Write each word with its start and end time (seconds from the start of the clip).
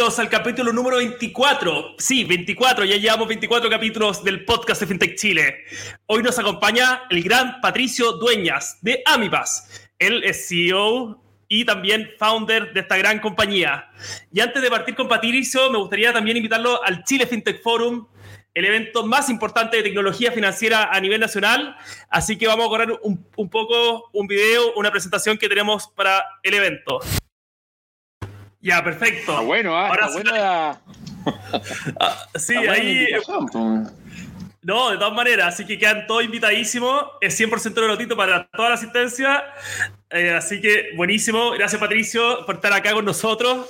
bienvenidos 0.00 0.18
al 0.18 0.30
capítulo 0.30 0.72
número 0.72 0.96
24. 0.96 1.96
Sí, 1.98 2.24
24, 2.24 2.86
ya 2.86 2.96
llevamos 2.96 3.28
24 3.28 3.68
capítulos 3.68 4.24
del 4.24 4.46
podcast 4.46 4.80
de 4.80 4.86
FinTech 4.86 5.14
Chile. 5.14 5.56
Hoy 6.06 6.22
nos 6.22 6.38
acompaña 6.38 7.02
el 7.10 7.22
gran 7.22 7.60
Patricio 7.60 8.12
Dueñas 8.12 8.78
de 8.80 9.02
Amipas. 9.04 9.90
Él 9.98 10.24
es 10.24 10.48
CEO 10.48 11.22
y 11.48 11.66
también 11.66 12.12
founder 12.18 12.72
de 12.72 12.80
esta 12.80 12.96
gran 12.96 13.18
compañía. 13.18 13.90
Y 14.32 14.40
antes 14.40 14.62
de 14.62 14.70
partir 14.70 14.94
con 14.94 15.06
Patricio, 15.06 15.70
me 15.70 15.76
gustaría 15.76 16.14
también 16.14 16.38
invitarlo 16.38 16.82
al 16.82 17.04
Chile 17.04 17.26
FinTech 17.26 17.62
Forum, 17.62 18.06
el 18.54 18.64
evento 18.64 19.06
más 19.06 19.28
importante 19.28 19.76
de 19.76 19.82
tecnología 19.82 20.32
financiera 20.32 20.88
a 20.90 20.98
nivel 20.98 21.20
nacional. 21.20 21.76
Así 22.08 22.38
que 22.38 22.46
vamos 22.46 22.64
a 22.64 22.68
correr 22.70 22.98
un, 23.02 23.26
un 23.36 23.50
poco 23.50 24.08
un 24.14 24.26
video, 24.26 24.72
una 24.76 24.90
presentación 24.90 25.36
que 25.36 25.46
tenemos 25.46 25.88
para 25.88 26.24
el 26.42 26.54
evento. 26.54 27.00
Ya, 28.60 28.84
perfecto. 28.84 29.36
Ah, 29.36 29.40
bueno, 29.40 29.76
ah, 29.76 29.88
Ahora 29.88 30.08
bueno 30.12 30.32
ah, 32.00 32.26
sí, 32.34 32.56
ahí. 32.56 33.08
No, 34.62 34.90
de 34.90 34.98
todas 34.98 35.14
maneras, 35.14 35.54
así 35.54 35.64
que 35.64 35.78
quedan 35.78 36.06
todos 36.06 36.24
invitadísimos. 36.24 37.04
Es 37.20 37.38
100% 37.40 37.74
gratuito 37.74 38.16
para 38.16 38.46
toda 38.48 38.70
la 38.70 38.74
asistencia. 38.74 39.44
Eh, 40.10 40.30
así 40.30 40.60
que 40.60 40.90
buenísimo. 40.96 41.52
Gracias, 41.52 41.80
Patricio, 41.80 42.44
por 42.44 42.56
estar 42.56 42.72
acá 42.72 42.92
con 42.92 43.04
nosotros. 43.04 43.66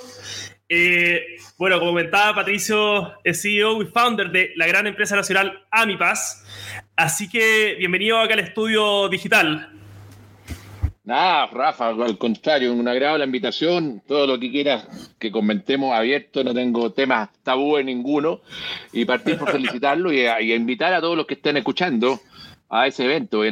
Eh, 0.68 1.36
bueno, 1.58 1.78
como 1.78 1.92
comentaba, 1.92 2.34
Patricio 2.34 3.12
es 3.24 3.42
CEO 3.42 3.82
y 3.82 3.86
founder 3.86 4.30
de 4.30 4.52
la 4.56 4.66
gran 4.66 4.86
empresa 4.86 5.16
nacional 5.16 5.64
Amipas. 5.70 6.44
Así 6.96 7.28
que 7.28 7.76
bienvenido 7.78 8.18
acá 8.18 8.34
al 8.34 8.40
estudio 8.40 9.08
digital. 9.08 9.79
Nada, 11.10 11.46
Rafa, 11.46 11.88
al 11.88 12.18
contrario, 12.18 12.72
un 12.72 12.86
agrado 12.86 13.18
la 13.18 13.24
invitación, 13.24 14.00
todo 14.06 14.28
lo 14.28 14.38
que 14.38 14.48
quieras 14.48 14.86
que 15.18 15.32
comentemos 15.32 15.92
abierto, 15.92 16.44
no 16.44 16.54
tengo 16.54 16.92
temas 16.92 17.30
tabúes 17.42 17.84
ninguno, 17.84 18.42
y 18.92 19.04
partir 19.06 19.36
por 19.36 19.50
felicitarlo 19.50 20.12
y 20.12 20.52
invitar 20.52 20.94
a 20.94 21.00
todos 21.00 21.16
los 21.16 21.26
que 21.26 21.34
estén 21.34 21.56
escuchando 21.56 22.20
a 22.68 22.86
ese 22.86 23.06
evento. 23.06 23.42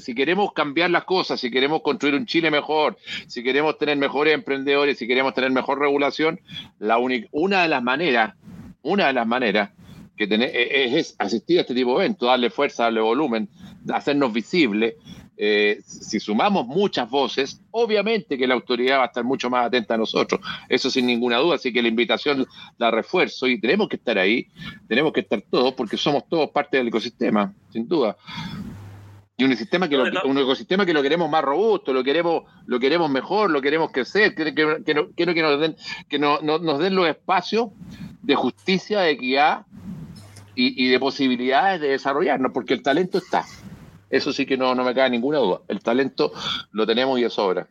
Si 0.00 0.16
queremos 0.16 0.52
cambiar 0.52 0.90
las 0.90 1.04
cosas, 1.04 1.38
si 1.38 1.48
queremos 1.48 1.80
construir 1.82 2.16
un 2.16 2.26
Chile 2.26 2.50
mejor, 2.50 2.96
si 3.28 3.44
queremos 3.44 3.78
tener 3.78 3.96
mejores 3.96 4.34
emprendedores, 4.34 4.98
si 4.98 5.06
queremos 5.06 5.32
tener 5.32 5.52
mejor 5.52 5.78
regulación, 5.78 6.40
la 6.80 6.98
una 6.98 7.62
de 7.62 7.68
las 7.68 7.84
maneras, 7.84 8.34
una 8.82 9.06
de 9.06 9.12
las 9.12 9.28
maneras 9.28 9.70
que 10.16 10.26
tener, 10.26 10.50
es, 10.52 10.92
es 10.92 11.16
asistir 11.20 11.58
a 11.58 11.60
este 11.60 11.74
tipo 11.74 11.96
de 11.96 12.06
eventos, 12.06 12.26
darle 12.26 12.50
fuerza, 12.50 12.84
darle 12.84 13.00
volumen, 13.00 13.48
hacernos 13.92 14.32
visibles 14.32 14.94
eh, 15.38 15.80
si 15.84 16.18
sumamos 16.18 16.66
muchas 16.66 17.10
voces, 17.10 17.60
obviamente 17.70 18.38
que 18.38 18.46
la 18.46 18.54
autoridad 18.54 18.98
va 18.98 19.02
a 19.04 19.06
estar 19.06 19.24
mucho 19.24 19.50
más 19.50 19.66
atenta 19.66 19.94
a 19.94 19.98
nosotros, 19.98 20.40
eso 20.68 20.90
sin 20.90 21.06
ninguna 21.06 21.38
duda, 21.38 21.56
así 21.56 21.72
que 21.72 21.82
la 21.82 21.88
invitación 21.88 22.46
la 22.78 22.90
refuerzo 22.90 23.46
y 23.46 23.60
tenemos 23.60 23.88
que 23.88 23.96
estar 23.96 24.18
ahí, 24.18 24.48
tenemos 24.88 25.12
que 25.12 25.20
estar 25.20 25.42
todos 25.42 25.74
porque 25.74 25.96
somos 25.96 26.26
todos 26.28 26.50
parte 26.50 26.78
del 26.78 26.88
ecosistema, 26.88 27.52
sin 27.70 27.86
duda. 27.86 28.16
Y 29.38 29.44
un, 29.44 29.54
sistema 29.54 29.86
que 29.86 29.98
un 29.98 30.38
ecosistema 30.38 30.86
que 30.86 30.94
lo 30.94 31.02
queremos 31.02 31.28
más 31.28 31.44
robusto, 31.44 31.92
lo 31.92 32.02
queremos, 32.02 32.44
lo 32.64 32.80
queremos 32.80 33.10
mejor, 33.10 33.50
lo 33.50 33.60
queremos 33.60 33.92
crecer, 33.92 34.34
que, 34.34 34.54
que, 34.54 34.82
que, 34.82 34.94
que 35.14 35.42
nos, 35.42 35.60
den, 35.60 35.76
que 36.08 36.18
no, 36.18 36.40
nos 36.40 36.78
den 36.78 36.94
los 36.94 37.06
espacios 37.06 37.68
de 38.22 38.34
justicia, 38.34 39.00
de 39.00 39.10
equidad 39.10 39.66
y, 40.54 40.82
y 40.82 40.88
de 40.88 40.98
posibilidades 40.98 41.82
de 41.82 41.88
desarrollarnos, 41.88 42.52
porque 42.54 42.72
el 42.72 42.82
talento 42.82 43.18
está. 43.18 43.44
Eso 44.10 44.32
sí 44.32 44.46
que 44.46 44.56
no, 44.56 44.74
no 44.74 44.84
me 44.84 44.94
cae 44.94 45.10
ninguna 45.10 45.38
duda. 45.38 45.60
El 45.68 45.80
talento 45.82 46.32
lo 46.72 46.86
tenemos 46.86 47.18
y 47.18 47.24
es 47.24 47.32
sobra. 47.32 47.66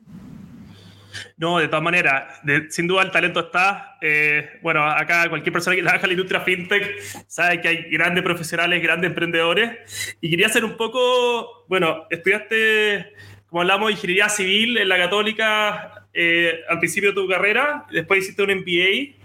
No, 1.37 1.59
de 1.59 1.67
todas 1.67 1.83
maneras, 1.83 2.41
sin 2.69 2.87
duda 2.87 3.03
el 3.03 3.11
talento 3.11 3.39
está. 3.39 3.97
Eh, 4.01 4.59
bueno, 4.61 4.83
acá 4.83 5.29
cualquier 5.29 5.53
persona 5.53 5.75
que 5.75 5.81
trabaja 5.81 6.03
en 6.03 6.09
la 6.09 6.13
industria 6.13 6.41
fintech 6.41 6.99
sabe 7.27 7.61
que 7.61 7.67
hay 7.67 7.89
grandes 7.89 8.23
profesionales, 8.23 8.81
grandes 8.81 9.09
emprendedores. 9.09 10.15
Y 10.21 10.29
quería 10.29 10.47
hacer 10.47 10.65
un 10.65 10.77
poco, 10.77 11.65
bueno, 11.67 12.05
estudiaste, 12.09 13.13
como 13.47 13.61
hablamos, 13.61 13.91
ingeniería 13.91 14.29
civil 14.29 14.77
en 14.77 14.89
la 14.89 14.97
católica 14.97 16.07
eh, 16.13 16.61
al 16.69 16.79
principio 16.79 17.09
de 17.09 17.15
tu 17.15 17.27
carrera, 17.27 17.85
después 17.91 18.23
hiciste 18.23 18.43
un 18.43 18.51
MBA. 18.51 19.23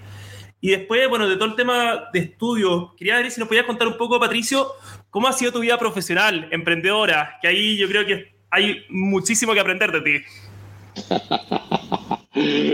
Y 0.62 0.71
después, 0.71 1.09
bueno, 1.09 1.27
de 1.27 1.37
todo 1.37 1.47
el 1.47 1.54
tema 1.54 2.10
de 2.12 2.19
estudio, 2.19 2.94
quería 2.97 3.16
ver 3.16 3.31
si 3.31 3.41
nos 3.41 3.48
podías 3.48 3.65
contar 3.65 3.88
un 3.88 3.97
poco, 3.97 4.21
Patricio, 4.21 4.66
¿Cómo 5.10 5.26
ha 5.26 5.32
sido 5.32 5.53
tu 5.53 5.60
vida 5.60 5.76
profesional, 5.76 6.48
emprendedora? 6.53 7.38
Que 7.43 7.48
ahí 7.48 7.76
yo 7.76 7.88
creo 7.88 8.06
que 8.06 8.32
hay 8.50 8.84
muchísimo 8.88 9.53
que 9.54 9.60
aprender 9.60 9.91
de 9.91 10.00
ti. 10.00 10.25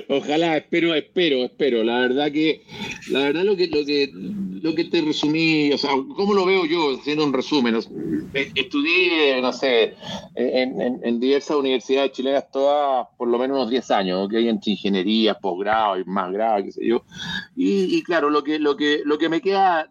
Ojalá, 0.09 0.59
espero, 0.59 0.95
espero, 0.95 1.45
espero. 1.45 1.83
La 1.83 2.01
verdad 2.01 2.31
que, 2.31 2.63
la 3.11 3.21
verdad 3.21 3.43
lo 3.43 3.57
que, 3.57 3.69
lo 3.69 3.87
que, 3.87 4.11
lo 4.13 4.75
que 4.75 4.85
te 4.85 5.01
resumí, 5.01 5.73
o 5.73 5.79
sea, 5.79 5.91
¿cómo 6.15 6.35
lo 6.35 6.45
veo 6.45 6.67
yo 6.67 6.99
haciendo 6.99 7.25
un 7.25 7.33
resumen? 7.33 7.75
Eh, 8.35 8.53
estudié, 8.55 9.41
no 9.41 9.53
sé, 9.55 9.95
en, 10.35 11.19
diversas 11.19 11.57
universidades 11.57 12.13
chilenas 12.13 12.51
todas 12.53 13.07
por 13.17 13.29
lo 13.29 13.39
menos 13.39 13.57
unos 13.57 13.71
10 13.71 13.91
años, 13.93 14.29
que 14.29 14.37
hay 14.37 14.49
entre 14.49 14.73
ingeniería, 14.73 15.35
posgrado 15.35 15.99
y 15.99 16.05
más 16.05 16.31
grado, 16.33 16.63
qué 16.65 16.73
sé 16.73 16.87
yo. 16.87 17.03
Y, 17.57 18.03
claro, 18.03 18.29
lo 18.29 18.45
que, 18.45 18.59
lo 18.59 18.77
que, 18.77 19.01
lo 19.05 19.17
que 19.17 19.31
me 19.31 19.41
queda 19.41 19.91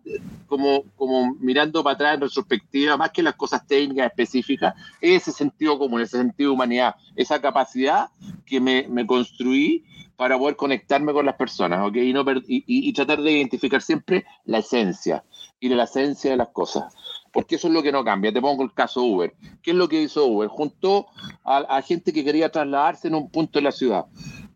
como, 0.55 0.83
como 0.95 1.35
mirando 1.35 1.83
para 1.83 1.95
atrás 1.95 2.15
en 2.15 2.21
retrospectiva, 2.21 2.95
más 2.95 3.11
que 3.11 3.21
las 3.21 3.35
cosas 3.35 3.67
técnicas 3.67 4.07
específicas, 4.07 4.73
es 5.01 5.23
ese 5.23 5.31
sentido 5.33 5.77
común, 5.77 5.99
ese 5.99 6.17
sentido 6.17 6.51
de 6.51 6.53
humanidad, 6.53 6.95
esa 7.15 7.41
capacidad 7.41 8.07
que 8.45 8.61
me, 8.61 8.87
me 8.87 9.05
construí 9.05 9.83
para 10.15 10.37
poder 10.37 10.55
conectarme 10.55 11.11
con 11.11 11.25
las 11.25 11.35
personas, 11.35 11.85
¿ok? 11.85 11.97
Y, 11.97 12.13
no 12.13 12.23
y, 12.47 12.93
tratar 12.93 13.21
de 13.21 13.31
identificar 13.31 13.81
siempre 13.81 14.25
la 14.45 14.59
esencia 14.59 15.25
y 15.59 15.67
la 15.69 15.83
esencia 15.83 16.31
de 16.31 16.37
las 16.37 16.49
cosas. 16.49 16.95
Porque 17.33 17.55
eso 17.55 17.67
es 17.67 17.73
lo 17.73 17.83
que 17.83 17.91
no 17.91 18.05
cambia. 18.05 18.31
Te 18.31 18.41
pongo 18.41 18.63
el 18.63 18.73
caso 18.73 19.03
Uber. 19.03 19.35
¿Qué 19.61 19.71
es 19.71 19.77
lo 19.77 19.89
que 19.89 20.01
hizo 20.01 20.25
Uber? 20.25 20.47
Juntó 20.47 21.07
a, 21.43 21.81
gente 21.81 22.13
que 22.13 22.23
quería 22.23 22.49
trasladarse 22.49 23.09
en 23.09 23.15
un 23.15 23.29
punto 23.29 23.59
de 23.59 23.63
la 23.63 23.73
ciudad. 23.73 24.05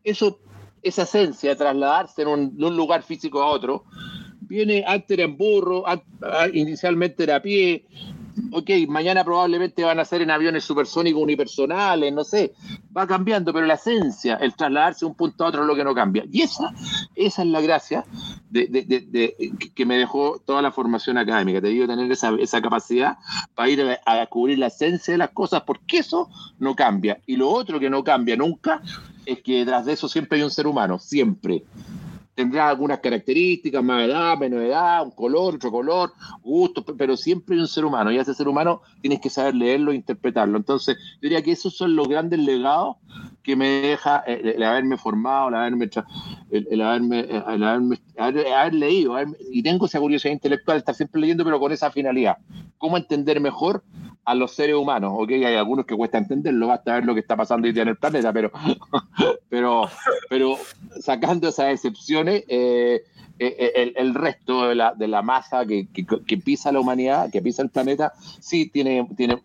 Eso, 0.01 0.39
esa 0.81 1.01
esencia 1.01 1.49
de 1.49 1.55
trasladarse 1.57 2.21
en 2.21 2.29
un, 2.29 2.57
de 2.57 2.65
un 2.65 2.77
lugar 2.77 3.03
físico 3.03 3.41
a 3.41 3.47
otro, 3.47 3.83
viene 4.41 4.83
antes 4.87 5.11
era 5.11 5.23
en 5.23 5.37
burro, 5.37 5.83
inicialmente 6.53 7.23
era 7.23 7.37
a 7.37 7.41
pie, 7.41 7.85
ok, 8.51 8.69
mañana 8.87 9.23
probablemente 9.23 9.83
van 9.83 9.99
a 9.99 10.05
ser 10.05 10.21
en 10.21 10.31
aviones 10.31 10.63
supersónicos 10.63 11.21
unipersonales, 11.21 12.13
no 12.13 12.23
sé, 12.23 12.53
va 12.95 13.07
cambiando, 13.07 13.53
pero 13.53 13.65
la 13.65 13.75
esencia, 13.75 14.35
el 14.35 14.55
trasladarse 14.55 15.05
de 15.05 15.07
un 15.07 15.15
punto 15.15 15.43
a 15.43 15.47
otro 15.47 15.61
es 15.61 15.67
lo 15.67 15.75
que 15.75 15.83
no 15.83 15.93
cambia. 15.93 16.25
Y 16.31 16.41
esa, 16.41 16.73
esa 17.15 17.41
es 17.41 17.47
la 17.47 17.61
gracia 17.61 18.05
de, 18.49 19.35
que 19.75 19.85
me 19.85 19.97
dejó 19.97 20.41
toda 20.45 20.61
la 20.61 20.71
formación 20.71 21.17
académica, 21.17 21.61
te 21.61 21.67
digo, 21.67 21.87
tener 21.87 22.11
esa, 22.11 22.35
esa 22.39 22.61
capacidad 22.61 23.17
para 23.55 23.69
ir 23.69 23.81
a, 23.81 23.99
a, 24.05 24.19
descubrir 24.19 24.59
la 24.59 24.67
esencia 24.67 25.13
de 25.13 25.17
las 25.17 25.31
cosas, 25.31 25.63
porque 25.63 25.99
eso 25.99 26.29
no 26.59 26.75
cambia. 26.75 27.19
Y 27.25 27.35
lo 27.35 27.49
otro 27.49 27.79
que 27.79 27.89
no 27.89 28.03
cambia 28.03 28.35
nunca 28.35 28.81
es 29.25 29.41
que 29.41 29.59
detrás 29.59 29.85
de 29.85 29.93
eso 29.93 30.07
siempre 30.07 30.37
hay 30.37 30.43
un 30.43 30.51
ser 30.51 30.67
humano, 30.67 30.99
siempre 30.99 31.63
tendrá 32.39 32.69
algunas 32.69 33.01
características, 33.01 33.83
más 33.83 34.07
edad, 34.07 34.37
menos 34.37 34.61
edad, 34.61 35.03
un 35.03 35.11
color, 35.11 35.55
otro 35.55 35.69
color, 35.69 36.13
gusto, 36.41 36.85
pero 36.85 37.17
siempre 37.17 37.53
hay 37.53 37.59
un 37.59 37.67
ser 37.67 37.83
humano 37.83 38.13
y 38.13 38.17
ese 38.17 38.33
ser 38.33 38.47
humano 38.47 38.81
tienes 39.01 39.19
que 39.19 39.29
saber 39.29 39.55
leerlo 39.55 39.91
e 39.91 39.95
interpretarlo. 39.95 40.57
Entonces, 40.57 40.95
yo 41.15 41.19
diría 41.23 41.43
que 41.43 41.51
esos 41.51 41.75
son 41.75 41.97
los 41.97 42.07
grandes 42.07 42.39
legados 42.39 42.95
que 43.43 43.55
me 43.55 43.67
deja 43.67 44.19
el, 44.19 44.61
haberme 44.63 44.97
formado, 44.97 45.49
el 45.49 45.55
haberme, 45.55 45.89
el, 46.51 46.81
haberme, 46.81 47.19
el 47.21 47.63
haberme 47.63 47.99
haber, 48.17 48.73
leído, 48.73 49.15
y 49.51 49.63
tengo 49.63 49.85
esa 49.85 49.99
curiosidad 49.99 50.33
intelectual 50.33 50.77
estar 50.77 50.95
siempre 50.95 51.21
leyendo, 51.21 51.43
pero 51.43 51.59
con 51.59 51.71
esa 51.71 51.91
finalidad. 51.91 52.37
¿Cómo 52.77 52.97
entender 52.97 53.39
mejor 53.39 53.83
a 54.25 54.35
los 54.35 54.51
seres 54.51 54.75
humanos? 54.75 55.13
Ok, 55.15 55.31
hay 55.31 55.55
algunos 55.55 55.85
que 55.85 55.95
cuesta 55.95 56.17
entenderlo, 56.17 56.67
basta 56.67 56.95
ver 56.95 57.05
lo 57.05 57.13
que 57.13 57.21
está 57.21 57.35
pasando 57.35 57.67
hoy 57.67 57.73
día 57.73 57.83
en 57.83 57.89
el 57.89 57.97
planeta, 57.97 58.33
pero, 58.33 58.51
pero, 59.49 59.89
pero 60.29 60.57
sacando 60.99 61.49
esas 61.49 61.73
excepciones, 61.73 62.43
eh, 62.47 63.03
eh, 63.41 63.71
eh, 63.75 63.93
el, 63.95 64.13
resto 64.13 64.67
de 64.67 64.75
la, 64.75 64.93
de 64.93 65.07
la 65.07 65.21
masa 65.21 65.65
que, 65.65 65.87
que, 65.87 66.37
pisa 66.37 66.73
la 66.73 66.81
humanidad, 66.81 67.31
que 67.31 67.41
pisa 67.41 67.61
el 67.61 67.69
planeta, 67.69 68.11
sí 68.41 68.69
tiene, 68.69 69.07
tiene, 69.15 69.41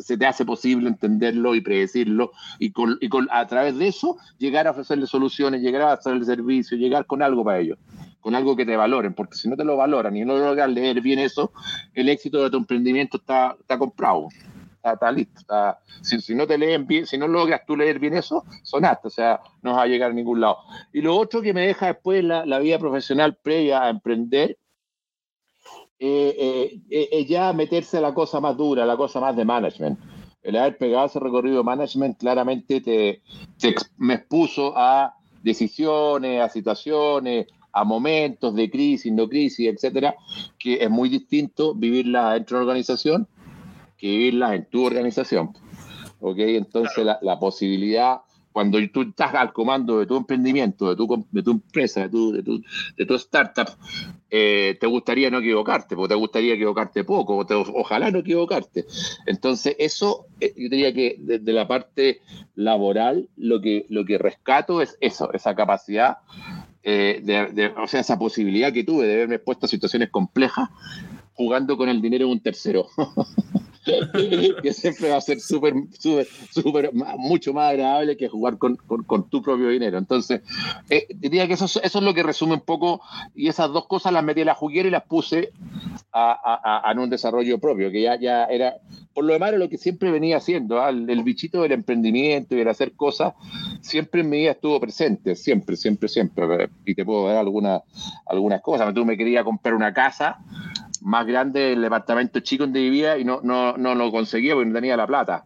se 0.00 0.16
te 0.16 0.26
hace 0.26 0.44
posible 0.44 0.88
entenderlo 0.88 1.56
y 1.56 1.60
predecirlo 1.60 2.30
y, 2.60 2.70
con, 2.70 2.98
y 3.00 3.08
con, 3.08 3.28
a 3.32 3.44
través 3.48 3.76
de 3.78 3.88
eso 3.88 4.16
llegar 4.38 4.68
a 4.68 4.70
ofrecerle 4.70 5.08
soluciones, 5.08 5.60
llegar 5.60 5.82
a 5.82 5.92
hacerle 5.94 6.24
servicio, 6.24 6.78
llegar 6.78 7.04
con 7.06 7.20
algo 7.20 7.42
para 7.42 7.58
ellos, 7.58 7.78
con 8.20 8.36
algo 8.36 8.54
que 8.54 8.64
te 8.64 8.76
valoren, 8.76 9.12
porque 9.12 9.36
si 9.36 9.48
no 9.48 9.56
te 9.56 9.64
lo 9.64 9.76
valoran 9.76 10.16
y 10.16 10.24
no 10.24 10.38
logras 10.38 10.70
leer 10.70 11.00
bien 11.00 11.18
eso, 11.18 11.52
el 11.94 12.08
éxito 12.08 12.44
de 12.44 12.50
tu 12.50 12.58
emprendimiento 12.58 13.16
está, 13.16 13.56
está 13.58 13.76
comprado 13.76 14.28
está, 14.84 15.12
listo. 15.12 15.40
si, 16.02 16.34
no 16.34 16.46
te 16.46 16.58
leen 16.58 16.86
bien, 16.86 17.06
si 17.06 17.16
no 17.18 17.28
logras 17.28 17.62
tú 17.66 17.76
leer 17.76 17.98
bien 17.98 18.14
eso, 18.14 18.44
sonaste, 18.62 19.08
o 19.08 19.10
sea, 19.10 19.40
no 19.62 19.72
vas 19.72 19.84
a 19.84 19.86
llegar 19.86 20.10
a 20.10 20.14
ningún 20.14 20.40
lado. 20.40 20.58
Y 20.92 21.00
lo 21.00 21.16
otro 21.16 21.42
que 21.42 21.54
me 21.54 21.66
deja 21.66 21.86
después 21.86 22.24
la, 22.24 22.44
la 22.46 22.58
vida 22.58 22.78
profesional 22.78 23.36
previa 23.42 23.82
a 23.82 23.90
emprender 23.90 24.58
eh, 26.04 26.34
eh, 26.36 26.80
eh, 26.90 27.08
es 27.12 27.28
ya 27.28 27.52
meterse 27.52 27.98
a 27.98 28.00
la 28.00 28.12
cosa 28.12 28.40
más 28.40 28.56
dura, 28.56 28.84
la 28.84 28.96
cosa 28.96 29.20
más 29.20 29.36
de 29.36 29.44
management. 29.44 30.00
El 30.42 30.56
haber 30.56 30.76
pegado 30.76 31.06
ese 31.06 31.20
recorrido 31.20 31.58
de 31.58 31.62
management 31.62 32.18
claramente 32.18 32.80
te, 32.80 33.22
me 33.98 34.14
expuso 34.14 34.72
a 34.76 35.14
decisiones, 35.44 36.42
a 36.42 36.48
situaciones, 36.48 37.46
a 37.72 37.84
momentos 37.84 38.52
de 38.56 38.68
crisis, 38.68 39.12
no 39.12 39.28
crisis, 39.28 39.68
etcétera, 39.68 40.16
que 40.58 40.82
es 40.82 40.90
muy 40.90 41.08
distinto 41.08 41.72
vivirla 41.72 42.32
dentro 42.32 42.58
de 42.58 42.64
una 42.64 42.72
organización 42.72 43.28
que 44.02 44.08
vivirla 44.08 44.56
en 44.56 44.66
tu 44.66 44.84
organización. 44.84 45.52
¿Ok? 46.20 46.38
Entonces 46.38 47.06
la, 47.22 47.38
posibilidad 47.38 48.22
cuando 48.50 48.78
tú 48.92 49.02
estás 49.02 49.34
al 49.34 49.52
comando 49.52 50.00
de 50.00 50.06
tu 50.06 50.16
emprendimiento, 50.16 50.90
de 50.90 50.96
tu, 50.96 51.26
de 51.30 51.42
tu 51.42 51.50
empresa, 51.52 52.02
de 52.02 52.08
tu, 52.10 52.32
de 52.32 52.42
tu, 52.42 52.62
de 52.96 53.06
tu 53.06 53.14
startup, 53.14 53.68
eh, 54.28 54.76
te 54.78 54.86
gustaría 54.86 55.30
no 55.30 55.38
equivocarte, 55.38 55.96
porque 55.96 56.14
te 56.14 56.18
gustaría 56.18 56.54
equivocarte 56.54 57.04
poco, 57.04 57.46
ojalá 57.74 58.10
no 58.10 58.18
equivocarte. 58.18 58.84
Entonces, 59.26 59.74
eso, 59.78 60.26
eh, 60.40 60.52
yo 60.56 60.68
diría 60.68 60.92
que 60.92 61.16
desde 61.18 61.52
la 61.52 61.66
parte 61.66 62.20
laboral, 62.54 63.28
lo 63.36 63.60
que, 63.62 63.86
lo 63.88 64.04
que 64.04 64.18
rescato 64.18 64.82
es 64.82 64.98
eso, 65.00 65.32
esa 65.32 65.54
capacidad, 65.54 66.18
eh, 66.82 67.20
de, 67.22 67.72
o 67.80 67.86
sea, 67.86 68.00
esa 68.00 68.18
posibilidad 68.18 68.72
que 68.72 68.84
tuve 68.84 69.06
de 69.06 69.14
haberme 69.14 69.36
expuesto 69.36 69.66
a 69.66 69.68
situaciones 69.68 70.10
complejas 70.10 70.68
jugando 71.34 71.76
con 71.76 71.88
el 71.88 72.02
dinero 72.02 72.26
de 72.26 72.32
un 72.32 72.40
tercero. 72.40 72.86
que 74.62 74.72
siempre 74.72 75.10
va 75.10 75.16
a 75.16 75.20
ser 75.20 75.40
súper, 75.40 75.74
súper, 75.98 76.26
súper, 76.50 76.90
mucho 77.18 77.52
más 77.52 77.70
agradable 77.70 78.16
que 78.16 78.28
jugar 78.28 78.58
con, 78.58 78.76
con, 78.76 79.28
tu 79.28 79.42
propio 79.42 79.68
dinero. 79.68 79.98
Entonces, 79.98 80.42
eh, 80.88 81.06
diría 81.14 81.46
que 81.46 81.54
eso, 81.54 81.64
eso 81.64 81.78
es 81.82 82.04
lo 82.04 82.14
que 82.14 82.22
resume 82.22 82.54
un 82.54 82.60
poco, 82.60 83.00
y 83.34 83.48
esas 83.48 83.72
dos 83.72 83.86
cosas 83.86 84.12
las 84.12 84.24
metí 84.24 84.40
en 84.40 84.46
la 84.46 84.54
juguera 84.54 84.88
y 84.88 84.90
las 84.90 85.04
puse 85.04 85.52
a, 86.12 86.32
a, 86.84 86.92
un 86.92 87.10
desarrollo 87.10 87.58
propio, 87.58 87.90
que 87.90 88.02
ya, 88.02 88.18
ya 88.20 88.44
era, 88.44 88.76
por 89.14 89.24
lo 89.24 89.32
demás, 89.32 89.48
era 89.50 89.58
lo 89.58 89.68
que 89.68 89.78
siempre 89.78 90.10
venía 90.10 90.36
haciendo, 90.36 90.80
¿ah? 90.80 90.90
el, 90.90 91.22
bichito 91.22 91.62
del 91.62 91.72
emprendimiento 91.72 92.54
y 92.54 92.60
el 92.60 92.68
hacer 92.68 92.92
cosas, 92.92 93.34
siempre 93.80 94.20
en 94.20 94.30
mi 94.30 94.38
vida 94.38 94.52
estuvo 94.52 94.78
presente, 94.78 95.34
siempre, 95.34 95.76
siempre, 95.76 96.08
siempre. 96.08 96.68
Y 96.84 96.94
te 96.94 97.04
puedo 97.04 97.28
dar 97.28 97.38
algunas 97.38 97.82
algunas 98.26 98.60
cosas. 98.60 98.92
Tú 98.94 99.04
me 99.04 99.16
quería 99.16 99.44
comprar 99.44 99.74
una 99.74 99.92
casa 99.92 100.38
más 101.02 101.26
grande 101.26 101.72
el 101.72 101.82
departamento 101.82 102.40
chico 102.40 102.64
donde 102.64 102.80
vivía 102.80 103.18
y 103.18 103.24
no, 103.24 103.40
no, 103.42 103.76
no 103.76 103.94
lo 103.94 104.10
conseguía 104.10 104.54
porque 104.54 104.68
no 104.68 104.74
tenía 104.74 104.96
la 104.96 105.06
plata. 105.06 105.44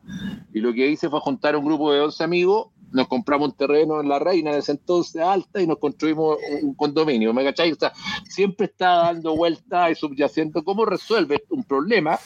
Y 0.52 0.60
lo 0.60 0.72
que 0.72 0.88
hice 0.88 1.08
fue 1.08 1.20
juntar 1.20 1.56
un 1.56 1.64
grupo 1.64 1.92
de 1.92 2.00
11 2.00 2.24
amigos, 2.24 2.68
nos 2.92 3.08
compramos 3.08 3.48
un 3.48 3.56
terreno 3.56 4.00
en 4.00 4.08
La 4.08 4.18
Reina 4.18 4.52
en 4.52 4.58
ese 4.58 4.72
entonces 4.72 5.20
alta 5.20 5.60
y 5.60 5.66
nos 5.66 5.78
construimos 5.78 6.38
un 6.62 6.74
condominio, 6.74 7.32
¿me 7.34 7.44
cachai? 7.44 7.72
O 7.72 7.76
sea, 7.76 7.92
siempre 8.28 8.66
está 8.66 8.96
dando 8.96 9.36
vueltas 9.36 9.90
y 9.90 9.94
subyaciendo 9.94 10.62
cómo 10.62 10.84
resuelve 10.84 11.42
un 11.50 11.64
problema 11.64 12.18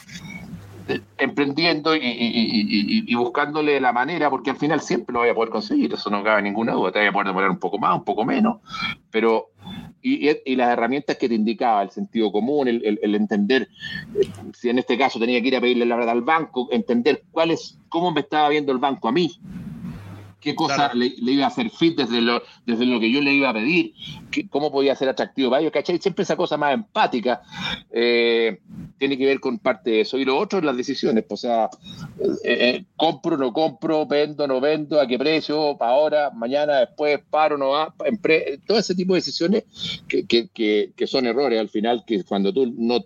emprendiendo 1.18 1.94
y, 1.96 3.14
buscándole 3.14 3.80
la 3.80 3.92
manera, 3.92 4.30
porque 4.30 4.50
al 4.50 4.56
final 4.56 4.80
siempre 4.80 5.12
lo 5.12 5.20
voy 5.20 5.28
a 5.28 5.34
poder 5.34 5.50
conseguir, 5.50 5.92
eso 5.92 6.10
no 6.10 6.22
cabe 6.22 6.42
ninguna 6.42 6.72
duda, 6.72 6.92
te 6.92 6.98
voy 7.00 7.08
a 7.08 7.12
poder 7.12 7.26
demorar 7.28 7.50
un 7.50 7.58
poco 7.58 7.78
más, 7.78 7.96
un 7.96 8.04
poco 8.04 8.24
menos, 8.24 8.58
pero 9.10 9.50
y, 10.02 10.56
las 10.56 10.70
herramientas 10.70 11.16
que 11.16 11.28
te 11.28 11.34
indicaba, 11.34 11.82
el 11.82 11.90
sentido 11.90 12.32
común, 12.32 12.68
el, 12.68 13.14
entender, 13.14 13.68
eh, 14.14 14.28
si 14.54 14.70
en 14.70 14.78
este 14.78 14.96
caso 14.96 15.18
tenía 15.18 15.40
que 15.40 15.48
ir 15.48 15.56
a 15.56 15.60
pedirle 15.60 15.86
la 15.86 15.96
verdad 15.96 16.12
al 16.12 16.22
banco, 16.22 16.68
entender 16.70 17.24
cuál 17.30 17.50
es, 17.50 17.78
cómo 17.88 18.10
me 18.10 18.20
estaba 18.20 18.48
viendo 18.48 18.72
el 18.72 18.78
banco 18.78 19.08
a 19.08 19.12
mí, 19.12 19.30
qué 20.40 20.54
cosa 20.54 20.92
le, 20.94 21.12
iba 21.18 21.44
a 21.44 21.48
hacer 21.48 21.70
fit 21.70 21.96
desde 21.96 22.20
lo, 22.20 22.42
desde 22.66 22.86
lo 22.86 22.98
que 22.98 23.10
yo 23.10 23.20
le 23.20 23.32
iba 23.32 23.50
a 23.50 23.54
pedir, 23.54 23.94
cómo 24.50 24.72
podía 24.72 24.96
ser 24.96 25.08
atractivo 25.08 25.50
para 25.50 25.60
ellos, 25.60 25.72
¿cachai? 25.72 25.98
Siempre 25.98 26.22
esa 26.22 26.36
cosa 26.36 26.56
más 26.56 26.74
empática 26.74 27.42
eh, 27.90 28.58
tiene 28.98 29.18
que 29.18 29.26
ver 29.26 29.40
con 29.40 29.58
parte 29.58 29.90
de 29.90 30.00
eso. 30.02 30.18
Y 30.18 30.24
lo 30.24 30.38
otro 30.38 30.58
es 30.58 30.64
las 30.64 30.76
decisiones, 30.76 31.24
pues, 31.28 31.44
o 31.44 31.48
sea, 31.48 31.70
eh, 32.44 32.58
eh, 32.60 32.84
compro, 32.96 33.36
no 33.36 33.52
compro, 33.52 34.06
vendo, 34.06 34.46
no 34.46 34.60
vendo, 34.60 35.00
a 35.00 35.06
qué 35.06 35.18
precio, 35.18 35.76
para 35.76 35.92
ahora, 35.92 36.30
mañana, 36.30 36.78
después, 36.80 37.20
paro, 37.30 37.58
no 37.58 37.70
va, 37.70 37.94
todo 38.66 38.78
ese 38.78 38.94
tipo 38.94 39.14
de 39.14 39.18
decisiones 39.18 39.64
que, 40.08 40.26
que, 40.26 40.48
que, 40.48 40.92
que 40.96 41.06
son 41.06 41.26
errores 41.26 41.60
al 41.60 41.68
final, 41.68 42.04
que 42.06 42.24
cuando 42.24 42.52
tú 42.52 42.72
no, 42.76 43.04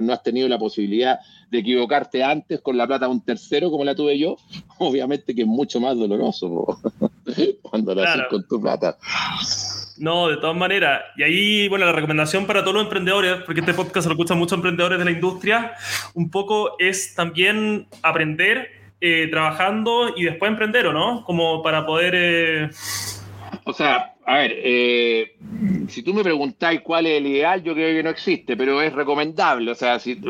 no 0.00 0.12
has 0.12 0.22
tenido 0.22 0.48
la 0.48 0.58
posibilidad 0.58 1.18
de 1.50 1.58
equivocarte 1.58 2.22
antes 2.22 2.60
con 2.60 2.76
la 2.76 2.86
plata 2.86 3.06
de 3.06 3.12
un 3.12 3.24
tercero 3.24 3.70
como 3.70 3.84
la 3.84 3.94
tuve 3.94 4.18
yo, 4.18 4.36
obviamente 4.78 5.34
que 5.34 5.42
es 5.42 5.48
mucho 5.48 5.80
más 5.80 5.96
doloroso 5.96 6.78
cuando 7.62 7.94
lo 7.94 8.02
haces 8.02 8.22
con 8.28 8.46
tu 8.46 8.60
plata. 8.60 8.96
No, 9.98 10.28
de 10.28 10.38
todas 10.38 10.56
maneras. 10.56 11.02
Y 11.16 11.22
ahí, 11.22 11.68
bueno, 11.68 11.84
la 11.84 11.92
recomendación 11.92 12.46
para 12.46 12.62
todos 12.62 12.74
los 12.74 12.84
emprendedores, 12.84 13.42
porque 13.44 13.60
este 13.60 13.74
podcast 13.74 14.04
se 14.04 14.08
lo 14.08 14.14
escuchan 14.14 14.38
muchos 14.38 14.56
emprendedores 14.56 14.98
de 14.98 15.04
la 15.04 15.10
industria, 15.10 15.74
un 16.14 16.30
poco 16.30 16.76
es 16.78 17.14
también 17.14 17.86
aprender 18.02 18.68
eh, 19.02 19.28
trabajando 19.30 20.14
y 20.16 20.24
después 20.24 20.50
emprender, 20.50 20.86
¿o 20.86 20.92
no? 20.92 21.22
Como 21.24 21.62
para 21.62 21.84
poder... 21.84 22.14
Eh, 22.16 22.70
o 23.64 23.74
sea, 23.74 24.14
a 24.30 24.34
ver, 24.36 24.52
eh, 24.62 25.32
si 25.88 26.04
tú 26.04 26.14
me 26.14 26.22
preguntáis 26.22 26.82
cuál 26.82 27.06
es 27.06 27.18
el 27.18 27.26
ideal, 27.26 27.64
yo 27.64 27.74
creo 27.74 27.96
que 27.96 28.02
no 28.04 28.10
existe, 28.10 28.56
pero 28.56 28.80
es 28.80 28.92
recomendable. 28.92 29.72
O 29.72 29.74
sea, 29.74 29.98
si, 29.98 30.20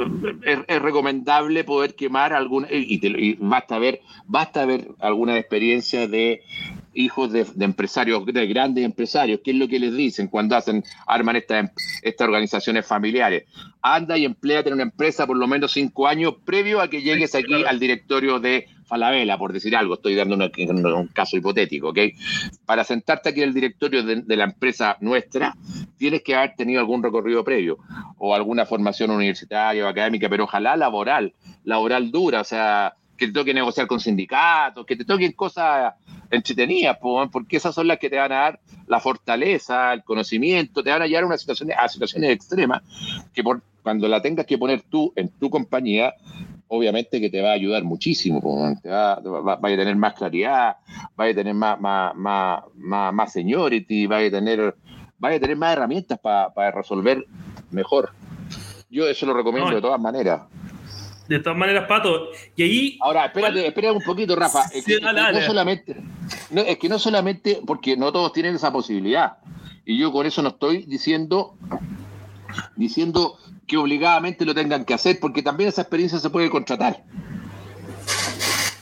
es, 0.43 0.81
recomendable 0.81 1.64
poder 1.64 1.94
quemar 1.94 2.32
alguna. 2.32 2.67
Y, 2.70 3.37
basta 3.38 3.79
ver, 3.79 4.00
basta 4.26 4.64
ver 4.64 4.88
alguna 5.00 5.37
experiencia 5.37 6.08
de 6.08 6.41
hijos 6.94 7.31
de, 7.31 7.44
empresarios, 7.61 8.25
de 8.25 8.47
grandes 8.47 8.87
empresarios, 8.87 9.41
¿qué 9.44 9.50
es 9.50 9.58
lo 9.58 9.69
que 9.69 9.79
les 9.79 9.94
dicen 9.94 10.29
cuando 10.29 10.56
hacen, 10.56 10.82
arman 11.06 11.37
estas 11.37 11.70
estas 12.00 12.26
organizaciones 12.26 12.87
familiares? 12.87 13.44
Anda 13.82 14.17
y 14.17 14.25
empleate 14.25 14.70
en 14.70 14.76
una 14.76 14.85
empresa 14.85 15.26
por 15.26 15.37
lo 15.37 15.47
menos 15.47 15.73
cinco 15.73 16.08
años 16.08 16.37
previo 16.47 16.81
a 16.81 16.88
que 16.88 17.02
llegues 17.02 17.35
aquí 17.35 17.64
al 17.64 17.79
directorio 17.79 18.41
de 18.41 18.67
Falabella, 18.90 19.38
por 19.38 19.52
decir 19.52 19.76
algo, 19.76 19.94
estoy 19.94 20.16
dando 20.16 20.34
un, 20.34 21.06
caso 21.06 21.37
hipotético, 21.37 21.90
¿ok? 21.90 21.98
Para 22.66 22.82
sentarte 22.82 23.28
aquí 23.28 23.40
en 23.40 23.50
el 23.50 23.54
directorio 23.54 24.02
de, 24.02 24.37
la 24.37 24.44
empresa 24.44 24.96
nuestra, 25.00 25.54
tienes 25.96 26.22
que 26.22 26.34
haber 26.34 26.56
tenido 26.56 26.81
algún 26.81 27.00
recorrido 27.00 27.44
previo 27.44 27.78
o 28.19 28.34
alguna 28.34 28.66
formación 28.66 29.12
universitaria 29.12 29.87
o 29.87 29.88
académica, 29.88 30.28
pero 30.28 30.44
ojalá 30.44 30.76
laboral, 30.76 31.32
laboral 31.62 32.11
dura, 32.11 32.40
o 32.40 32.44
sea, 32.44 32.94
que 33.16 33.28
te 33.28 33.32
toque 33.32 33.54
negociar 33.54 33.87
con 33.87 34.00
sindicatos, 34.00 34.85
que 34.85 34.97
te 34.97 35.04
toquen 35.04 35.32
cosas 35.32 35.94
entretenidas, 36.30 36.99
porque 36.99 37.59
esas 37.59 37.73
son 37.73 37.87
las 37.87 37.99
que 37.99 38.11
te 38.11 38.16
van 38.16 38.32
a 38.32 38.37
dar 38.37 38.61
la 38.88 38.99
fortaleza, 38.99 39.92
el 39.92 40.02
conocimiento, 40.02 40.82
te 40.82 40.90
van 40.90 41.02
a 41.02 41.06
llevar 41.06 41.25
a, 41.25 41.26
una 41.28 41.38
situación, 41.38 41.70
a 41.76 41.88
situaciones 41.88 42.30
extremas 42.30 42.82
que 43.32 43.44
cuando 43.82 44.09
la 44.09 44.20
tengas 44.20 44.47
que 44.47 44.59
poner 44.59 44.82
tú 44.82 45.12
en 45.14 45.28
tu 45.28 45.49
compañía, 45.49 46.14
obviamente 46.72 47.20
que 47.20 47.30
te 47.30 47.42
va 47.42 47.50
a 47.50 47.54
ayudar 47.54 47.82
muchísimo, 47.82 48.40
te 48.80 48.88
va, 48.88 49.14
a 49.14 49.60
tener 49.60 49.96
más 49.96 50.14
claridad, 50.14 50.76
va 51.18 51.24
a 51.24 51.34
tener 51.34 51.52
más, 51.52 51.80
más, 51.80 52.14
más, 52.14 53.12
más, 53.12 53.32
seniority, 53.32 54.06
va 54.06 54.18
a 54.18 54.30
tener, 54.30 54.76
a 55.20 55.30
tener 55.30 55.56
más 55.56 55.72
herramientas 55.72 56.18
para 56.20 56.70
resolver 56.70 57.26
mejor. 57.72 58.10
Yo 58.88 59.08
eso 59.08 59.26
lo 59.26 59.34
recomiendo 59.34 59.74
de 59.74 59.80
todas 59.80 60.00
maneras. 60.00 60.42
De 61.26 61.40
todas 61.40 61.58
maneras, 61.58 61.86
Pato. 61.88 62.28
Y 62.56 62.62
ahí. 62.62 62.98
Ahora, 63.00 63.26
espérate, 63.26 63.66
espérate 63.66 63.96
un 63.96 64.02
poquito, 64.02 64.34
Rafa. 64.34 64.64
Es 64.72 64.84
que, 64.84 65.00
no 65.00 65.40
solamente. 65.40 65.96
es 66.66 66.78
que 66.78 66.88
no 66.88 66.98
solamente. 66.98 67.60
Porque 67.64 67.96
no 67.96 68.10
todos 68.10 68.32
tienen 68.32 68.56
esa 68.56 68.72
posibilidad. 68.72 69.38
Y 69.84 69.96
yo 69.96 70.10
con 70.10 70.26
eso 70.26 70.42
no 70.42 70.48
estoy 70.48 70.84
diciendo. 70.86 71.54
Diciendo 72.74 73.38
que 73.70 73.76
obligadamente 73.76 74.44
lo 74.44 74.52
tengan 74.52 74.84
que 74.84 74.94
hacer, 74.94 75.20
porque 75.20 75.44
también 75.44 75.68
esa 75.68 75.82
experiencia 75.82 76.18
se 76.18 76.28
puede 76.28 76.50
contratar. 76.50 77.04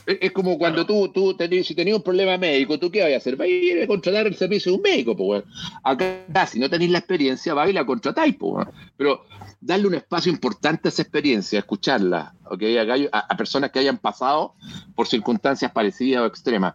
Es 0.07 0.31
como 0.31 0.57
cuando 0.57 0.83
tú, 0.83 1.09
tú 1.09 1.37
si 1.63 1.75
tenías 1.75 1.97
un 1.97 2.01
problema 2.01 2.39
médico, 2.39 2.79
¿tú 2.79 2.89
qué 2.89 3.03
vas 3.03 3.13
a 3.13 3.17
hacer? 3.17 3.35
Vas 3.35 3.45
a 3.45 3.51
ir 3.51 3.83
a 3.83 3.85
contratar 3.85 4.25
el 4.25 4.33
servicio 4.33 4.71
de 4.71 4.77
un 4.77 4.81
médico, 4.81 5.15
pues. 5.15 5.43
Acá, 5.83 6.47
si 6.47 6.57
no 6.57 6.67
tenéis 6.71 6.89
la 6.89 6.97
experiencia, 6.97 7.53
vas 7.53 7.67
a 7.67 7.69
ir 7.69 7.77
a 7.77 7.85
contratar, 7.85 8.35
pues. 8.35 8.67
Pero 8.97 9.25
darle 9.61 9.85
un 9.85 9.93
espacio 9.93 10.31
importante 10.31 10.87
a 10.87 10.89
esa 10.89 11.03
experiencia, 11.03 11.59
escucharla, 11.59 12.33
¿okay? 12.45 12.79
a, 12.79 13.37
personas 13.37 13.69
que 13.69 13.77
hayan 13.77 13.99
pasado 13.99 14.55
por 14.95 15.05
circunstancias 15.05 15.71
parecidas 15.71 16.23
o 16.23 16.25
extremas, 16.25 16.73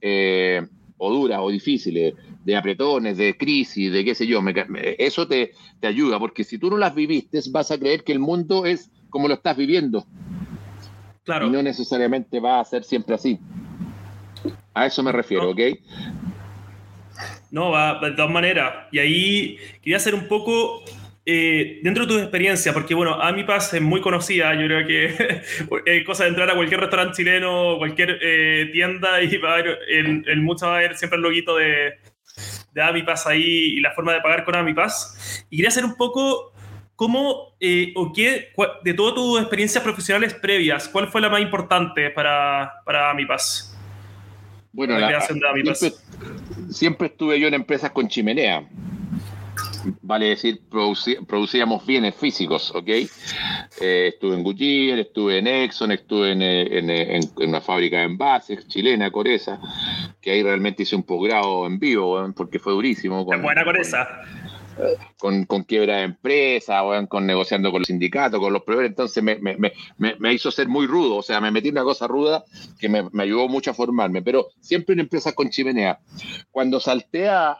eh, 0.00 0.64
o 0.98 1.12
duras 1.12 1.40
o 1.42 1.50
difíciles, 1.50 2.14
de 2.44 2.56
apretones, 2.56 3.16
de 3.16 3.36
crisis, 3.36 3.92
de 3.92 4.04
qué 4.04 4.14
sé 4.14 4.26
yo, 4.26 4.40
eso 4.98 5.26
te, 5.26 5.52
te 5.80 5.86
ayuda, 5.86 6.18
porque 6.18 6.44
si 6.44 6.58
tú 6.58 6.70
no 6.70 6.78
las 6.78 6.94
viviste, 6.94 7.40
vas 7.50 7.70
a 7.70 7.78
creer 7.78 8.04
que 8.04 8.12
el 8.12 8.18
mundo 8.18 8.66
es 8.66 8.90
como 9.10 9.28
lo 9.28 9.34
estás 9.34 9.56
viviendo. 9.56 10.06
Y 11.26 11.50
no 11.50 11.62
necesariamente 11.62 12.38
va 12.38 12.60
a 12.60 12.64
ser 12.64 12.84
siempre 12.84 13.14
así. 13.14 13.38
A 14.74 14.86
eso 14.86 15.02
me 15.02 15.10
refiero, 15.10 15.50
¿ok? 15.50 15.60
No, 17.50 17.70
va 17.70 17.98
de 18.00 18.12
todas 18.12 18.30
maneras. 18.30 18.86
Y 18.92 18.98
ahí 18.98 19.58
quería 19.82 19.96
hacer 19.96 20.14
un 20.14 20.28
poco 20.28 20.82
eh, 21.26 21.80
dentro 21.82 22.06
de 22.06 22.14
tu 22.14 22.18
experiencia, 22.20 22.72
porque 22.72 22.94
bueno, 22.94 23.20
AmiPass 23.20 23.74
es 23.74 23.82
muy 23.82 24.00
conocida, 24.00 24.54
yo 24.54 24.66
creo 24.66 24.86
que 24.86 25.42
es 25.86 26.04
cosa 26.04 26.24
de 26.24 26.30
entrar 26.30 26.48
a 26.48 26.54
cualquier 26.54 26.80
restaurante 26.80 27.16
chileno, 27.16 27.76
cualquier 27.78 28.18
eh, 28.22 28.70
tienda 28.72 29.20
y 29.20 29.36
va 29.38 29.50
a 29.50 29.54
haber, 29.54 29.78
va 29.78 30.68
a 30.68 30.76
haber 30.76 30.96
siempre 30.96 31.16
el 31.16 31.22
loguito 31.22 31.56
de, 31.56 31.94
de 32.72 32.82
AmiPass 32.82 33.26
ahí 33.26 33.42
y 33.76 33.80
la 33.80 33.92
forma 33.92 34.14
de 34.14 34.20
pagar 34.20 34.44
con 34.44 34.54
AmiPass. 34.54 35.44
Y 35.50 35.56
quería 35.56 35.68
hacer 35.68 35.84
un 35.84 35.96
poco 35.96 36.52
¿Cómo 36.96 37.54
eh, 37.60 37.92
o 37.94 38.10
qué, 38.10 38.52
de 38.82 38.94
todas 38.94 39.14
tus 39.14 39.38
experiencias 39.38 39.84
profesionales 39.84 40.32
previas, 40.32 40.88
cuál 40.88 41.08
fue 41.08 41.20
la 41.20 41.28
más 41.28 41.42
importante 41.42 42.08
para, 42.08 42.72
para? 42.86 43.14
Bueno, 44.72 44.98
la, 44.98 45.08
creación 45.08 45.38
de 45.38 45.46
Amipas. 45.46 46.02
Siempre, 46.70 47.08
estuve 47.08 47.38
yo 47.38 47.48
en 47.48 47.54
empresas 47.54 47.90
con 47.90 48.08
chimenea. 48.08 48.66
Vale 50.02 50.26
decir, 50.26 50.60
producíamos 51.26 51.86
bienes 51.86 52.14
físicos, 52.14 52.70
¿ok? 52.74 52.88
Eh, 52.88 54.10
estuve 54.14 54.34
en 54.34 54.42
Goodyear, 54.42 54.98
estuve 54.98 55.38
en 55.38 55.46
Exxon, 55.46 55.92
estuve 55.92 56.32
en, 56.32 56.42
en, 56.42 57.20
una 57.36 57.60
fábrica 57.60 57.98
de 57.98 58.04
envases 58.04 58.66
chilena, 58.68 59.10
Coreza, 59.10 59.60
que 60.20 60.30
ahí 60.30 60.42
realmente 60.42 60.82
hice 60.82 60.96
un 60.96 61.02
posgrado 61.02 61.66
en 61.66 61.78
vivo, 61.78 62.32
porque 62.36 62.58
fue 62.58 62.72
durísimo. 62.72 63.24
Con, 63.24 63.42
buena 63.42 63.64
Coreza 63.64 64.06
con, 64.06 64.45
con, 65.18 65.44
quiebra 65.64 65.96
de 65.96 66.02
empresa, 66.02 66.82
con 67.08 67.26
negociando 67.26 67.70
con 67.70 67.80
los 67.80 67.86
sindicatos, 67.86 68.40
con 68.40 68.52
los 68.52 68.62
proveedores, 68.62 68.90
entonces 68.90 69.22
me, 69.22 69.36
me, 69.36 69.56
me, 69.56 70.14
me, 70.18 70.34
hizo 70.34 70.50
ser 70.50 70.68
muy 70.68 70.86
rudo, 70.86 71.16
o 71.16 71.22
sea, 71.22 71.40
me 71.40 71.50
metí 71.50 71.68
en 71.68 71.74
una 71.74 71.84
cosa 71.84 72.06
ruda 72.06 72.44
que 72.78 72.88
me, 72.88 73.04
ayudó 73.18 73.48
mucho 73.48 73.70
a 73.70 73.74
formarme, 73.74 74.22
pero 74.22 74.48
siempre 74.60 74.94
en 74.94 75.00
empresas 75.00 75.34
con 75.34 75.48
chimenea. 75.48 75.98
Cuando 76.50 76.80
salté 76.80 77.28
a, 77.28 77.56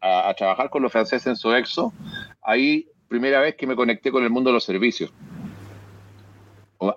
a, 0.00 0.34
trabajar 0.36 0.70
con 0.70 0.82
los 0.82 0.92
franceses 0.92 1.26
en 1.26 1.36
Soexo, 1.36 1.92
ahí 2.42 2.88
primera 3.08 3.40
vez 3.40 3.54
que 3.56 3.66
me 3.66 3.76
conecté 3.76 4.10
con 4.10 4.24
el 4.24 4.30
mundo 4.30 4.50
de 4.50 4.54
los 4.54 4.64
servicios, 4.64 5.12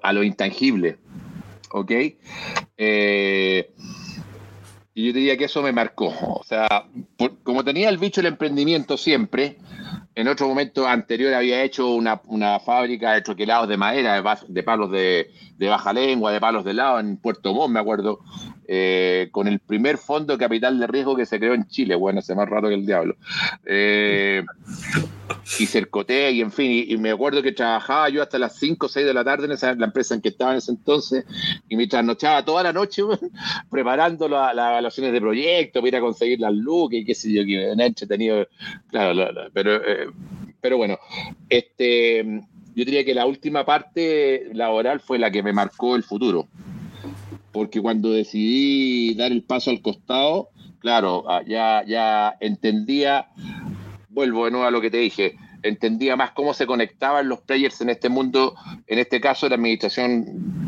a 0.01 0.13
lo 0.13 0.23
intangible, 0.23 0.97
¿ok? 1.71 1.91
Eh, 2.77 3.71
y 4.99 5.05
yo 5.05 5.13
diría 5.13 5.37
que 5.37 5.45
eso 5.45 5.61
me 5.61 5.71
marcó. 5.71 6.13
O 6.21 6.43
sea, 6.43 6.67
como 7.43 7.63
tenía 7.63 7.87
el 7.87 7.97
bicho 7.97 8.19
del 8.19 8.33
emprendimiento 8.33 8.97
siempre, 8.97 9.57
en 10.13 10.27
otro 10.27 10.49
momento 10.49 10.85
anterior 10.85 11.33
había 11.33 11.63
hecho 11.63 11.93
una, 11.93 12.21
una 12.25 12.59
fábrica 12.59 13.13
de 13.13 13.21
troquelados 13.21 13.69
de 13.69 13.77
madera, 13.77 14.21
de, 14.49 14.63
palos 14.63 14.91
de, 14.91 15.31
de, 15.57 15.69
baja 15.69 15.93
lengua, 15.93 16.33
de 16.33 16.41
palos 16.41 16.65
de 16.65 16.73
lado 16.73 16.99
en 16.99 17.15
Puerto 17.15 17.53
Montt, 17.53 17.71
me 17.71 17.79
acuerdo, 17.79 18.19
eh, 18.71 19.29
con 19.31 19.47
el 19.47 19.57
primer 19.57 19.97
fondo 19.97 20.33
de 20.33 20.39
capital 20.39 20.79
de 20.79 20.85
riesgo 20.85 21.15
que 21.15 21.25
se 21.25 21.39
creó 21.39 21.55
en 21.55 21.67
Chile, 21.67 21.95
bueno, 21.95 22.19
hace 22.19 22.35
más 22.35 22.47
rato 22.47 22.67
que 22.67 22.75
el 22.75 22.85
diablo. 22.85 23.15
Eh, 23.65 24.43
y 25.57 25.65
Cercoté, 25.65 26.31
y 26.33 26.41
en 26.41 26.51
fin, 26.51 26.85
y, 26.87 26.95
me 26.97 27.09
acuerdo 27.09 27.41
que 27.41 27.51
trabajaba 27.51 28.09
yo 28.09 28.21
hasta 28.21 28.37
las 28.37 28.59
5 28.59 28.85
o 28.85 28.89
6 28.89 29.07
de 29.07 29.13
la 29.15 29.23
tarde 29.23 29.45
en 29.45 29.53
esa, 29.53 29.73
la 29.73 29.87
empresa 29.87 30.13
en 30.13 30.21
que 30.21 30.29
estaba 30.29 30.51
en 30.51 30.59
ese 30.59 30.69
entonces, 30.69 31.25
y 31.67 31.75
me 31.75 31.87
trasnochaba 31.87 32.45
toda 32.45 32.61
la 32.61 32.71
noche 32.71 33.01
preparando 33.71 34.29
las 34.29 34.53
evaluaciones 34.53 35.13
de 35.13 35.19
proyectos, 35.19 35.81
para 35.81 35.87
ir 35.87 35.95
a 35.95 36.01
conseguir 36.01 36.39
las 36.39 36.53
luces 36.53 36.99
y 36.99 37.05
qué 37.05 37.15
sé 37.15 37.33
yo, 37.33 37.43
que 37.43 37.71
he 37.71 37.71
entretenido, 37.71 38.47
claro, 38.91 39.49
pero, 39.51 39.77
eh, 39.77 40.11
pero 40.61 40.77
bueno, 40.77 40.99
este, 41.49 42.23
yo 42.75 42.85
diría 42.85 43.03
que 43.03 43.15
la 43.15 43.25
última 43.25 43.65
parte 43.65 44.47
laboral 44.53 44.99
fue 44.99 45.17
la 45.17 45.31
que 45.31 45.41
me 45.41 45.53
marcó 45.53 45.95
el 45.95 46.03
futuro, 46.03 46.47
porque 47.51 47.81
cuando 47.81 48.11
decidí 48.11 49.15
dar 49.15 49.31
el 49.31 49.43
paso 49.43 49.71
al 49.71 49.81
costado, 49.81 50.49
claro, 50.79 51.25
ah, 51.27 51.41
ya, 51.45 51.83
ya 51.85 52.35
entendía 52.39 53.27
vuelvo 54.09 54.45
de 54.45 54.51
nuevo 54.51 54.65
a 54.65 54.71
lo 54.71 54.81
que 54.81 54.91
te 54.91 54.97
dije, 54.97 55.37
entendía 55.63 56.15
más 56.15 56.31
cómo 56.31 56.53
se 56.53 56.65
conectaban 56.65 57.29
los 57.29 57.41
players 57.41 57.81
en 57.81 57.89
este 57.89 58.09
mundo, 58.09 58.55
en 58.87 58.99
este 58.99 59.21
caso 59.21 59.47
la 59.49 59.55
administración 59.55 60.59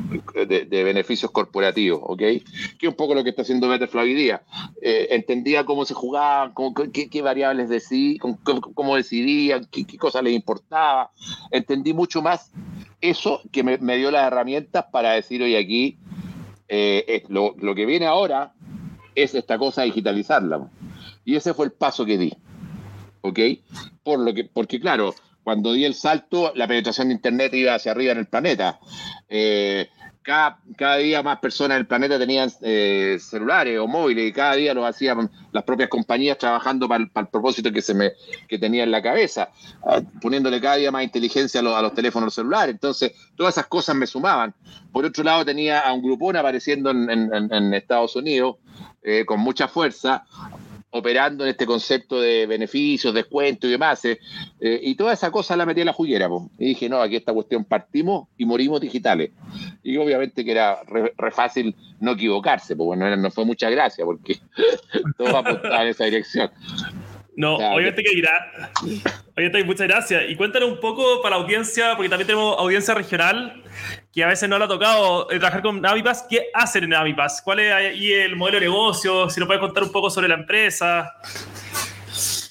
de, 0.48 0.84
beneficios 0.84 1.32
corporativos, 1.32 2.02
¿ok? 2.04 2.20
Que 2.20 2.42
es 2.82 2.90
un 2.90 2.96
poco 2.96 3.16
lo 3.16 3.24
que 3.24 3.30
está 3.30 3.44
haciendo 3.44 3.68
Betterfly 3.68 4.02
hoy 4.02 4.14
día. 4.14 4.44
Eh, 4.82 5.08
entendía 5.12 5.66
cómo 5.66 5.86
se 5.86 5.94
jugaban, 5.94 6.54
qué, 6.92 7.22
variables 7.22 7.70
decidían, 7.70 8.38
cómo, 8.74 8.96
decidían, 8.96 9.68
qué, 9.72 9.86
cosas 9.98 10.24
les 10.24 10.34
importaba. 10.34 11.12
Entendí 11.52 11.94
mucho 11.94 12.22
más 12.22 12.52
eso 13.00 13.42
que 13.52 13.64
me, 13.64 13.98
dio 13.98 14.12
las 14.12 14.28
herramientas 14.28 14.86
para 14.92 15.14
decir 15.14 15.42
hoy 15.42 15.56
aquí, 15.56 15.98
eh, 16.74 17.24
lo, 17.28 17.56
lo 17.60 17.76
que 17.76 17.86
viene 17.86 18.06
ahora 18.06 18.54
es 19.16 19.36
esta 19.36 19.58
cosa 19.58 19.84
digitalizarla. 19.84 20.70
Y 21.26 21.36
ese 21.36 21.54
fue 21.54 21.66
el 21.66 21.72
paso 21.72 22.06
que 22.06 22.18
di. 22.18 22.34
¿ok? 23.22 23.40
Por 24.04 24.20
lo 24.20 24.34
que, 24.34 24.44
porque 24.46 24.80
claro, 24.80 25.16
cuando 25.44 25.74
di 25.74 25.86
el 25.86 25.94
salto, 25.94 26.52
la 26.56 26.68
penetración 26.68 27.08
de 27.08 27.16
Internet 27.16 27.54
iba 27.54 27.76
hacia 27.76 27.92
arriba 27.92 28.12
en 28.12 28.20
el 28.20 28.28
planeta. 28.28 28.80
Eh, 29.30 29.90
cada, 30.24 30.60
cada, 30.78 30.98
día 30.98 31.24
más 31.24 31.40
personas 31.40 31.76
en 31.76 31.82
el 31.82 31.88
planeta 31.88 32.20
tenían 32.20 32.52
eh, 32.62 33.18
celulares 33.20 33.80
o 33.80 33.88
móviles 33.88 34.30
y 34.30 34.34
cada 34.34 34.56
día 34.56 34.74
lo 34.74 34.86
hacían 34.86 35.30
las 35.52 35.64
propias 35.64 35.90
compañías 35.90 36.38
trabajando 36.38 36.88
para 36.88 37.04
el, 37.04 37.28
propósito 37.28 37.72
que 37.72 37.82
se 37.82 37.94
me 37.94 38.12
que 38.48 38.58
tenía 38.60 38.84
en 38.84 38.92
la 38.92 39.02
cabeza, 39.02 39.50
ah, 39.84 40.02
poniéndole 40.22 40.62
cada 40.62 40.76
día 40.76 40.92
más 40.92 41.04
inteligencia 41.04 41.60
a 41.60 41.64
los, 41.64 41.94
teléfonos 41.94 42.34
celulares. 42.34 42.74
Entonces, 42.74 43.14
todas 43.36 43.56
esas 43.56 43.68
cosas 43.68 43.96
me 43.96 44.08
sumaban. 44.08 44.54
Por 44.92 45.06
otro 45.06 45.24
lado, 45.24 45.44
tenía 45.46 45.80
a 45.80 45.94
un 45.94 46.02
grupón 46.02 46.36
apareciendo 46.38 46.92
en, 46.92 47.74
Estados 47.74 48.16
Unidos 48.16 48.58
eh, 49.04 49.26
con 49.26 49.40
mucha 49.40 49.68
fuerza, 49.68 50.26
operando 50.92 51.46
en 51.46 51.52
este 51.52 51.66
concepto 51.66 52.20
de 52.20 52.46
beneficios, 52.46 53.14
descuentos 53.14 53.68
y 53.68 53.72
demás. 53.72 54.04
Eh, 54.06 54.20
eh, 54.60 54.80
y 54.84 54.96
toda 54.96 55.14
esa 55.14 55.32
cosa 55.32 55.56
la 55.56 55.66
metí 55.66 55.82
en 55.82 55.88
la 55.88 55.94
juguera. 55.94 56.30
Y 56.60 56.66
dije, 56.66 56.90
no, 56.90 57.02
aquí 57.02 57.16
esta 57.16 57.34
cuestión 57.34 57.66
partimos 57.66 58.28
y 58.38 58.46
morimos 58.46 58.82
digitales. 58.82 59.32
Y 59.84 59.98
obviamente 59.98 60.44
que 60.46 60.52
era 60.52 60.82
re, 60.84 61.14
fácil 61.32 61.76
no 62.00 62.12
equivocarse, 62.12 62.76
pues 62.76 62.86
bueno, 62.86 63.16
no 63.16 63.32
fue 63.32 63.46
mucha 63.46 63.70
gracia 63.70 64.06
porque 64.06 64.38
todo 65.18 65.38
apuntaba 65.38 65.84
en 65.84 65.90
esa 65.90 66.06
dirección. 66.06 66.52
No, 67.38 67.56
obviamente 67.56 68.04
que 68.04 68.14
irá. 68.14 68.72
Obviamente, 69.36 69.64
muchas 69.64 69.88
gracias. 69.88 70.24
Y 70.28 70.36
cuéntanos 70.36 70.70
un 70.70 70.80
poco 70.82 71.22
para 71.22 71.38
la 71.38 71.44
audiencia, 71.44 71.96
porque 71.96 72.10
también 72.10 72.28
tenemos 72.28 72.58
audiencia 72.60 72.94
regional 72.94 73.64
que 74.14 74.24
a 74.24 74.28
veces 74.28 74.50
no 74.50 74.58
le 74.58 74.66
ha 74.66 74.68
tocado 74.68 75.32
eh, 75.32 75.40
trabajar 75.40 75.62
con 75.62 75.82
Navipass. 75.82 76.26
¿Qué 76.30 76.48
hacen 76.54 76.84
en 76.84 76.90
Navipass? 76.92 77.42
¿Cuál 77.42 77.60
es 77.60 77.74
ahí 77.74 78.12
el 78.12 78.36
modelo 78.36 78.60
de 78.60 78.66
negocio? 78.66 79.30
Si 79.30 79.40
nos 79.40 79.48
puedes 79.48 79.62
contar 79.62 79.84
un 79.84 79.92
poco 79.92 80.10
sobre 80.10 80.28
la 80.28 80.36
empresa. 80.36 81.14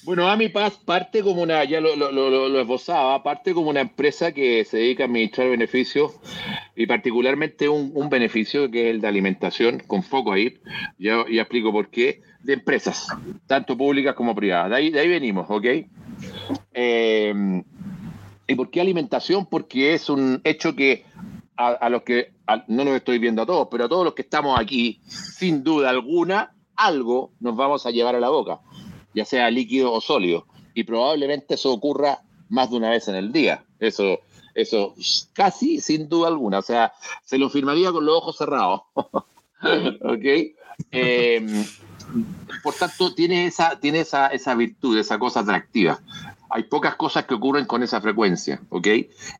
Bueno, 0.03 0.27
Amipass 0.27 0.79
parte 0.79 1.21
como 1.21 1.43
una, 1.43 1.63
ya 1.63 1.79
lo, 1.79 1.95
lo, 1.95 2.11
lo, 2.11 2.59
esbozaba, 2.59 3.21
parte 3.21 3.53
como 3.53 3.69
una 3.69 3.81
empresa 3.81 4.31
que 4.31 4.65
se 4.65 4.77
dedica 4.77 5.03
a 5.03 5.05
administrar 5.05 5.47
beneficios 5.49 6.13
y 6.75 6.87
particularmente 6.87 7.69
un, 7.69 8.09
beneficio 8.09 8.71
que 8.71 8.89
es 8.89 8.95
el 8.95 9.01
de 9.01 9.07
alimentación, 9.07 9.79
con 9.85 10.01
foco 10.01 10.33
ahí. 10.33 10.57
Ya, 10.97 11.23
ya 11.31 11.43
explico 11.43 11.71
por 11.71 11.89
qué 11.89 12.23
de 12.41 12.53
empresas, 12.53 13.09
tanto 13.45 13.77
públicas 13.77 14.15
como 14.15 14.33
privadas. 14.33 14.71
De 14.71 14.75
ahí, 14.75 14.89
de 14.89 14.99
ahí 15.01 15.07
venimos, 15.07 15.45
¿ok? 15.47 15.65
Eh, 16.73 17.61
¿Y 18.47 18.55
por 18.55 18.71
qué 18.71 18.81
alimentación? 18.81 19.45
Porque 19.45 19.93
es 19.93 20.09
un 20.09 20.41
hecho 20.43 20.75
que 20.75 21.05
a, 21.57 21.89
los 21.89 22.03
que, 22.03 22.33
no 22.67 22.85
nos 22.85 22.95
estoy 22.95 23.19
viendo 23.19 23.41
a 23.41 23.45
todos, 23.45 23.67
pero 23.69 23.85
a 23.85 23.89
todos 23.89 24.03
los 24.03 24.13
que 24.13 24.23
estamos 24.23 24.59
aquí, 24.59 24.99
sin 25.07 25.63
duda 25.63 25.89
alguna, 25.89 26.53
algo 26.75 27.31
nos 27.39 27.55
vamos 27.55 27.85
a 27.85 27.91
llevar 27.91 28.15
a 28.15 28.19
la 28.19 28.29
boca, 28.29 28.61
ya 29.13 29.25
sea 29.25 29.49
líquido 29.51 29.91
o 29.93 30.01
sólido. 30.01 30.47
Y 30.73 30.83
probablemente 30.83 31.55
eso 31.55 31.71
ocurra 31.71 32.21
más 32.49 32.69
de 32.71 32.77
una 32.77 32.89
vez 32.89 33.07
en 33.07 33.15
el 33.15 33.31
día. 33.31 33.63
Eso, 33.79 34.19
eso 34.55 34.95
casi 35.33 35.81
sin 35.81 36.09
duda 36.09 36.29
alguna. 36.29 36.59
O 36.59 36.63
sea, 36.63 36.93
se 37.23 37.37
lo 37.37 37.49
firmaría 37.49 37.91
con 37.91 38.05
los 38.05 38.17
ojos 38.17 38.37
cerrados. 38.37 38.81
¿Ok? 38.95 40.25
Eh, 40.91 41.65
por 42.63 42.73
tanto, 42.73 43.13
tiene 43.13 43.45
esa, 43.45 43.79
tiene 43.79 44.01
esa, 44.01 44.27
esa 44.27 44.55
virtud, 44.55 44.97
esa 44.97 45.19
cosa 45.19 45.41
atractiva. 45.41 45.99
Hay 46.49 46.63
pocas 46.63 46.95
cosas 46.95 47.25
que 47.25 47.33
ocurren 47.33 47.65
con 47.65 47.83
esa 47.83 48.01
frecuencia, 48.01 48.61
¿ok? 48.69 48.87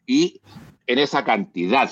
Y 0.05 0.41
en 0.87 0.99
esa 0.99 1.23
cantidad, 1.23 1.91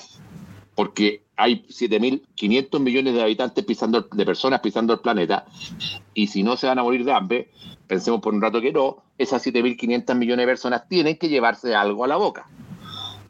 porque 0.76 1.24
hay 1.36 1.66
7.500 1.68 2.80
millones 2.80 3.14
de 3.14 3.22
habitantes 3.22 3.64
pisando, 3.66 4.02
de 4.02 4.26
personas 4.26 4.60
pisando 4.62 4.94
el 4.94 5.00
planeta, 5.00 5.46
y 6.14 6.28
si 6.28 6.44
no 6.44 6.58
se 6.58 6.68
van 6.68 6.80
a 6.80 6.84
morir 6.84 7.06
de 7.06 7.14
hambre, 7.14 7.50
pensemos 7.88 8.22
por 8.22 8.34
un 8.34 8.42
rato 8.42 8.62
que 8.62 8.72
no, 8.72 9.04
esas 9.18 9.46
7.500 9.46 10.16
millones 10.16 10.44
de 10.44 10.52
personas 10.52 10.88
tienen 10.88 11.18
que 11.18 11.30
llevarse 11.30 11.76
algo 11.76 12.04
a 12.04 12.08
la 12.08 12.18
boca. 12.18 12.48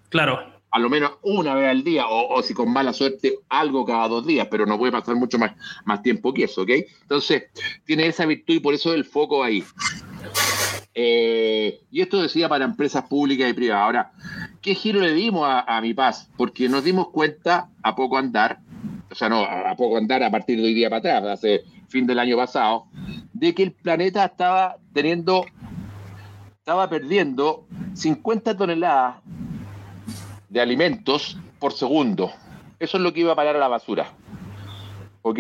Claro 0.09 0.59
a 0.71 0.79
lo 0.79 0.89
menos 0.89 1.13
una 1.23 1.55
vez 1.55 1.69
al 1.69 1.83
día, 1.83 2.05
o, 2.07 2.41
si 2.43 2.53
con 2.53 2.71
mala 2.71 2.93
suerte, 2.93 3.39
algo 3.49 3.85
cada 3.85 4.07
dos 4.07 4.25
días, 4.25 4.47
pero 4.51 4.65
no 4.65 4.77
puede 4.77 4.91
pasar 4.91 5.15
mucho 5.15 5.39
más, 5.39 5.53
más 5.85 6.03
tiempo 6.03 6.33
que 6.33 6.43
eso, 6.43 6.61
¿ok? 6.61 6.69
Entonces, 7.01 7.43
tiene 7.85 8.07
esa 8.07 8.25
virtud 8.25 8.55
y 8.55 8.59
por 8.59 8.73
eso 8.73 8.93
el 8.93 9.05
foco 9.05 9.43
ahí. 9.43 9.63
Eh, 10.93 11.81
y 11.91 12.01
esto 12.01 12.21
decía 12.21 12.49
para 12.49 12.65
empresas 12.65 13.05
públicas 13.05 13.49
y 13.49 13.53
privadas. 13.53 13.83
Ahora, 13.83 14.11
¿qué 14.61 14.75
giro 14.75 14.99
le 14.99 15.13
dimos 15.13 15.47
a, 15.49 15.79
Mi 15.81 15.93
Paz? 15.93 16.29
Porque 16.37 16.69
nos 16.69 16.83
dimos 16.83 17.09
cuenta 17.09 17.69
a 17.83 17.95
poco 17.95 18.17
andar, 18.17 18.59
o 19.11 19.15
sea, 19.15 19.29
no, 19.29 19.43
a 19.43 19.75
poco 19.75 19.97
andar 19.97 20.23
a 20.23 20.31
partir 20.31 20.57
de 20.57 20.65
hoy 20.65 20.73
día 20.73 20.89
para 20.89 21.17
atrás, 21.17 21.39
hace 21.39 21.63
fin 21.87 22.05
del 22.05 22.19
año 22.19 22.37
pasado, 22.37 22.85
de 23.33 23.53
que 23.53 23.63
el 23.63 23.71
planeta 23.71 24.25
estaba 24.25 24.77
teniendo, 24.93 25.45
estaba 26.57 26.89
perdiendo 26.89 27.65
50 27.93 28.57
toneladas 28.57 29.17
de 30.49 30.61
alimentos 30.61 31.37
por 31.59 31.73
segundo. 31.73 32.31
Eso 32.79 32.97
es 32.97 33.03
lo 33.03 33.13
que 33.13 33.21
iba 33.21 33.33
a 33.33 33.35
parar 33.35 33.55
a 33.55 33.59
la 33.59 33.67
basura. 33.67 34.13
¿Ok? 35.21 35.39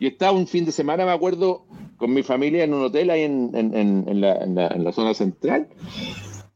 Y 0.00 0.06
estaba 0.06 0.32
un 0.32 0.46
fin 0.46 0.64
de 0.64 0.72
semana, 0.72 1.04
me 1.04 1.12
acuerdo, 1.12 1.66
con 1.96 2.14
mi 2.14 2.22
familia 2.22 2.64
en 2.64 2.72
un 2.72 2.84
hotel 2.84 3.10
ahí 3.10 3.22
en, 3.22 3.50
en, 3.54 4.20
la, 4.20 4.92
zona 4.92 5.14
central. 5.14 5.68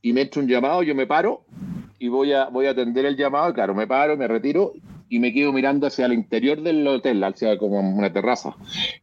Y 0.00 0.12
me 0.12 0.22
entra 0.22 0.40
un 0.40 0.48
llamado, 0.48 0.82
yo 0.82 0.94
me 0.94 1.06
paro 1.06 1.44
y 2.02 2.08
voy 2.08 2.32
a, 2.32 2.46
voy 2.46 2.66
a 2.66 2.70
atender 2.70 3.06
el 3.06 3.16
llamado. 3.16 3.54
Claro, 3.54 3.76
me 3.76 3.86
paro, 3.86 4.16
me 4.16 4.26
retiro 4.26 4.72
y 5.08 5.20
me 5.20 5.32
quedo 5.32 5.52
mirando 5.52 5.86
hacia 5.86 6.06
el 6.06 6.12
interior 6.12 6.60
del 6.60 6.84
hotel, 6.84 7.22
hacia 7.22 7.56
como 7.56 7.78
una 7.78 8.12
terraza. 8.12 8.56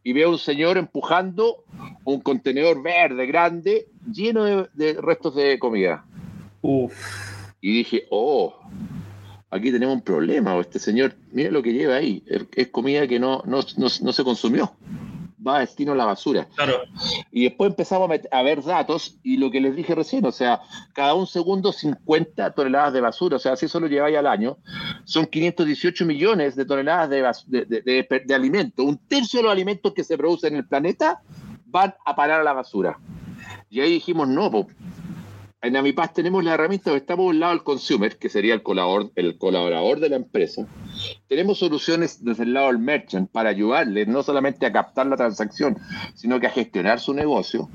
Y 0.04 0.12
veo 0.12 0.28
un 0.28 0.38
señor 0.38 0.76
empujando 0.76 1.64
un 2.04 2.20
contenedor 2.20 2.82
verde 2.82 3.24
grande 3.24 3.86
lleno 4.12 4.44
de, 4.74 4.98
restos 5.00 5.34
de 5.34 5.58
comida. 5.58 6.04
Y 7.62 7.72
dije, 7.72 8.04
oh, 8.10 8.54
aquí 9.50 9.72
tenemos 9.72 9.94
un 9.94 10.02
problema. 10.02 10.58
Este 10.60 10.78
señor, 10.78 11.14
mire 11.32 11.50
lo 11.50 11.62
que 11.62 11.72
lleva 11.72 11.94
ahí. 11.94 12.22
Es 12.54 12.68
comida 12.68 13.06
que 13.06 13.18
no, 13.18 13.42
no, 13.46 13.60
no, 13.78 13.86
no 14.02 14.12
se 14.12 14.24
consumió 14.24 14.74
va 15.46 15.56
a 15.56 15.60
destino 15.60 15.92
a 15.92 15.96
la 15.96 16.04
basura. 16.04 16.46
Claro. 16.54 16.82
Y 17.30 17.44
después 17.44 17.70
empezamos 17.70 18.10
a, 18.30 18.42
ver 18.42 18.62
datos 18.62 19.18
y 19.22 19.36
lo 19.36 19.50
que 19.50 19.60
les 19.60 19.76
dije 19.76 19.94
recién, 19.94 20.24
o 20.26 20.32
sea, 20.32 20.60
cada 20.92 21.14
un 21.14 21.26
segundo 21.26 21.72
50 21.72 22.52
toneladas 22.52 22.92
de 22.92 23.00
basura, 23.00 23.36
o 23.36 23.38
sea, 23.38 23.56
si 23.56 23.66
eso 23.66 23.80
lo 23.80 23.86
lleváis 23.86 24.16
al 24.16 24.26
año, 24.26 24.58
son 25.04 25.26
518 25.26 26.04
millones 26.04 26.56
de 26.56 26.64
toneladas 26.64 27.10
de, 27.48 27.64
de, 27.64 28.22
de, 28.24 28.34
alimentos. 28.34 28.84
Un 28.84 28.98
tercio 28.98 29.38
de 29.38 29.44
los 29.44 29.52
alimentos 29.52 29.92
que 29.94 30.04
se 30.04 30.16
producen 30.16 30.54
en 30.54 30.60
el 30.60 30.66
planeta 30.66 31.20
van 31.66 31.94
a 32.04 32.14
parar 32.14 32.40
a 32.40 32.44
la 32.44 32.52
basura. 32.52 32.98
Y 33.68 33.80
ahí 33.80 33.92
dijimos, 33.92 34.28
no, 34.28 34.50
en 35.62 35.76
Amipaz 35.76 36.14
tenemos 36.14 36.42
la 36.42 36.54
herramienta, 36.54 36.94
estamos 36.96 37.30
al 37.30 37.40
lado 37.40 37.52
del 37.52 37.62
consumer, 37.62 38.16
que 38.16 38.30
sería 38.30 38.54
el 38.54 38.62
colaborador, 38.62 39.12
el 39.14 39.36
colaborador 39.36 40.00
de 40.00 40.08
la 40.08 40.16
empresa. 40.16 40.66
Tenemos 41.28 41.58
soluciones 41.58 42.24
desde 42.24 42.44
el 42.44 42.54
lado 42.54 42.68
del 42.68 42.78
merchant 42.78 43.30
para 43.30 43.50
ayudarle 43.50 44.06
no 44.06 44.22
solamente 44.22 44.64
a 44.64 44.72
captar 44.72 45.06
la 45.06 45.16
transacción, 45.16 45.76
sino 46.14 46.40
que 46.40 46.46
a 46.46 46.50
gestionar 46.50 46.98
su 46.98 47.12
negocio. 47.12 47.68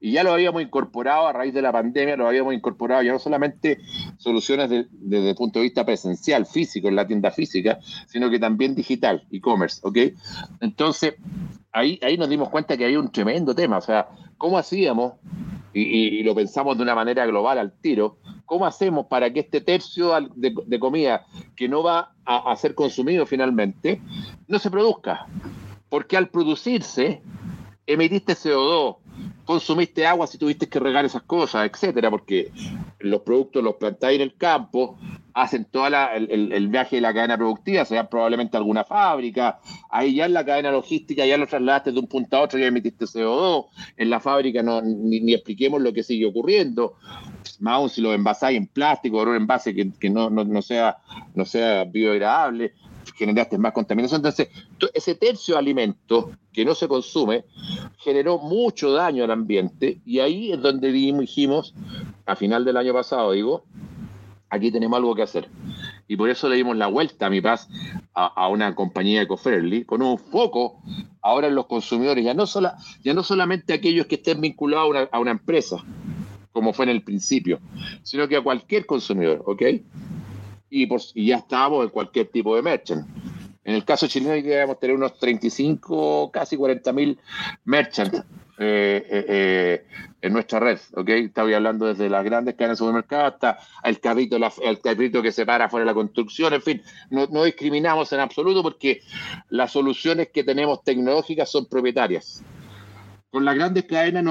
Y 0.00 0.12
ya 0.12 0.22
lo 0.22 0.34
habíamos 0.34 0.60
incorporado 0.60 1.26
a 1.26 1.32
raíz 1.32 1.54
de 1.54 1.62
la 1.62 1.72
pandemia, 1.72 2.14
lo 2.14 2.28
habíamos 2.28 2.52
incorporado 2.52 3.02
ya 3.02 3.12
no 3.12 3.18
solamente 3.18 3.78
soluciones 4.18 4.68
desde 4.68 5.30
el 5.30 5.34
punto 5.34 5.60
de 5.60 5.62
vista 5.62 5.86
presencial, 5.86 6.44
físico, 6.44 6.88
en 6.88 6.96
la 6.96 7.06
tienda 7.06 7.30
física, 7.30 7.78
sino 8.06 8.28
que 8.28 8.38
también 8.38 8.74
digital, 8.74 9.26
e-commerce, 9.30 9.80
¿ok? 9.82 9.96
Entonces, 10.60 11.14
ahí, 11.72 11.98
ahí 12.02 12.18
nos 12.18 12.28
dimos 12.28 12.50
cuenta 12.50 12.76
que 12.76 12.84
hay 12.84 12.96
un 12.96 13.10
tremendo 13.10 13.54
tema, 13.54 13.78
o 13.78 13.80
sea, 13.80 14.08
¿cómo 14.36 14.58
hacíamos 14.58 15.14
y, 15.74 16.22
lo 16.22 16.34
pensamos 16.34 16.76
de 16.76 16.84
una 16.84 16.94
manera 16.94 17.26
global 17.26 17.58
al 17.58 17.72
tiro, 17.72 18.18
¿cómo 18.46 18.64
hacemos 18.64 19.06
para 19.06 19.32
que 19.32 19.40
este 19.40 19.60
tercio 19.60 20.12
de, 20.36 20.78
comida 20.78 21.26
que 21.56 21.68
no 21.68 21.82
va 21.82 22.12
a, 22.24 22.54
ser 22.56 22.74
consumido 22.74 23.26
finalmente 23.26 24.00
no 24.46 24.58
se 24.58 24.70
produzca? 24.70 25.26
Porque 25.88 26.16
al 26.16 26.28
producirse, 26.28 27.22
emitiste 27.86 28.34
CO2, 28.34 28.96
consumiste 29.44 30.06
agua 30.06 30.26
si 30.26 30.38
tuviste 30.38 30.68
que 30.68 30.78
regar 30.78 31.04
esas 31.04 31.22
cosas, 31.22 31.68
etcétera, 31.70 32.10
porque 32.10 32.50
los 33.00 33.22
productos 33.22 33.62
los 33.62 33.74
plantáis 33.74 34.16
en 34.16 34.22
el 34.22 34.36
campo, 34.36 34.96
hacen 35.34 35.64
todo 35.64 35.88
el, 35.88 36.68
viaje 36.68 36.96
de 36.96 37.02
la 37.02 37.12
cadena 37.12 37.36
productiva, 37.36 37.84
sea 37.84 38.08
probablemente 38.08 38.56
alguna 38.56 38.84
fábrica, 38.84 39.58
ahí 39.90 40.14
ya 40.14 40.26
en 40.26 40.32
la 40.32 40.44
cadena 40.44 40.70
logística 40.70 41.26
ya 41.26 41.36
lo 41.36 41.48
trasladaste 41.48 41.90
de 41.90 41.98
un 41.98 42.06
punto 42.06 42.36
a 42.36 42.42
otro, 42.42 42.58
ya 42.58 42.66
emitiste 42.66 43.04
CO2, 43.04 43.66
en 43.96 44.10
la 44.10 44.20
fábrica 44.20 44.62
no, 44.62 44.80
ni, 44.80 45.34
expliquemos 45.34 45.82
lo 45.82 45.92
que 45.92 46.04
sigue 46.04 46.24
ocurriendo, 46.24 46.94
más 47.58 47.74
aún 47.74 47.90
si 47.90 48.00
lo 48.00 48.14
envasáis 48.14 48.56
en 48.56 48.68
plástico 48.68 49.22
en 49.22 49.28
un 49.28 49.36
envase 49.36 49.74
que, 49.74 50.08
no, 50.08 50.30
no, 50.30 50.62
sea, 50.62 50.98
no 51.34 51.44
sea 51.44 51.82
biodegradable, 51.84 52.74
generaste 53.16 53.58
más 53.58 53.72
contaminación. 53.72 54.20
Entonces, 54.20 54.48
ese 54.94 55.16
tercio 55.16 55.54
de 55.54 55.58
alimento 55.58 56.30
que 56.52 56.64
no 56.64 56.76
se 56.76 56.86
consume 56.86 57.44
generó 57.98 58.38
mucho 58.38 58.92
daño 58.92 59.24
al 59.24 59.32
ambiente 59.32 60.00
y 60.06 60.20
ahí 60.20 60.52
es 60.52 60.62
donde 60.62 60.92
dijimos, 60.92 61.74
a 62.24 62.36
final 62.36 62.64
del 62.64 62.76
año 62.76 62.92
pasado, 62.92 63.32
digo, 63.32 63.64
aquí 64.54 64.70
tenemos 64.70 64.96
algo 64.96 65.14
que 65.14 65.22
hacer. 65.22 65.48
Y 66.08 66.16
por 66.16 66.30
eso 66.30 66.48
le 66.48 66.56
dimos 66.56 66.76
la 66.76 66.86
vuelta 66.86 67.26
a 67.26 67.30
mi 67.30 67.40
paz 67.40 67.68
a, 68.14 68.48
una 68.48 68.74
compañía 68.74 69.22
eco-friendly 69.22 69.84
con 69.84 70.02
un 70.02 70.18
foco 70.18 70.80
ahora 71.22 71.48
en 71.48 71.54
los 71.54 71.66
consumidores, 71.66 72.24
ya 72.24 72.34
no, 72.34 72.46
sola, 72.46 72.76
ya 73.02 73.14
no 73.14 73.22
solamente 73.22 73.72
aquellos 73.72 74.06
que 74.06 74.16
estén 74.16 74.40
vinculados 74.40 75.08
a 75.10 75.18
una, 75.18 75.30
empresa, 75.30 75.76
como 76.52 76.72
fue 76.72 76.84
en 76.84 76.90
el 76.90 77.02
principio, 77.02 77.60
sino 78.02 78.28
que 78.28 78.36
a 78.36 78.42
cualquier 78.42 78.86
consumidor, 78.86 79.42
¿ok? 79.46 79.62
y, 80.70 80.86
por, 80.86 81.00
y 81.14 81.26
ya 81.26 81.36
estamos 81.36 81.84
en 81.84 81.90
cualquier 81.90 82.26
tipo 82.28 82.56
de 82.56 82.62
merchant. 82.62 83.06
En 83.64 83.74
el 83.74 83.84
caso 83.84 84.06
chileno 84.06 84.32
debemos 84.32 84.78
tener 84.78 84.94
unos 84.94 85.18
35, 85.18 86.30
casi 86.32 86.56
40 86.56 86.92
mil 86.92 87.18
merchants 87.64 88.22
eh, 88.56 89.04
eh, 89.10 89.24
eh, 89.28 89.86
en 90.22 90.32
nuestra 90.32 90.60
red, 90.60 90.78
¿ok? 90.94 91.08
Estaba 91.08 91.54
hablando 91.56 91.86
desde 91.86 92.08
las 92.08 92.24
grandes 92.24 92.54
cadenas 92.54 92.78
de 92.78 92.84
supermercados 92.84 93.34
hasta 93.34 93.58
el 93.82 93.98
carrito, 93.98 94.36
el 94.36 94.80
carrito 94.80 95.22
que 95.22 95.32
se 95.32 95.44
para 95.44 95.68
fuera 95.68 95.82
de 95.82 95.90
la 95.90 95.94
construcción, 95.94 96.54
en 96.54 96.62
fin, 96.62 96.82
no, 97.10 97.26
discriminamos 97.44 98.12
en 98.12 98.20
absoluto 98.20 98.62
porque 98.62 99.00
las 99.48 99.72
soluciones 99.72 100.28
que 100.32 100.44
tenemos 100.44 100.84
tecnológicas 100.84 101.50
son 101.50 101.66
propietarias 101.66 102.44
con 103.30 103.44
las 103.44 103.56
grandes 103.56 103.86
cadenas 103.86 104.22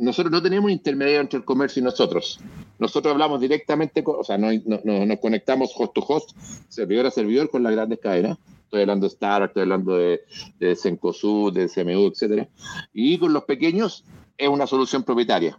nosotros 0.00 0.32
no 0.32 0.42
tenemos 0.42 0.68
intermediario 0.72 1.20
entre 1.20 1.38
el 1.38 1.44
comercio 1.44 1.78
y 1.78 1.84
nosotros. 1.84 2.40
Nosotros 2.80 3.12
hablamos 3.12 3.40
directamente, 3.40 4.02
o 4.04 4.24
sea, 4.24 4.36
nos 4.36 5.20
conectamos 5.20 5.72
host 5.76 5.94
to 5.94 6.00
host, 6.00 6.30
servidor 6.68 7.06
a 7.06 7.12
servidor 7.12 7.48
con 7.48 7.62
las 7.62 7.72
grandes 7.72 8.00
cadenas. 8.00 8.36
Estoy 8.74 8.82
hablando 8.82 9.06
de 9.06 9.12
Star, 9.12 9.42
estoy 9.44 9.62
hablando 9.62 9.96
de, 9.96 10.22
de 10.58 10.74
Cencosud, 10.74 11.52
de 11.52 11.68
CMU, 11.68 12.08
etcétera. 12.08 12.48
Y 12.92 13.18
con 13.18 13.32
los 13.32 13.44
pequeños 13.44 14.04
es 14.36 14.48
una 14.48 14.66
solución 14.66 15.04
propietaria 15.04 15.56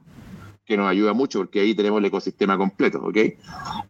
que 0.65 0.75
nos 0.75 0.89
ayuda 0.89 1.13
mucho 1.13 1.39
porque 1.39 1.61
ahí 1.61 1.73
tenemos 1.73 1.99
el 1.99 2.05
ecosistema 2.05 2.57
completo, 2.57 3.01
¿ok? 3.05 3.17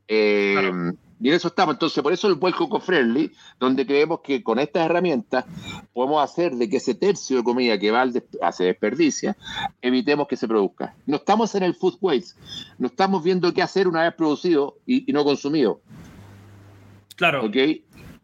Eh, 0.07 0.71
y 1.19 1.29
en 1.29 1.33
eso 1.33 1.47
estamos. 1.47 1.73
Entonces, 1.73 2.03
por 2.03 2.13
eso 2.13 2.27
el 2.27 2.35
vuelco 2.35 2.69
co-friendly, 2.69 3.31
donde 3.59 3.87
creemos 3.87 4.19
que 4.19 4.43
con 4.43 4.59
estas 4.59 4.85
herramientas 4.85 5.45
podemos 5.91 6.23
hacer 6.23 6.53
de 6.53 6.69
que 6.69 6.77
ese 6.77 6.93
tercio 6.93 7.37
de 7.37 7.43
comida 7.43 7.79
que 7.79 7.89
va 7.89 8.01
al 8.01 8.13
se 8.51 8.63
desperdicia, 8.63 9.35
evitemos 9.81 10.27
que 10.27 10.35
se 10.35 10.47
produzca. 10.47 10.93
No 11.07 11.15
estamos 11.15 11.55
en 11.55 11.63
el 11.63 11.73
food 11.73 11.97
waste, 11.99 12.39
no 12.77 12.87
estamos 12.87 13.23
viendo 13.23 13.51
qué 13.53 13.63
hacer 13.63 13.87
una 13.87 14.03
vez 14.03 14.13
producido 14.13 14.77
y, 14.85 15.11
no 15.13 15.23
consumido. 15.23 15.79
Claro. 17.15 17.45
¿Ok? 17.45 17.55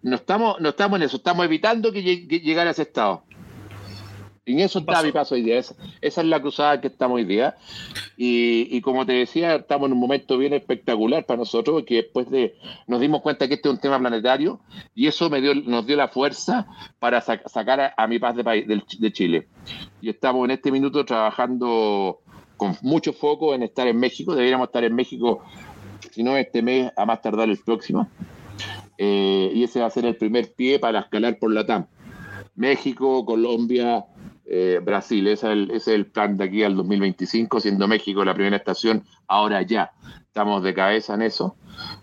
No 0.02 0.16
estamos, 0.16 0.60
no 0.60 0.70
estamos 0.70 0.98
en 0.98 1.04
eso, 1.04 1.18
estamos 1.18 1.46
evitando 1.46 1.92
que, 1.92 2.02
llegue, 2.02 2.28
que 2.28 2.40
llegar 2.40 2.68
a 2.68 2.72
ese 2.72 2.84
estado. 2.84 3.24
En 4.44 4.60
eso 4.60 4.80
está 4.80 5.04
mi 5.04 5.12
paso 5.12 5.36
hoy 5.36 5.44
día. 5.44 5.60
Esa, 5.60 5.76
es 6.02 6.18
la 6.18 6.42
cruzada 6.42 6.82
que 6.82 6.88
estamos 6.88 7.18
hoy 7.18 7.26
día. 7.26 7.56
Y, 8.18 8.82
como 8.82 9.06
te 9.06 9.14
decía, 9.14 9.56
estamos 9.56 9.88
en 9.88 9.94
un 9.94 10.00
momento 10.00 10.38
bien 10.38 10.54
espectacular 10.54 11.26
para 11.26 11.38
nosotros, 11.38 11.76
porque 11.76 11.96
después 11.96 12.30
de 12.30 12.56
nos 12.88 13.00
dimos 13.00 13.22
cuenta 13.22 13.48
que 13.48 13.56
este 13.56 13.70
es 13.70 13.76
un 13.76 13.80
tema 13.80 14.00
planetario 14.00 14.60
y 14.96 15.08
eso 15.08 15.30
me 15.30 15.42
dio, 15.42 15.54
nos 15.54 15.86
dio 15.86 15.96
la 15.96 16.08
fuerza 16.08 16.68
para 17.00 17.22
sacar 17.22 17.94
a, 17.96 18.08
mi 18.08 18.18
paz 18.18 18.36
de, 18.36 18.44
país, 18.44 18.66
de, 18.68 19.14
Chile. 19.14 19.48
Y 20.02 20.10
estamos 20.10 20.46
en 20.46 20.52
este 20.52 20.72
minuto 20.72 21.06
trabajando 21.06 22.22
con 22.58 22.76
mucho 22.82 23.14
foco 23.14 23.54
en 23.54 23.62
estar 23.64 23.88
en 23.88 24.00
México. 24.00 24.34
Deberíamos 24.34 24.68
estar 24.68 24.84
en 24.84 24.96
México, 24.96 25.44
si 26.10 26.24
no 26.24 26.36
este 26.36 26.64
mes, 26.64 26.92
a 26.98 27.06
más 27.06 27.22
tardar 27.22 27.48
el 27.48 27.60
próximo. 27.60 28.10
Eh, 28.97 29.51
y 29.54 29.63
ese 29.63 29.80
va 29.80 29.88
a 29.88 29.91
ser 29.91 30.06
el 30.06 30.15
primer 30.15 30.54
pie 30.54 30.80
para 30.80 30.99
escalar 30.99 31.39
por 31.39 31.51
la 31.51 31.65
TAM. 31.65 31.88
México, 32.56 33.25
Colombia, 33.25 34.06
eh, 34.45 34.80
Brasil. 34.84 35.27
Ese 35.27 35.67
es, 35.73 35.88
el, 35.88 36.08
plan 36.08 36.38
de 36.38 36.43
aquí 36.43 36.63
al 36.63 36.75
2025, 36.75 37.60
siendo 37.60 37.88
México 37.88 38.25
la 38.25 38.34
primera 38.34 38.58
estación, 38.58 39.04
ahora 39.27 39.62
ya. 39.62 39.91
Estamos 40.25 40.63
de 40.63 40.73
cabeza 40.73 41.13
en 41.13 41.21
eso. 41.21 41.56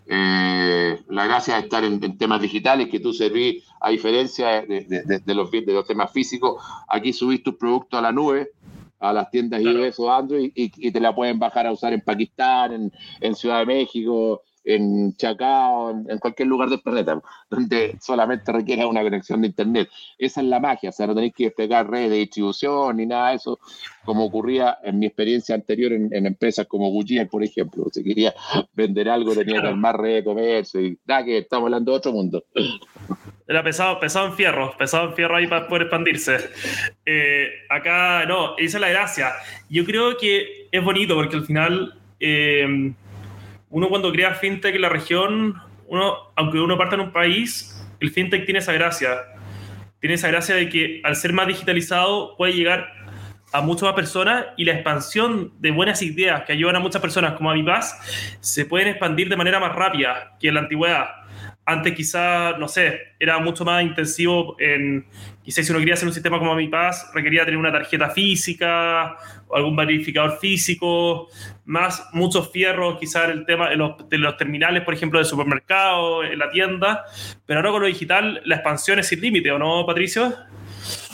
Eh, 0.06 0.98
la 1.08 1.26
gracia 1.26 1.56
de 1.56 1.60
estar 1.60 1.84
en, 1.84 2.18
temas 2.18 2.40
digitales, 2.40 2.88
que 2.88 3.00
tú 3.00 3.12
servís, 3.12 3.64
a 3.80 3.90
diferencia 3.90 4.62
de, 4.62 5.34
los, 5.34 5.50
de 5.50 5.72
los 5.72 5.86
temas 5.86 6.12
físicos, 6.12 6.62
aquí 6.88 7.12
subís 7.12 7.42
tus 7.42 7.56
productos 7.56 7.98
a 7.98 8.02
la 8.02 8.12
nube, 8.12 8.52
a 9.00 9.12
las 9.12 9.30
tiendas 9.30 9.62
iOS 9.62 10.00
o 10.00 10.12
Android 10.12 10.50
y, 10.54 10.90
te 10.90 11.00
la 11.00 11.14
pueden 11.14 11.38
bajar 11.38 11.66
a 11.66 11.72
usar 11.72 11.92
en 11.92 12.00
Pakistán, 12.00 12.72
en, 12.72 12.92
en 13.20 13.34
Ciudad 13.34 13.60
de 13.60 13.66
México, 13.66 14.42
en 14.68 15.14
Chacao, 15.16 15.90
en, 15.90 16.18
cualquier 16.18 16.46
lugar 16.46 16.68
del 16.68 16.80
planeta, 16.80 17.20
donde 17.48 17.96
solamente 18.02 18.52
requiere 18.52 18.84
una 18.84 19.02
conexión 19.02 19.40
de 19.40 19.48
Internet. 19.48 19.88
Esa 20.18 20.42
es 20.42 20.46
la 20.46 20.60
magia, 20.60 20.90
o 20.90 20.92
sea, 20.92 21.06
no 21.06 21.14
tenéis 21.14 21.32
que 21.34 21.44
despegar 21.44 21.88
redes 21.90 22.10
de 22.10 22.16
distribución 22.16 22.98
ni 22.98 23.06
nada 23.06 23.30
de 23.30 23.36
eso, 23.36 23.58
como 24.04 24.26
ocurría 24.26 24.76
en 24.84 24.98
mi 24.98 25.06
experiencia 25.06 25.54
anterior 25.54 25.92
en, 25.92 26.26
empresas 26.26 26.66
como 26.66 26.90
Goodyear, 26.90 27.28
por 27.28 27.42
ejemplo. 27.42 27.86
Si 27.90 28.04
quería 28.04 28.34
vender 28.74 29.08
algo, 29.08 29.34
tenía 29.34 29.62
que 29.62 29.68
armar 29.68 29.98
redes 29.98 30.16
de 30.16 30.24
comercio 30.24 30.80
y 30.82 30.98
nada, 31.06 31.24
que 31.24 31.38
estamos 31.38 31.64
hablando 31.66 31.92
de 31.92 31.96
otro 31.96 32.12
mundo. 32.12 32.44
Era 33.46 33.62
pesado, 33.62 33.98
pesado 33.98 34.26
en 34.26 34.34
fierro, 34.34 34.76
pesado 34.76 35.08
en 35.08 35.14
fierro 35.14 35.36
ahí 35.36 35.46
para 35.46 35.66
poder 35.66 35.84
expandirse. 35.84 36.36
Eh, 37.06 37.48
acá, 37.70 38.26
no, 38.26 38.58
esa 38.58 38.76
es 38.76 38.80
la 38.82 38.90
gracia. 38.90 39.32
Yo 39.70 39.86
creo 39.86 40.18
que 40.18 40.68
es 40.70 40.84
bonito 40.84 41.14
porque 41.14 41.36
al 41.36 41.46
final... 41.46 41.94
Eh, 42.20 42.92
uno 43.70 43.88
cuando 43.88 44.12
crea 44.12 44.34
fintech 44.34 44.74
en 44.74 44.82
la 44.82 44.88
región, 44.88 45.60
uno, 45.86 46.14
aunque 46.36 46.60
uno 46.60 46.76
parta 46.76 46.94
en 46.94 47.02
un 47.02 47.12
país, 47.12 47.86
el 48.00 48.10
fintech 48.10 48.44
tiene 48.44 48.60
esa 48.60 48.72
gracia. 48.72 49.18
Tiene 50.00 50.14
esa 50.14 50.28
gracia 50.28 50.54
de 50.54 50.68
que 50.68 51.00
al 51.04 51.16
ser 51.16 51.32
más 51.32 51.46
digitalizado 51.48 52.36
puede 52.36 52.52
llegar 52.52 52.92
a 53.52 53.60
muchas 53.62 53.84
más 53.84 53.94
personas 53.94 54.46
y 54.56 54.64
la 54.64 54.72
expansión 54.72 55.52
de 55.58 55.70
buenas 55.70 56.02
ideas 56.02 56.42
que 56.44 56.52
ayudan 56.52 56.76
a 56.76 56.80
muchas 56.80 57.00
personas 57.00 57.32
como 57.32 57.50
a 57.50 57.54
Vivaz 57.54 57.98
se 58.40 58.66
pueden 58.66 58.88
expandir 58.88 59.28
de 59.28 59.36
manera 59.36 59.58
más 59.58 59.74
rápida 59.74 60.36
que 60.38 60.48
en 60.48 60.54
la 60.54 60.60
antigüedad. 60.60 61.08
Antes 61.70 61.94
quizá, 61.94 62.56
no 62.56 62.66
sé, 62.66 62.98
era 63.20 63.38
mucho 63.40 63.62
más 63.62 63.82
intensivo 63.82 64.56
en, 64.58 65.04
quizás 65.42 65.66
si 65.66 65.70
uno 65.70 65.80
quería 65.80 65.92
hacer 65.92 66.08
un 66.08 66.14
sistema 66.14 66.38
como 66.38 66.54
Mi 66.54 66.66
Paz, 66.66 67.10
requería 67.12 67.44
tener 67.44 67.58
una 67.58 67.70
tarjeta 67.70 68.08
física 68.08 69.18
o 69.48 69.54
algún 69.54 69.76
verificador 69.76 70.38
físico, 70.38 71.28
más 71.66 72.08
muchos 72.14 72.50
fierros, 72.50 72.98
quizás 72.98 73.28
el 73.28 73.44
tema 73.44 73.68
de 73.68 73.76
los, 73.76 74.08
de 74.08 74.16
los 74.16 74.38
terminales, 74.38 74.82
por 74.82 74.94
ejemplo, 74.94 75.18
del 75.18 75.26
supermercado, 75.26 76.24
en 76.24 76.38
la 76.38 76.48
tienda, 76.48 77.04
pero 77.44 77.58
ahora 77.58 77.72
con 77.72 77.82
lo 77.82 77.86
digital 77.86 78.40
la 78.46 78.54
expansión 78.54 78.98
es 78.98 79.08
sin 79.08 79.20
límite, 79.20 79.52
¿o 79.52 79.58
no, 79.58 79.84
Patricio? 79.84 80.34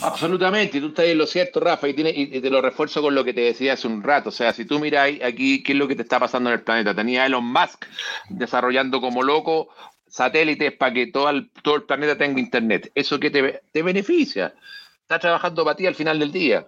Absolutamente, 0.01 0.79
tú 0.79 0.87
estás 0.87 1.05
en 1.05 1.17
lo 1.17 1.25
cierto, 1.25 1.59
Rafa, 1.59 1.87
y, 1.89 1.93
te 1.93 2.49
lo 2.49 2.61
refuerzo 2.61 3.01
con 3.01 3.15
lo 3.15 3.23
que 3.23 3.33
te 3.33 3.41
decía 3.41 3.73
hace 3.73 3.87
un 3.87 4.03
rato. 4.03 4.29
O 4.29 4.31
sea, 4.31 4.53
si 4.53 4.65
tú 4.65 4.79
miras 4.79 5.09
aquí 5.23 5.63
qué 5.63 5.73
es 5.73 5.77
lo 5.77 5.87
que 5.87 5.95
te 5.95 6.03
está 6.03 6.19
pasando 6.19 6.49
en 6.49 6.55
el 6.55 6.63
planeta, 6.63 6.95
tenía 6.95 7.25
Elon 7.25 7.45
Musk 7.45 7.85
desarrollando 8.29 9.01
como 9.01 9.23
loco 9.23 9.69
satélites 10.15 10.71
para 10.71 10.93
que 10.93 11.07
todo 11.07 11.29
el, 11.29 11.49
todo 11.61 11.75
el 11.75 11.83
planeta 11.83 12.17
tenga 12.17 12.39
internet. 12.39 12.89
¿Eso 12.95 13.19
que 13.19 13.29
te, 13.29 13.61
te 13.73 13.83
beneficia? 13.83 14.53
Está 15.01 15.19
trabajando 15.19 15.65
para 15.65 15.75
ti 15.75 15.85
al 15.85 15.93
final 15.93 16.17
del 16.19 16.31
día. 16.31 16.65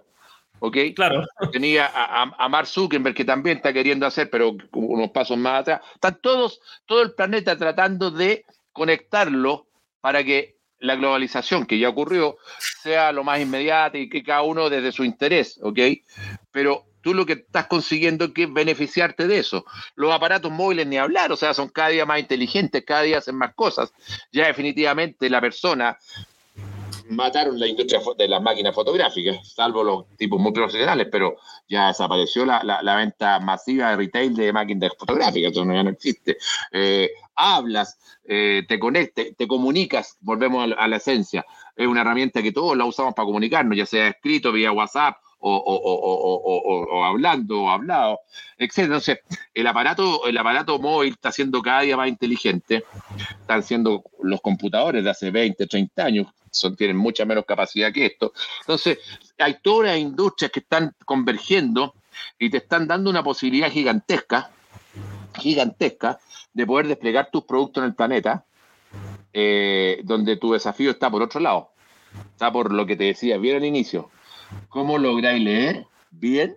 ¿ok? 0.58 0.76
Claro. 0.94 1.24
Tenía 1.50 1.86
a, 1.86 2.24
a, 2.36 2.48
Mark 2.50 2.66
Zuckerberg 2.66 3.14
que 3.14 3.24
también 3.24 3.56
está 3.56 3.72
queriendo 3.72 4.04
hacer, 4.04 4.28
pero 4.28 4.54
unos 4.72 5.10
pasos 5.12 5.38
más 5.38 5.62
atrás. 5.62 5.80
Están 5.94 6.18
todos, 6.20 6.60
todo 6.84 7.00
el 7.00 7.12
planeta 7.12 7.56
tratando 7.56 8.10
de 8.10 8.44
conectarlo 8.72 9.66
para 10.02 10.22
que 10.22 10.58
la 10.78 10.96
globalización 10.96 11.64
que 11.64 11.78
ya 11.78 11.88
ocurrió 11.88 12.36
sea 12.58 13.12
lo 13.12 13.24
más 13.24 13.40
inmediata 13.40 13.96
y 13.96 14.10
que 14.10 14.22
cada 14.22 14.42
uno 14.42 14.68
desde 14.68 14.92
su 14.92 15.04
interés, 15.04 15.58
¿ok? 15.62 15.78
Pero 16.52 16.84
tú 17.08 17.14
lo 17.14 17.24
que 17.24 17.32
estás 17.32 17.68
consiguiendo 17.68 18.26
es 18.26 18.52
beneficiarte 18.52 19.26
de 19.26 19.38
eso. 19.38 19.64
Los 19.94 20.12
aparatos 20.12 20.52
móviles 20.52 20.86
ni 20.86 20.98
hablar, 20.98 21.32
o 21.32 21.38
sea, 21.38 21.54
son 21.54 21.70
cada 21.70 21.88
día 21.88 22.04
más 22.04 22.20
inteligentes, 22.20 22.84
cada 22.84 23.00
día 23.00 23.16
hacen 23.16 23.34
más 23.34 23.54
cosas. 23.54 23.94
Ya 24.30 24.46
definitivamente 24.46 25.30
la 25.30 25.40
persona 25.40 25.98
mataron 27.08 27.58
la 27.58 27.66
industria 27.66 28.02
de 28.18 28.28
las 28.28 28.42
máquinas 28.42 28.74
fotográficas, 28.74 29.54
salvo 29.54 29.82
los 29.82 30.16
tipos 30.18 30.38
muy 30.38 30.52
profesionales, 30.52 31.08
pero 31.10 31.38
ya 31.66 31.86
desapareció 31.86 32.44
la, 32.44 32.62
la, 32.62 32.96
venta 32.96 33.40
masiva 33.40 33.88
de 33.88 33.96
retail 33.96 34.34
de 34.34 34.52
máquinas 34.52 34.92
fotográficas, 34.98 35.52
eso 35.52 35.64
ya 35.64 35.82
no 35.82 35.88
existe. 35.88 36.36
Eh, 36.72 37.08
hablas, 37.34 37.98
eh, 38.26 38.64
te 38.68 38.78
conectas, 38.78 39.28
te 39.34 39.48
comunicas, 39.48 40.18
volvemos 40.20 40.70
a 40.76 40.86
la, 40.86 40.96
esencia. 40.96 41.46
Es 41.74 41.86
una 41.86 42.02
herramienta 42.02 42.42
que 42.42 42.52
todos 42.52 42.76
la 42.76 42.84
usamos 42.84 43.14
para 43.14 43.24
comunicarnos, 43.24 43.78
ya 43.78 43.86
sea 43.86 44.08
escrito 44.08 44.52
vía 44.52 44.72
WhatsApp 44.72 45.16
o, 45.40 47.04
hablando 47.04 47.62
o 47.62 47.70
hablado, 47.70 48.20
etc. 48.56 48.78
Entonces, 48.78 49.20
el 49.54 49.66
aparato, 49.66 50.26
el 50.26 50.36
aparato 50.36 50.78
móvil 50.78 51.12
está 51.12 51.32
siendo 51.32 51.62
cada 51.62 51.82
día 51.82 51.96
más 51.96 52.08
inteligente. 52.08 52.84
Están 53.40 53.62
siendo 53.62 54.04
los 54.22 54.40
computadores 54.40 55.04
de 55.04 55.10
hace 55.10 55.30
20, 55.30 55.66
30 55.66 56.04
años, 56.04 56.26
son, 56.50 56.76
tienen 56.76 56.96
mucha 56.96 57.24
menos 57.24 57.44
capacidad 57.44 57.92
que 57.92 58.06
esto. 58.06 58.32
Entonces, 58.60 58.98
hay 59.38 59.58
todas 59.62 59.90
las 59.90 59.98
industrias 59.98 60.50
que 60.50 60.60
están 60.60 60.94
convergiendo 61.04 61.94
y 62.38 62.50
te 62.50 62.58
están 62.58 62.86
dando 62.86 63.10
una 63.10 63.22
posibilidad 63.22 63.70
gigantesca, 63.70 64.50
gigantesca, 65.38 66.18
de 66.52 66.66
poder 66.66 66.88
desplegar 66.88 67.30
tus 67.30 67.44
productos 67.44 67.82
en 67.82 67.88
el 67.90 67.94
planeta, 67.94 68.44
eh, 69.32 70.00
donde 70.04 70.36
tu 70.36 70.52
desafío 70.52 70.90
está 70.90 71.10
por 71.10 71.22
otro 71.22 71.40
lado. 71.40 71.70
Está 72.32 72.50
por 72.50 72.72
lo 72.72 72.86
que 72.86 72.96
te 72.96 73.04
decía 73.04 73.36
bien 73.38 73.56
al 73.56 73.64
inicio. 73.64 74.10
¿Cómo 74.68 74.98
lográis 74.98 75.42
leer 75.42 75.86
bien 76.10 76.56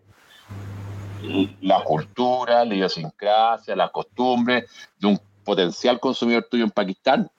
la 1.61 1.83
cultura, 1.83 2.65
la 2.65 2.75
idiosincrasia, 2.75 3.75
las 3.75 3.91
costumbres 3.91 4.65
de 4.97 5.07
un 5.07 5.19
potencial 5.43 5.99
consumidor 5.99 6.47
tuyo 6.49 6.63
en 6.63 6.71
Pakistán, 6.71 7.29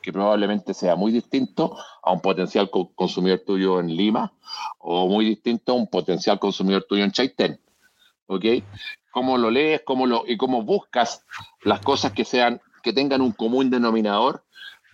que 0.00 0.12
probablemente 0.12 0.74
sea 0.74 0.96
muy 0.96 1.12
distinto 1.12 1.76
a 2.02 2.12
un 2.12 2.20
potencial 2.20 2.70
consumidor 2.70 3.42
tuyo 3.46 3.80
en 3.80 3.88
Lima, 3.96 4.32
o 4.78 5.08
muy 5.08 5.24
distinto 5.24 5.72
a 5.72 5.76
un 5.76 5.88
potencial 5.88 6.38
consumidor 6.38 6.84
tuyo 6.88 7.04
en 7.04 7.12
Chaitén? 7.12 7.60
¿Ok? 8.26 8.44
cómo 9.12 9.38
lo 9.38 9.50
lees, 9.50 9.82
cómo 9.84 10.06
lo, 10.06 10.24
y 10.26 10.36
cómo 10.36 10.62
buscas 10.62 11.24
las 11.62 11.80
cosas 11.80 12.12
que 12.12 12.24
sean, 12.24 12.60
que 12.82 12.92
tengan 12.92 13.20
un 13.20 13.30
común 13.30 13.70
denominador 13.70 14.42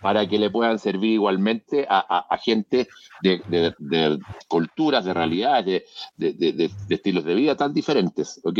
para 0.01 0.27
que 0.27 0.39
le 0.39 0.49
puedan 0.49 0.79
servir 0.79 1.11
igualmente 1.11 1.85
a, 1.89 2.37
gente 2.41 2.87
de, 3.21 4.19
culturas, 4.47 5.05
de 5.05 5.13
realidades, 5.13 5.83
de, 6.15 6.71
estilos 6.89 7.25
de 7.25 7.35
vida 7.35 7.55
tan 7.55 7.73
diferentes, 7.73 8.39
¿ok? 8.43 8.59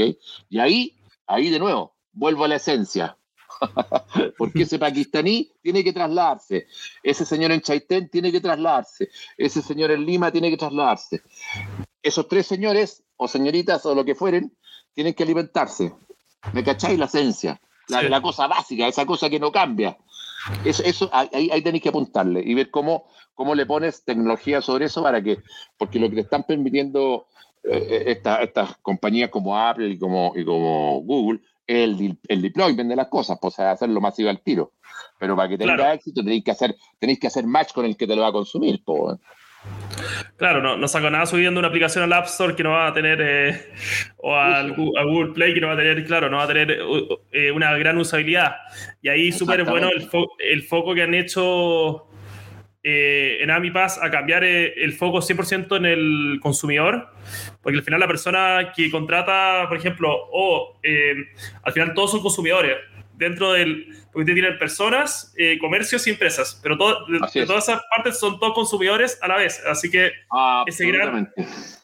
Y 0.50 0.60
ahí, 0.60 0.98
ahí 1.28 1.50
de 1.50 1.60
nuevo, 1.60 1.96
vuelvo 2.12 2.46
a 2.46 2.48
la 2.48 2.56
esencia. 2.56 3.16
Porque 4.38 4.64
ese 4.64 4.80
pakistaní 4.80 5.52
tiene 5.62 5.84
que 5.84 5.92
trasladarse, 5.92 6.68
ese 7.04 7.26
señor 7.26 7.52
en 7.52 7.62
Chaitén 7.62 8.10
tiene 8.10 8.32
que 8.32 8.40
trasladarse, 8.40 9.10
ese 9.38 9.62
señor 9.62 9.92
en 9.92 10.06
Lima 10.06 10.32
tiene 10.32 10.50
que 10.50 10.58
trasladarse. 10.58 11.22
Esos 12.02 12.28
tres 12.28 12.48
señores 12.48 13.04
o 13.18 13.28
señoritas 13.28 13.86
o 13.86 13.94
lo 13.94 14.06
que 14.06 14.16
fueren 14.16 14.56
tienen 14.94 15.14
que 15.14 15.24
alimentarse. 15.24 15.94
¿Me 16.54 16.64
cacháis 16.64 16.98
la 16.98 17.06
esencia? 17.06 17.60
La, 17.90 18.22
cosa 18.22 18.48
básica, 18.48 18.88
esa 18.88 19.06
cosa 19.06 19.30
que 19.30 19.40
no 19.40 19.52
cambia. 19.52 19.98
Eso, 20.64 20.84
eso 20.84 21.10
ahí, 21.12 21.50
ahí 21.52 21.62
tenéis 21.62 21.84
que 21.84 21.90
apuntarle 21.90 22.42
y 22.44 22.54
ver 22.54 22.72
cómo, 22.72 23.06
cómo 23.34 23.56
le 23.56 23.66
pones 23.66 24.04
tecnología 24.04 24.62
sobre 24.62 24.86
eso 24.86 25.04
para 25.04 25.22
que, 25.22 25.40
porque 25.78 26.00
lo 26.00 26.10
que 26.10 26.16
te 26.16 26.22
están 26.22 26.44
permitiendo 26.44 27.28
eh, 27.64 28.06
eh, 28.08 28.22
estas 28.42 28.78
compañías 28.82 29.30
como 29.30 29.58
Apple 29.58 29.90
y 29.90 30.00
como, 30.00 30.34
y 30.36 30.46
como 30.46 31.02
Google 31.02 31.42
es 31.68 31.84
el, 31.84 32.18
el 32.28 32.42
deployment 32.42 32.90
de 32.90 32.96
las 32.96 33.08
cosas, 33.08 33.38
pues 33.42 33.60
hacerlo 33.60 34.02
masivo 34.02 34.30
al 34.30 34.42
tiro. 34.42 34.74
Pero 35.20 35.36
para 35.36 35.50
que 35.50 35.58
tenga 35.58 35.94
éxito 35.94 36.24
tenéis 36.24 36.44
que 36.44 36.52
hacer, 36.52 36.76
tenéis 36.98 37.20
que 37.20 37.28
hacer 37.28 37.46
match 37.46 37.74
con 37.74 37.86
el 37.86 37.98
que 37.98 38.08
te 38.08 38.16
lo 38.16 38.22
va 38.22 38.30
a 38.30 38.34
consumir. 38.34 38.82
Pues. 38.84 39.18
Claro, 40.38 40.62
no, 40.62 40.78
no 40.78 40.88
saco 40.88 41.10
nada 41.10 41.26
subiendo 41.26 41.60
una 41.60 41.68
aplicación 41.68 42.04
al 42.04 42.14
App 42.14 42.26
Store 42.26 42.56
que 42.56 42.64
no 42.64 42.72
va 42.72 42.88
a 42.88 42.94
tener, 42.94 43.20
eh, 43.22 43.72
o 44.18 44.34
al, 44.36 44.72
a 44.72 45.04
Google 45.04 45.34
Play 45.34 45.54
que 45.54 45.62
no 45.62 45.68
va 45.68 45.74
a 45.74 45.78
tener, 45.78 46.06
claro, 46.06 46.30
no 46.30 46.38
va 46.38 46.44
a 46.44 46.48
tener 46.48 46.80
eh, 47.32 47.52
una 47.52 47.78
gran 47.78 47.98
usabilidad. 47.98 48.56
Y 49.02 49.10
ahí 49.10 49.32
súper 49.32 49.66
bueno 49.66 49.90
el, 49.90 50.10
el, 50.40 50.64
foco 50.64 50.96
que 50.96 51.04
han 51.04 51.14
hecho 51.14 52.08
eh, 52.84 53.40
en 53.42 53.52
AmiPass 53.52 54.02
a 54.02 54.10
cambiar 54.10 54.46
el 54.46 54.94
foco 54.94 55.20
100% 55.20 55.76
en 55.76 55.86
el 55.86 56.40
consumidor, 56.42 57.10
porque 57.62 57.80
al 57.80 57.84
final 57.84 58.00
la 58.00 58.08
persona 58.08 58.72
que 58.74 58.90
contrata, 58.90 59.66
por 59.68 59.78
ejemplo, 59.78 60.10
o 60.32 60.80
al 61.64 61.74
final 61.74 61.94
todos 61.94 62.12
son 62.12 62.22
consumidores 62.22 62.78
dentro 63.20 63.52
del, 63.52 63.86
porque 64.14 64.32
usted 64.32 64.34
tiene 64.34 64.52
personas, 64.54 65.34
eh, 65.38 65.60
comercios 65.60 66.08
y 66.08 66.12
empresas, 66.12 66.58
pero 66.64 66.78
todo, 66.78 67.06
de, 67.06 67.46
todas 67.46 67.68
esas 67.68 67.82
partes 67.94 68.18
son 68.18 68.40
todos 68.40 68.54
consumidores 68.54 69.20
a 69.22 69.28
la 69.28 69.36
vez, 69.36 69.62
así 69.68 69.92
que 69.92 70.14
ese 70.66 70.88
gran, 70.88 71.30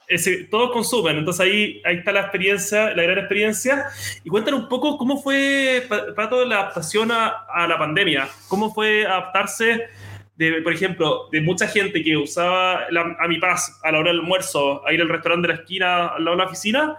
ese, 0.08 0.46
todos 0.46 0.72
consumen, 0.72 1.18
entonces 1.18 1.42
ahí, 1.42 1.82
ahí 1.84 1.98
está 1.98 2.14
la 2.14 2.22
experiencia, 2.22 2.96
la 2.96 3.04
gran 3.04 3.20
experiencia, 3.20 3.86
y 4.24 4.30
cuéntanos 4.30 4.62
un 4.62 4.70
poco 4.70 4.98
cómo 4.98 5.22
fue, 5.22 5.86
para 5.90 6.30
toda 6.30 6.46
la 6.46 6.60
adaptación 6.62 7.12
a, 7.12 7.46
a 7.54 7.68
la 7.68 7.78
pandemia, 7.78 8.30
cómo 8.48 8.74
fue 8.74 9.06
adaptarse 9.06 9.90
de, 10.38 10.62
por 10.62 10.74
ejemplo, 10.74 11.30
de 11.32 11.42
mucha 11.42 11.68
gente 11.68 12.04
que 12.04 12.18
usaba 12.18 12.86
a 12.88 13.28
mi 13.28 13.40
paz 13.40 13.80
a 13.84 13.92
la 13.92 14.00
hora 14.00 14.12
del 14.12 14.20
almuerzo, 14.20 14.86
a 14.86 14.92
ir 14.92 15.02
al 15.02 15.10
restaurante 15.10 15.48
de 15.48 15.54
la 15.54 15.62
esquina 15.62 16.08
al 16.08 16.26
lado 16.26 16.38
de 16.38 16.44
la 16.44 16.50
oficina, 16.50 16.98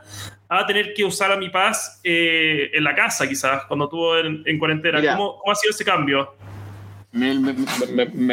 a 0.49 0.67
tener 0.67 0.95
que 0.95 1.05
usar 1.05 1.31
a 1.33 1.37
mi 1.37 1.51
paz 1.51 2.01
eh, 2.03 2.71
en 2.73 2.85
la 2.85 2.95
casa, 2.95 3.29
quizás, 3.29 3.65
cuando 3.67 3.87
estuvo 3.87 4.17
en, 4.19 4.59
cuarentena. 4.59 5.01
¿Cómo, 5.01 5.39
¿Cómo, 5.39 5.53
ha 5.53 5.55
sido 5.55 5.73
ese 5.73 5.85
cambio? 5.85 6.35
Me, 7.13 7.35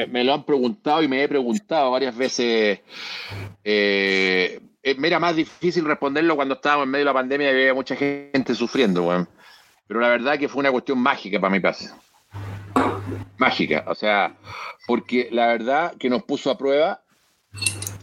me, 0.08 0.24
lo 0.24 0.34
han 0.34 0.44
preguntado 0.44 1.04
y 1.04 1.08
me 1.08 1.24
he 1.24 1.28
preguntado 1.28 1.92
varias 1.92 2.16
veces. 2.16 2.80
Eh, 3.64 4.60
eh, 4.84 4.96
me 4.98 5.08
era 5.08 5.20
más 5.20 5.36
difícil 5.36 5.86
responderlo 5.86 6.36
cuando 6.36 6.56
estábamos 6.56 6.86
en 6.86 6.92
medio 6.92 7.06
de 7.06 7.10
la 7.10 7.14
pandemia 7.14 7.48
y 7.48 7.52
había 7.52 7.74
mucha 7.74 7.96
gente 7.96 8.56
sufriendo, 8.56 9.28
Pero 9.88 10.00
la 10.00 10.10
verdad 10.10 10.38
que 10.38 10.50
fue 10.50 10.62
una 10.62 10.72
cuestión 10.72 11.00
mágica 11.00 11.40
para 11.40 11.52
mi 11.52 11.60
paz 11.60 11.94
mágica, 13.38 13.86
o 13.88 13.96
sea, 13.96 14.36
porque 14.88 15.30
la 15.32 15.48
verdad 15.48 15.96
que 15.98 16.10
nos 16.10 16.24
puso 16.24 16.52
a 16.52 16.58
prueba 16.58 17.02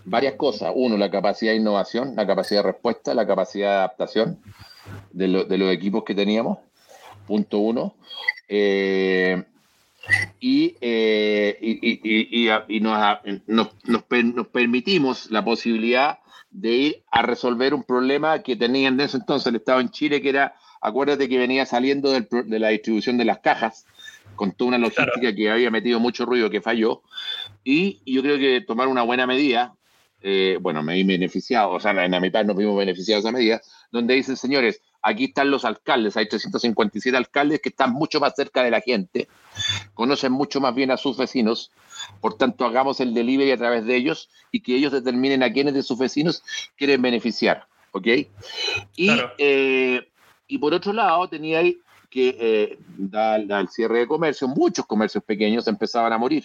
varias 0.04 0.34
cosas. 0.34 0.72
Uno, 0.74 0.96
la 0.96 1.10
capacidad 1.10 1.52
de 1.52 1.58
innovación, 1.58 2.14
la 2.16 2.26
capacidad 2.26 2.62
de 2.62 2.72
respuesta, 2.72 3.14
la 3.14 3.26
capacidad 3.26 3.70
de 3.70 3.76
adaptación 3.76 4.38
de, 5.12 5.28
los 5.28 5.72
equipos 5.72 6.04
que 6.04 6.14
teníamos, 6.14 6.58
punto 7.26 7.58
uno. 7.58 7.94
Eh, 8.48 9.42
y, 10.40 10.76
eh, 10.80 11.58
y, 11.60 12.80
nos, 12.80 13.28
nos, 13.46 14.02
permitimos 14.46 15.30
la 15.30 15.44
posibilidad 15.44 16.18
de 16.50 16.72
ir 16.72 17.02
a 17.12 17.22
resolver 17.22 17.74
un 17.74 17.84
problema 17.84 18.42
que 18.42 18.56
tenían 18.56 18.94
en 18.94 19.00
ese 19.00 19.18
entonces 19.18 19.46
el 19.46 19.56
Estado 19.56 19.80
en 19.80 19.90
Chile, 19.90 20.20
que 20.20 20.30
era, 20.30 20.56
acuérdate 20.80 21.28
que 21.28 21.38
venía 21.38 21.66
saliendo 21.66 22.10
de 22.10 22.58
la 22.58 22.68
distribución 22.68 23.18
de 23.18 23.24
las 23.24 23.38
cajas, 23.38 23.86
con 24.40 24.53
toda 24.53 24.68
una 24.68 24.79
logística 24.79 25.35
que 25.35 25.50
había 25.50 25.70
metido 25.70 26.00
mucho 26.00 26.24
ruido 26.24 26.48
que 26.48 26.62
falló. 26.62 27.03
Y 27.62 28.00
yo 28.11 28.22
creo 28.22 28.38
que 28.38 28.62
tomar 28.62 28.88
una 28.88 29.03
buena 29.03 29.26
medida, 29.26 29.74
eh, 30.22 30.57
bueno, 30.62 30.83
me 30.83 30.98
he 30.98 31.05
beneficiado, 31.05 31.72
o 31.72 31.79
sea, 31.79 31.90
en 32.03 32.14
Amipaz 32.14 32.46
nos 32.46 32.57
vimos 32.57 32.74
beneficiados 32.74 33.22
a 33.22 33.29
esa 33.29 33.37
medida, 33.37 33.61
donde 33.92 34.14
dicen, 34.14 34.38
señores, 34.38 34.81
aquí 35.03 35.24
están 35.24 35.50
los 35.50 35.66
alcaldes, 35.66 36.16
hay 36.16 36.26
357 36.26 37.14
alcaldes 37.14 37.61
que 37.61 37.68
están 37.68 37.92
mucho 37.92 38.18
más 38.18 38.33
cerca 38.35 38.62
de 38.62 38.70
la 38.70 38.81
gente, 38.81 39.29
conocen 39.92 40.33
mucho 40.33 40.59
más 40.59 40.74
bien 40.74 40.90
a 40.90 40.96
sus 40.96 41.18
vecinos, 41.18 41.70
por 42.22 42.38
tanto 42.38 42.64
hagamos 42.64 42.98
el 43.00 43.12
delivery 43.12 43.50
a 43.50 43.59
través 43.59 43.85
de 43.85 43.94
ellos 43.94 44.31
y 44.50 44.62
que 44.62 44.74
ellos 44.74 44.90
determinen 44.90 45.42
a 45.42 45.53
quiénes 45.53 45.74
de 45.74 45.83
sus 45.83 45.98
vecinos 45.98 46.42
quieren 46.79 47.03
beneficiar, 47.03 47.66
¿ok? 47.92 48.07
Y, 48.96 49.11
eh, 49.37 50.09
y 50.48 50.57
por 50.57 50.72
otro 50.72 50.94
lado 50.94 51.29
tenía 51.29 51.59
ahí 51.59 51.79
que 52.11 52.37
eh, 52.40 52.79
al 53.14 53.68
cierre 53.68 54.01
de 54.01 54.07
comercio, 54.07 54.49
muchos 54.49 54.85
comercios 54.85 55.23
pequeños 55.25 55.66
empezaban 55.68 56.12
a 56.12 56.18
morir. 56.18 56.44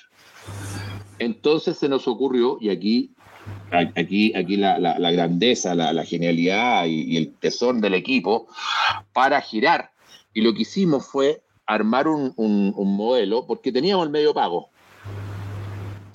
Entonces 1.17 1.77
se 1.77 1.89
nos 1.89 2.07
ocurrió, 2.07 2.57
y 2.61 2.69
aquí, 2.69 3.11
aquí, 3.71 4.35
aquí 4.35 4.57
la, 4.57 5.11
grandeza, 5.11 5.73
la, 5.73 6.05
genialidad 6.05 6.85
y, 6.85 7.17
el 7.17 7.33
tesón 7.33 7.81
del 7.81 7.95
equipo, 7.95 8.47
para 9.11 9.41
girar. 9.41 9.91
Y 10.33 10.41
lo 10.41 10.53
que 10.53 10.61
hicimos 10.61 11.07
fue 11.07 11.41
armar 11.65 12.07
un, 12.07 12.33
un 12.37 12.95
modelo, 12.95 13.47
porque 13.47 13.71
teníamos 13.71 14.05
el 14.05 14.11
medio 14.11 14.33
pago. 14.33 14.69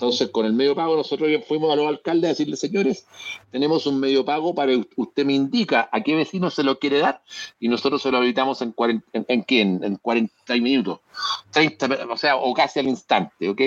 Entonces, 0.01 0.31
con 0.31 0.47
el 0.47 0.53
medio 0.53 0.73
pago, 0.73 0.97
nosotros 0.97 1.29
fuimos 1.47 1.71
a 1.71 1.75
los 1.75 1.87
alcaldes 1.87 2.25
a 2.25 2.27
decirles, 2.29 2.59
señores, 2.59 3.05
tenemos 3.51 3.85
un 3.85 3.99
medio 3.99 4.25
pago 4.25 4.55
para 4.55 4.71
usted 4.95 5.23
me 5.23 5.33
indica 5.33 5.89
a 5.91 6.01
qué 6.01 6.15
vecino 6.15 6.49
se 6.49 6.63
lo 6.63 6.79
quiere 6.79 6.97
dar 6.97 7.21
y 7.59 7.67
nosotros 7.67 8.01
se 8.01 8.09
lo 8.09 8.17
habilitamos 8.17 8.63
en, 8.63 8.71
40, 8.71 9.05
en, 9.13 9.25
en, 9.27 9.83
en 9.83 9.95
40 9.97 10.55
minutos, 10.55 11.01
30, 11.51 12.07
o 12.09 12.17
sea, 12.17 12.37
o 12.37 12.51
casi 12.51 12.79
al 12.79 12.87
instante, 12.87 13.47
¿ok? 13.47 13.61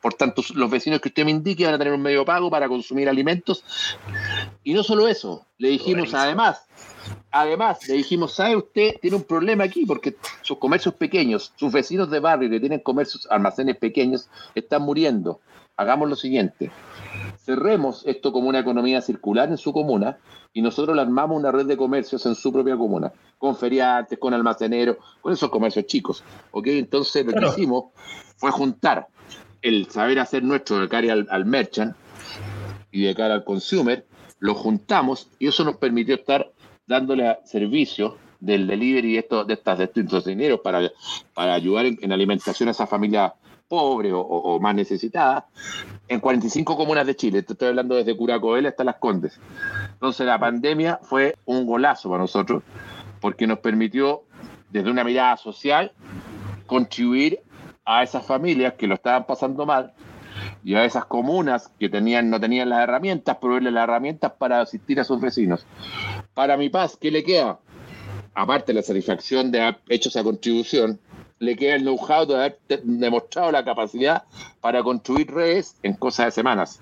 Por 0.00 0.14
tanto, 0.14 0.44
los 0.54 0.70
vecinos 0.70 1.00
que 1.00 1.08
usted 1.08 1.24
me 1.24 1.32
indique 1.32 1.64
van 1.64 1.74
a 1.74 1.78
tener 1.78 1.92
un 1.92 2.02
medio 2.02 2.24
pago 2.24 2.48
para 2.50 2.68
consumir 2.68 3.08
alimentos. 3.08 3.64
Y 4.62 4.74
no 4.74 4.84
solo 4.84 5.08
eso, 5.08 5.44
le 5.58 5.70
dijimos 5.70 6.14
además, 6.14 6.68
Además, 7.32 7.86
le 7.88 7.94
dijimos, 7.94 8.34
¿sabe 8.34 8.56
usted? 8.56 8.96
Tiene 9.00 9.16
un 9.16 9.22
problema 9.22 9.64
aquí 9.64 9.86
porque 9.86 10.16
sus 10.42 10.58
comercios 10.58 10.94
pequeños, 10.94 11.52
sus 11.56 11.72
vecinos 11.72 12.10
de 12.10 12.18
barrio 12.18 12.50
que 12.50 12.58
tienen 12.58 12.80
comercios, 12.80 13.26
almacenes 13.30 13.76
pequeños, 13.76 14.28
están 14.54 14.82
muriendo 14.82 15.40
hagamos 15.80 16.10
lo 16.10 16.14
siguiente, 16.14 16.70
cerremos 17.38 18.02
esto 18.06 18.32
como 18.32 18.50
una 18.50 18.58
economía 18.58 19.00
circular 19.00 19.48
en 19.48 19.56
su 19.56 19.72
comuna 19.72 20.18
y 20.52 20.60
nosotros 20.60 20.94
le 20.94 21.00
armamos 21.00 21.38
una 21.38 21.50
red 21.50 21.64
de 21.64 21.78
comercios 21.78 22.26
en 22.26 22.34
su 22.34 22.52
propia 22.52 22.76
comuna, 22.76 23.10
con 23.38 23.56
feriantes, 23.56 24.18
con 24.18 24.34
almaceneros, 24.34 24.98
con 25.22 25.32
esos 25.32 25.48
comercios 25.48 25.86
chicos. 25.86 26.22
¿ok? 26.50 26.66
Entonces 26.66 27.24
lo 27.24 27.32
que 27.32 27.46
hicimos 27.46 27.84
fue 28.36 28.50
juntar 28.50 29.08
el 29.62 29.90
saber 29.90 30.18
hacer 30.18 30.42
nuestro 30.42 30.80
de 30.80 30.88
cara 30.88 31.14
al, 31.14 31.46
merchant 31.46 31.96
y 32.90 33.04
de 33.04 33.14
cara 33.14 33.32
al 33.32 33.44
consumer, 33.44 34.06
lo 34.38 34.54
juntamos 34.54 35.30
y 35.38 35.48
eso 35.48 35.64
nos 35.64 35.78
permitió 35.78 36.14
estar 36.14 36.52
dándole 36.86 37.38
servicio 37.44 38.18
del 38.38 38.66
delivery 38.66 39.14
de 39.14 39.18
estos, 39.18 39.46
de 39.46 39.54
estas, 39.54 39.78
de 39.78 39.84
estos 39.84 40.26
dineros 40.26 40.60
para, 40.60 40.90
para 41.32 41.54
ayudar 41.54 41.86
en, 41.86 41.98
en 42.02 42.12
alimentación 42.12 42.68
a 42.68 42.72
esa 42.72 42.86
familia 42.86 43.34
pobre 43.70 44.10
o, 44.12 44.58
más 44.60 44.74
necesitada 44.74 45.46
en 46.08 46.18
45 46.18 46.76
comunas 46.76 47.06
de 47.06 47.14
Chile. 47.14 47.38
estoy 47.38 47.68
hablando 47.68 47.94
desde 47.94 48.16
Curacoel 48.16 48.66
hasta 48.66 48.82
Las 48.82 48.96
Condes. 48.96 49.40
Entonces 49.92 50.26
la 50.26 50.40
pandemia 50.40 50.98
fue 51.02 51.36
un 51.46 51.64
golazo 51.64 52.10
para 52.10 52.22
nosotros 52.22 52.64
porque 53.20 53.46
nos 53.46 53.60
permitió, 53.60 54.24
desde 54.70 54.90
una 54.90 55.04
mirada 55.04 55.36
social, 55.36 55.92
contribuir 56.66 57.40
a 57.84 58.02
esas 58.02 58.26
familias 58.26 58.74
que 58.74 58.88
lo 58.88 58.96
estaban 58.96 59.24
pasando 59.24 59.64
mal 59.64 59.92
y 60.64 60.74
a 60.74 60.84
esas 60.84 61.04
comunas 61.04 61.68
que 61.78 61.88
tenían, 61.88 62.28
no 62.28 62.40
tenían 62.40 62.70
las 62.70 62.80
herramientas, 62.80 63.36
proveerles 63.36 63.72
las 63.72 63.84
herramientas 63.84 64.32
para 64.32 64.60
asistir 64.60 64.98
a 64.98 65.04
sus 65.04 65.20
vecinos. 65.20 65.64
Para 66.34 66.56
mi 66.56 66.70
paz, 66.70 66.98
¿qué 67.00 67.12
le 67.12 67.22
queda? 67.22 67.60
Aparte 68.34 68.72
de 68.72 68.80
la 68.80 68.82
satisfacción 68.82 69.52
de 69.52 69.60
haber 69.60 69.80
hecho 69.88 70.08
esa 70.08 70.24
contribución, 70.24 70.98
le 71.40 71.56
queda 71.56 71.74
el 71.74 71.82
know-how 71.82 72.26
de 72.26 72.34
haber 72.34 72.60
demostrado 72.84 73.50
la 73.50 73.64
capacidad 73.64 74.24
para 74.60 74.82
construir 74.82 75.30
redes 75.32 75.76
en 75.82 75.94
cosas 75.94 76.26
de 76.26 76.32
semanas. 76.32 76.80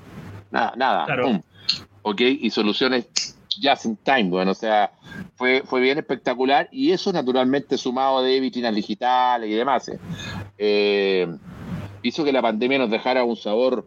Nada, 0.51 0.75
nada. 0.77 1.43
Ok, 2.03 2.21
y 2.21 2.51
soluciones 2.51 3.07
just 3.61 3.87
in 3.87 3.97
time, 3.97 4.25
bueno, 4.25 4.53
o 4.53 4.55
sea, 4.55 4.93
fue, 5.37 5.63
fue 5.65 5.81
bien 5.81 5.99
espectacular 5.99 6.69
y 6.71 6.93
eso 6.93 7.13
naturalmente 7.13 7.77
sumado 7.79 8.23
de 8.23 8.39
vitrinas 8.41 8.75
digitales 8.75 9.51
y 9.51 9.55
demás, 9.55 9.89
eh, 9.89 9.99
eh, 10.59 11.29
hizo 12.03 12.25
que 12.25 12.33
la 12.33 12.43
pandemia 12.43 12.79
nos 12.79 12.91
dejara 12.91 13.25
un 13.25 13.37
sabor 13.37 13.87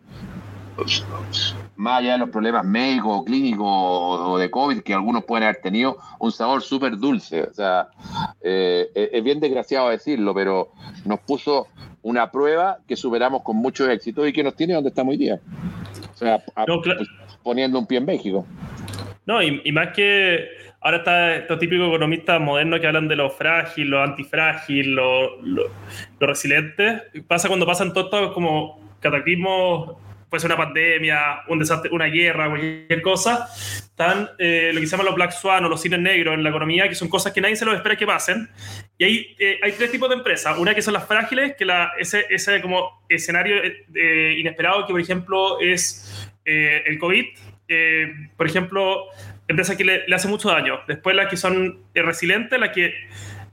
más 1.81 1.99
allá 1.99 2.11
de 2.13 2.19
los 2.19 2.29
problemas 2.29 2.63
médicos 2.63 3.11
o 3.11 3.25
clínicos 3.25 3.65
o, 3.67 4.37
de 4.37 4.51
COVID 4.51 4.81
que 4.81 4.93
algunos 4.93 5.25
pueden 5.25 5.45
haber 5.45 5.61
tenido, 5.61 5.97
un 6.19 6.31
sabor 6.31 6.61
súper 6.61 6.95
dulce. 6.95 7.41
O 7.41 7.53
sea, 7.53 7.87
eh, 8.43 8.87
es 8.93 9.23
bien 9.23 9.39
desgraciado 9.39 9.89
decirlo, 9.89 10.31
pero 10.35 10.69
nos 11.05 11.19
puso 11.21 11.67
una 12.03 12.29
prueba 12.31 12.77
que 12.87 12.95
superamos 12.95 13.41
con 13.41 13.57
mucho 13.57 13.89
éxito 13.89 14.27
y 14.27 14.31
que 14.31 14.43
nos 14.43 14.55
tiene 14.55 14.75
donde 14.75 14.89
estamos 14.89 15.13
hoy 15.13 15.17
día. 15.17 15.39
O 16.13 16.17
sea, 16.17 16.43
poniendo 17.41 17.79
un 17.79 17.87
pie 17.87 17.97
en 17.97 18.05
México. 18.05 18.45
No, 19.25 19.41
y, 19.41 19.71
más 19.71 19.87
que 19.95 20.49
ahora 20.81 20.97
está 20.97 21.35
estos 21.35 21.57
típicos 21.57 21.87
economistas 21.87 22.39
modernos 22.39 22.79
que 22.79 22.85
hablan 22.85 23.07
de 23.07 23.15
lo 23.15 23.31
frágil, 23.31 23.89
lo 23.89 24.03
antifrágil, 24.03 24.93
lo, 24.93 25.41
lo, 25.41 25.63
lo 26.19 26.27
resiliente. 26.27 27.01
Pasa 27.27 27.47
cuando 27.47 27.65
pasan 27.65 27.91
todos 27.91 28.05
estos 28.05 28.33
como 28.33 28.79
cataclismos 28.99 29.95
puede 30.31 30.41
ser 30.41 30.49
una 30.49 30.57
pandemia, 30.57 31.41
un 31.49 31.59
desastre, 31.59 31.91
una 31.91 32.05
guerra, 32.05 32.47
cualquier 32.47 33.01
cosa, 33.01 33.49
están 33.53 34.29
eh, 34.39 34.71
lo 34.73 34.79
que 34.79 34.87
se 34.87 34.91
llaman 34.91 35.07
los 35.07 35.15
black 35.15 35.31
swan 35.33 35.65
o 35.65 35.67
los 35.67 35.81
cines 35.81 35.99
negros 35.99 36.33
en 36.35 36.41
la 36.41 36.49
economía, 36.49 36.87
que 36.87 36.95
son 36.95 37.09
cosas 37.09 37.33
que 37.33 37.41
nadie 37.41 37.57
se 37.57 37.65
los 37.65 37.75
espera 37.75 37.97
que 37.97 38.05
pasen. 38.05 38.49
Y 38.97 39.03
hay, 39.03 39.35
eh, 39.37 39.59
hay 39.61 39.73
tres 39.73 39.91
tipos 39.91 40.07
de 40.07 40.15
empresas. 40.15 40.57
Una 40.57 40.73
que 40.73 40.81
son 40.81 40.93
las 40.93 41.05
frágiles, 41.05 41.55
que 41.57 41.65
la, 41.65 41.91
ese, 41.99 42.25
ese 42.29 42.61
como 42.61 43.03
escenario 43.09 43.57
eh, 43.61 44.37
inesperado 44.39 44.87
que, 44.87 44.93
por 44.93 45.01
ejemplo, 45.01 45.59
es 45.59 46.31
el 46.45 46.97
COVID. 46.97 47.25
por 48.37 48.47
ejemplo, 48.47 49.07
empresas 49.49 49.75
que 49.75 49.83
le, 49.83 50.07
le 50.07 50.15
hacen 50.15 50.31
mucho 50.31 50.47
daño. 50.47 50.79
Después 50.87 51.13
las 51.13 51.27
que 51.27 51.35
son 51.35 51.83
resilientes, 51.93 52.57
las 52.57 52.69
que 52.69 52.93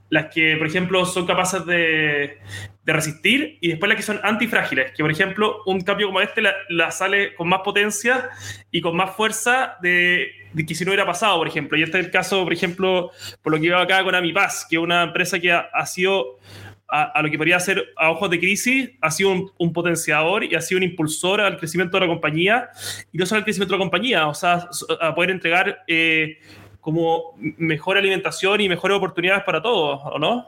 las 0.09 0.33
que, 0.33 0.55
por 0.57 0.67
ejemplo, 0.67 1.05
son 1.05 1.25
capaces 1.25 1.65
de, 1.65 2.39
de, 2.83 2.93
resistir, 2.93 3.57
y 3.61 3.69
después 3.69 3.89
las 3.89 3.95
que 3.95 4.03
son 4.03 4.19
antifrágiles, 4.23 4.91
que, 4.91 5.03
por 5.03 5.11
ejemplo, 5.11 5.61
un 5.65 5.81
cambio 5.81 6.07
como 6.07 6.21
este 6.21 6.41
la, 6.69 6.91
sale 6.91 7.35
con 7.35 7.47
más 7.47 7.61
potencia 7.61 8.29
y 8.71 8.81
con 8.81 8.95
más 8.95 9.15
fuerza 9.15 9.77
de, 9.81 10.31
que 10.67 10.75
si 10.75 10.83
no 10.83 10.89
hubiera 10.89 11.05
pasado, 11.05 11.37
por 11.37 11.47
ejemplo. 11.47 11.77
Y 11.77 11.83
este 11.83 11.99
es 11.99 12.05
el 12.05 12.11
caso, 12.11 12.43
por 12.43 12.53
ejemplo, 12.53 13.11
por 13.43 13.53
lo 13.53 13.59
que 13.59 13.67
iba 13.67 13.81
acá 13.81 14.03
con 14.03 14.15
Amipaz, 14.15 14.65
que 14.67 14.77
es 14.77 14.81
una 14.81 15.03
empresa 15.03 15.39
que 15.39 15.51
ha, 15.51 15.85
sido, 15.85 16.39
a, 16.87 17.21
lo 17.21 17.29
que 17.29 17.37
podría 17.37 17.59
ser 17.59 17.93
a 17.95 18.09
ojos 18.09 18.31
de 18.31 18.39
crisis, 18.39 18.89
ha 19.01 19.11
sido 19.11 19.51
un, 19.59 19.73
potenciador 19.73 20.43
y 20.43 20.55
ha 20.55 20.61
sido 20.61 20.79
un 20.79 20.83
impulsor 20.83 21.39
al 21.39 21.57
crecimiento 21.57 21.97
de 21.97 22.01
la 22.01 22.07
compañía, 22.07 22.69
y 23.11 23.17
no 23.19 23.27
solo 23.27 23.37
al 23.37 23.43
crecimiento 23.43 23.75
de 23.75 23.77
la 23.77 23.83
compañía, 23.83 24.27
o 24.27 24.33
sea, 24.33 24.67
a 24.99 25.13
poder 25.13 25.29
entregar... 25.29 25.83
Eh, 25.87 26.39
como 26.81 27.35
mejor 27.57 27.97
alimentación 27.97 28.61
y 28.61 28.69
mejores 28.69 28.97
oportunidades 28.97 29.43
para 29.43 29.61
todos, 29.61 29.99
¿o 30.03 30.19
no? 30.19 30.47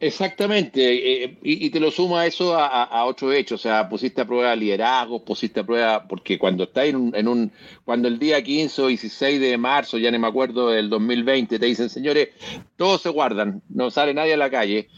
Exactamente, 0.00 1.24
eh, 1.24 1.38
y, 1.42 1.70
te 1.70 1.80
lo 1.80 1.90
sumo 1.90 2.16
a 2.16 2.26
eso 2.26 2.56
a, 2.56 3.04
otro 3.04 3.32
hecho, 3.32 3.56
o 3.56 3.58
sea, 3.58 3.88
pusiste 3.88 4.20
a 4.20 4.24
prueba 4.24 4.54
liderazgo, 4.54 5.24
pusiste 5.24 5.60
a 5.60 5.66
prueba, 5.66 6.06
porque 6.06 6.38
cuando 6.38 6.64
está 6.64 6.84
en 6.84 6.94
un, 6.94 7.16
en 7.16 7.26
un, 7.26 7.52
cuando 7.84 8.06
el 8.06 8.16
día 8.16 8.40
15 8.40 8.82
o 8.82 8.86
16 8.86 9.40
de 9.40 9.58
marzo, 9.58 9.98
ya 9.98 10.12
no 10.12 10.18
me 10.20 10.28
acuerdo 10.28 10.70
del 10.70 10.88
2020, 10.88 11.58
te 11.58 11.66
dicen, 11.66 11.90
señores, 11.90 12.28
todos 12.76 13.02
se 13.02 13.08
guardan, 13.08 13.60
no 13.68 13.90
sale 13.90 14.14
nadie 14.14 14.34
a 14.34 14.36
la 14.36 14.50
calle, 14.50 14.88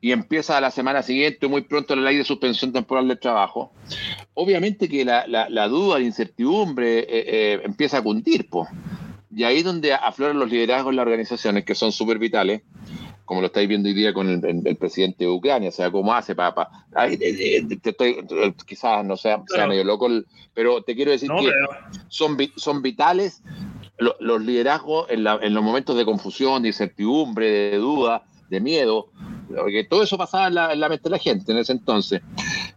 y 0.00 0.10
empieza 0.10 0.60
la 0.60 0.72
semana 0.72 1.04
siguiente, 1.04 1.46
muy 1.46 1.62
pronto 1.62 1.94
la 1.94 2.02
ley 2.02 2.16
de 2.16 2.24
suspensión 2.24 2.72
temporal 2.72 3.06
del 3.06 3.20
trabajo, 3.20 3.72
obviamente 4.34 4.88
que 4.88 5.04
la, 5.04 5.28
la, 5.28 5.68
duda, 5.68 6.00
la 6.00 6.04
incertidumbre 6.04 6.98
eh, 6.98 7.06
eh, 7.08 7.60
empieza 7.62 7.98
a 7.98 8.02
cundir, 8.02 8.48
pues. 8.50 8.68
Y 9.34 9.44
ahí 9.44 9.58
es 9.58 9.64
donde 9.64 9.94
afloran 9.94 10.38
los 10.38 10.50
liderazgos 10.50 10.90
en 10.90 10.96
las 10.96 11.06
organizaciones, 11.06 11.64
que 11.64 11.74
son 11.74 11.92
súper 11.92 12.18
vitales, 12.18 12.62
como 13.24 13.40
lo 13.40 13.46
estáis 13.46 13.68
viendo 13.68 13.88
hoy 13.88 13.94
día 13.94 14.12
con 14.12 14.28
el, 14.28 14.76
presidente 14.76 15.24
de 15.24 15.30
Ucrania, 15.30 15.70
o 15.70 15.72
sea, 15.72 15.90
cómo 15.90 16.12
hace 16.12 16.34
para... 16.34 16.68
quizás 18.66 19.04
no 19.04 19.16
sea, 19.16 19.42
medio 19.68 19.84
loco, 19.84 20.08
pero 20.52 20.82
te 20.82 20.94
quiero 20.94 21.12
decir 21.12 21.30
que 21.30 21.50
son, 22.08 22.36
son 22.56 22.82
vitales 22.82 23.42
los, 23.98 24.42
liderazgos 24.42 25.06
en, 25.10 25.24
los 25.24 25.62
momentos 25.62 25.96
de 25.96 26.04
confusión, 26.04 26.62
de 26.62 26.68
incertidumbre, 26.68 27.50
de 27.50 27.78
duda, 27.78 28.24
de 28.48 28.60
miedo, 28.60 29.08
porque 29.48 29.84
todo 29.84 30.02
eso 30.02 30.18
pasaba 30.18 30.48
en 30.48 30.80
la, 30.80 30.88
mente 30.88 31.04
de 31.04 31.10
la 31.10 31.18
gente 31.18 31.52
en 31.52 31.58
ese 31.58 31.72
entonces. 31.72 32.20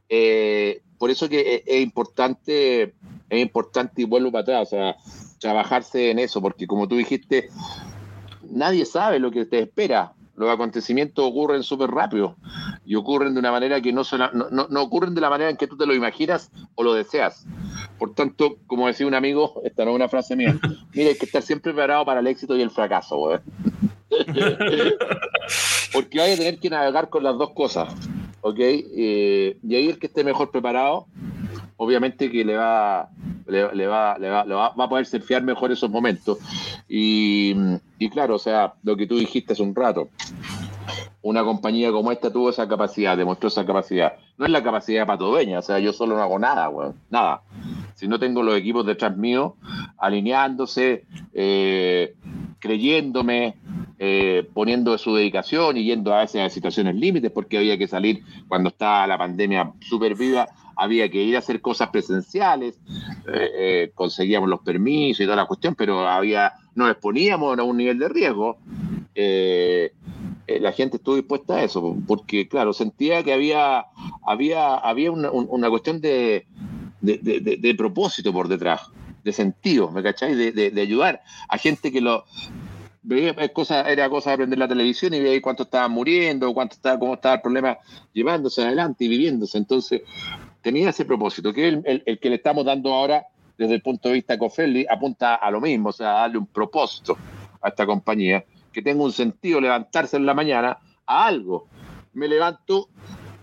Eh, 0.10 0.82
por 0.98 1.10
eso 1.10 1.28
que 1.28 1.64
es, 1.66 1.82
importante, 1.82 2.94
es 3.30 3.42
importante 3.42 4.02
y 4.02 4.06
vuelvo 4.06 4.32
para 4.32 4.44
atrás, 4.44 4.68
o 4.68 4.70
sea, 4.70 4.96
trabajarse 5.40 6.12
en 6.12 6.20
eso, 6.20 6.42
porque 6.42 6.68
como 6.68 6.88
tú 6.88 6.96
dijiste, 6.96 7.50
nadie 8.50 8.86
sabe 8.86 9.20
lo 9.20 9.32
que 9.32 9.46
te 9.46 9.60
espera. 9.60 10.14
Los 10.36 10.50
acontecimientos 10.50 11.24
ocurren 11.24 11.64
súper 11.64 11.92
rápido 11.92 12.36
y 12.86 12.96
ocurren 12.96 13.34
de 13.34 13.40
una 13.40 13.54
manera 13.54 13.80
que 13.80 13.94
no, 13.94 14.02
no, 14.34 14.68
no, 14.70 14.82
ocurren 14.82 15.16
de 15.16 15.22
la 15.22 15.30
manera 15.30 15.50
en 15.50 15.56
que 15.56 15.66
tú 15.66 15.78
te 15.78 15.86
lo 15.86 15.96
imaginas 15.96 16.52
o 16.76 16.84
lo 16.84 16.94
deseas. 16.94 17.46
Por 17.98 18.14
tanto, 18.14 18.58
como 18.68 18.88
decía 18.88 19.08
un 19.08 19.14
amigo, 19.14 19.62
esta 19.64 19.86
no 19.86 19.92
es 19.92 19.96
una 19.96 20.10
frase 20.10 20.36
mía, 20.36 20.60
mire, 20.94 21.10
hay 21.10 21.16
que 21.16 21.26
estar 21.26 21.42
siempre 21.42 21.72
preparado 21.72 22.04
para 22.04 22.20
el 22.20 22.28
éxito 22.28 22.58
y 22.58 22.62
el 22.62 22.70
fracaso. 22.70 23.40
Porque 25.94 26.22
hay 26.22 26.34
a 26.34 26.38
tener 26.38 26.60
que 26.60 26.70
navegar 26.70 27.10
con 27.10 27.24
las 27.24 27.38
dos 27.38 27.52
cosas, 27.52 27.94
¿ok? 28.42 28.60
Eh, 28.60 29.58
y 29.64 29.76
ahí 29.76 29.88
el 29.88 30.00
que 30.00 30.08
esté 30.08 30.26
mejor 30.26 30.52
preparado, 30.52 31.08
obviamente 31.78 32.30
que 32.30 32.44
le 32.44 32.58
va, 32.58 33.10
le, 33.48 33.88
va, 33.88 34.18
le 34.18 34.30
va, 34.30 34.44
va, 34.44 34.84
a 34.84 34.90
poder 34.90 35.06
surfear 35.06 35.44
mejor 35.44 35.72
esos 35.72 35.90
momentos. 35.90 36.40
Y, 36.88 37.56
y 38.00 38.10
claro, 38.10 38.36
o 38.36 38.40
sea, 38.40 38.74
lo 38.84 38.96
que 38.96 39.08
tú 39.08 39.18
dijiste 39.18 39.54
hace 39.54 39.64
un 39.64 39.76
rato, 39.76 40.10
una 41.22 41.44
compañía 41.44 41.92
como 41.92 42.12
esta 42.12 42.32
tuvo 42.32 42.52
esa 42.52 42.68
capacidad, 42.68 43.18
demostró 43.18 43.48
esa 43.48 43.66
capacidad. 43.66 44.14
No 44.38 44.46
es 44.46 44.52
la 44.52 44.62
capacidad 44.62 45.02
de 45.02 45.06
patoveña, 45.08 45.60
o 45.60 45.62
sea, 45.64 45.80
yo 45.80 45.92
solo 45.92 46.16
no 46.16 46.22
hago 46.22 46.38
nada, 46.38 46.70
weón, 46.70 46.96
nada. 47.10 47.42
Si 47.96 48.08
no 48.08 48.20
tengo 48.20 48.44
los 48.44 48.56
equipos 48.56 48.86
detrás 48.86 49.18
mío 49.18 49.56
alineándose, 49.98 51.06
eh, 51.34 52.14
creyéndome, 52.60 53.56
eh, 53.98 54.48
poniendo 54.54 54.98
su 54.98 55.16
dedicación 55.16 55.78
y 55.78 55.86
yendo 55.86 56.14
a 56.14 56.20
veces 56.20 56.42
a 56.42 56.50
situaciones 56.50 56.96
límites, 56.96 57.32
porque 57.32 57.58
había 57.58 57.78
que 57.78 57.88
salir 57.88 58.24
cuando 58.48 58.70
estaba 58.70 59.08
la 59.08 59.18
pandemia 59.18 59.72
súper 59.80 60.16
viva, 60.16 60.48
había 60.76 61.10
que 61.10 61.24
ir 61.24 61.36
a 61.36 61.40
hacer 61.40 61.62
cosas 61.62 61.90
presenciales, 61.90 62.80
eh, 63.34 63.92
conseguíamos 63.96 64.50
los 64.50 64.62
permisos 64.62 65.22
y 65.22 65.26
toda 65.26 65.38
la 65.38 65.46
cuestión, 65.46 65.76
pero 65.76 66.08
había, 66.08 66.54
nos 66.76 66.92
exponíamos 66.92 67.58
a 67.58 67.64
un 67.64 67.78
nivel 67.78 68.00
de 68.00 68.10
riesgo. 68.10 68.58
la 69.16 70.72
gente 70.72 70.98
estuvo 70.98 71.16
dispuesta 71.16 71.56
a 71.56 71.64
eso, 71.64 71.96
porque 72.08 72.48
claro, 72.48 72.74
sentía 72.74 73.24
que 73.24 73.34
había, 73.34 73.86
había, 74.26 74.76
había 74.76 75.12
una 75.12 75.70
cuestión 75.70 76.02
de, 76.02 76.46
de, 77.06 77.76
propósito 77.78 78.34
por 78.34 78.48
detrás, 78.48 78.82
de 79.24 79.34
sentido, 79.34 79.92
¿me 79.92 80.04
cacháis? 80.04 80.38
De, 80.38 80.82
ayudar 80.82 81.22
a 81.50 81.58
gente 81.58 81.92
que 81.92 82.02
lo 82.02 82.26
veía 83.04 83.36
cosa, 83.54 83.82
era 83.90 84.10
cosa 84.10 84.32
de 84.32 84.34
aprender 84.36 84.60
la 84.60 84.68
televisión 84.68 85.14
y 85.14 85.20
veía 85.20 85.42
cuánto 85.42 85.64
estaban 85.64 85.92
muriendo, 85.92 86.54
cuánto 86.54 86.76
estaba, 86.76 87.00
cómo 87.00 87.16
estaba 87.16 87.36
el 87.36 87.42
problema 87.42 87.78
llevándose 88.14 88.64
adelante 88.64 89.06
y 89.06 89.08
viviéndose. 89.08 89.58
Entonces, 89.58 90.02
tenía 90.66 90.90
ese 90.90 91.06
propósito, 91.06 91.54
que 91.54 91.68
el, 91.68 92.04
el, 92.08 92.20
que 92.20 92.28
le 92.28 92.38
estamos 92.38 92.66
dando 92.66 92.92
ahora 92.92 93.28
desde 93.56 93.76
el 93.76 93.84
punto 93.84 94.10
de 94.10 94.16
vista 94.16 94.36
Cofelli 94.36 94.84
apunta 94.90 95.36
a 95.36 95.52
lo 95.52 95.62
mismo, 95.62 95.90
o 95.90 95.94
sea, 95.94 96.08
darle 96.08 96.40
un 96.40 96.48
propósito 96.48 97.16
a 97.62 97.70
esta 97.70 97.86
compañía, 97.86 98.44
que 98.74 98.82
tenga 98.82 99.04
un 99.04 99.12
sentido 99.12 99.62
levantarse 99.62 100.18
en 100.18 100.26
la 100.26 100.34
mañana 100.34 100.80
a 101.06 101.28
algo. 101.28 101.68
Me 102.14 102.28
levanto 102.28 102.90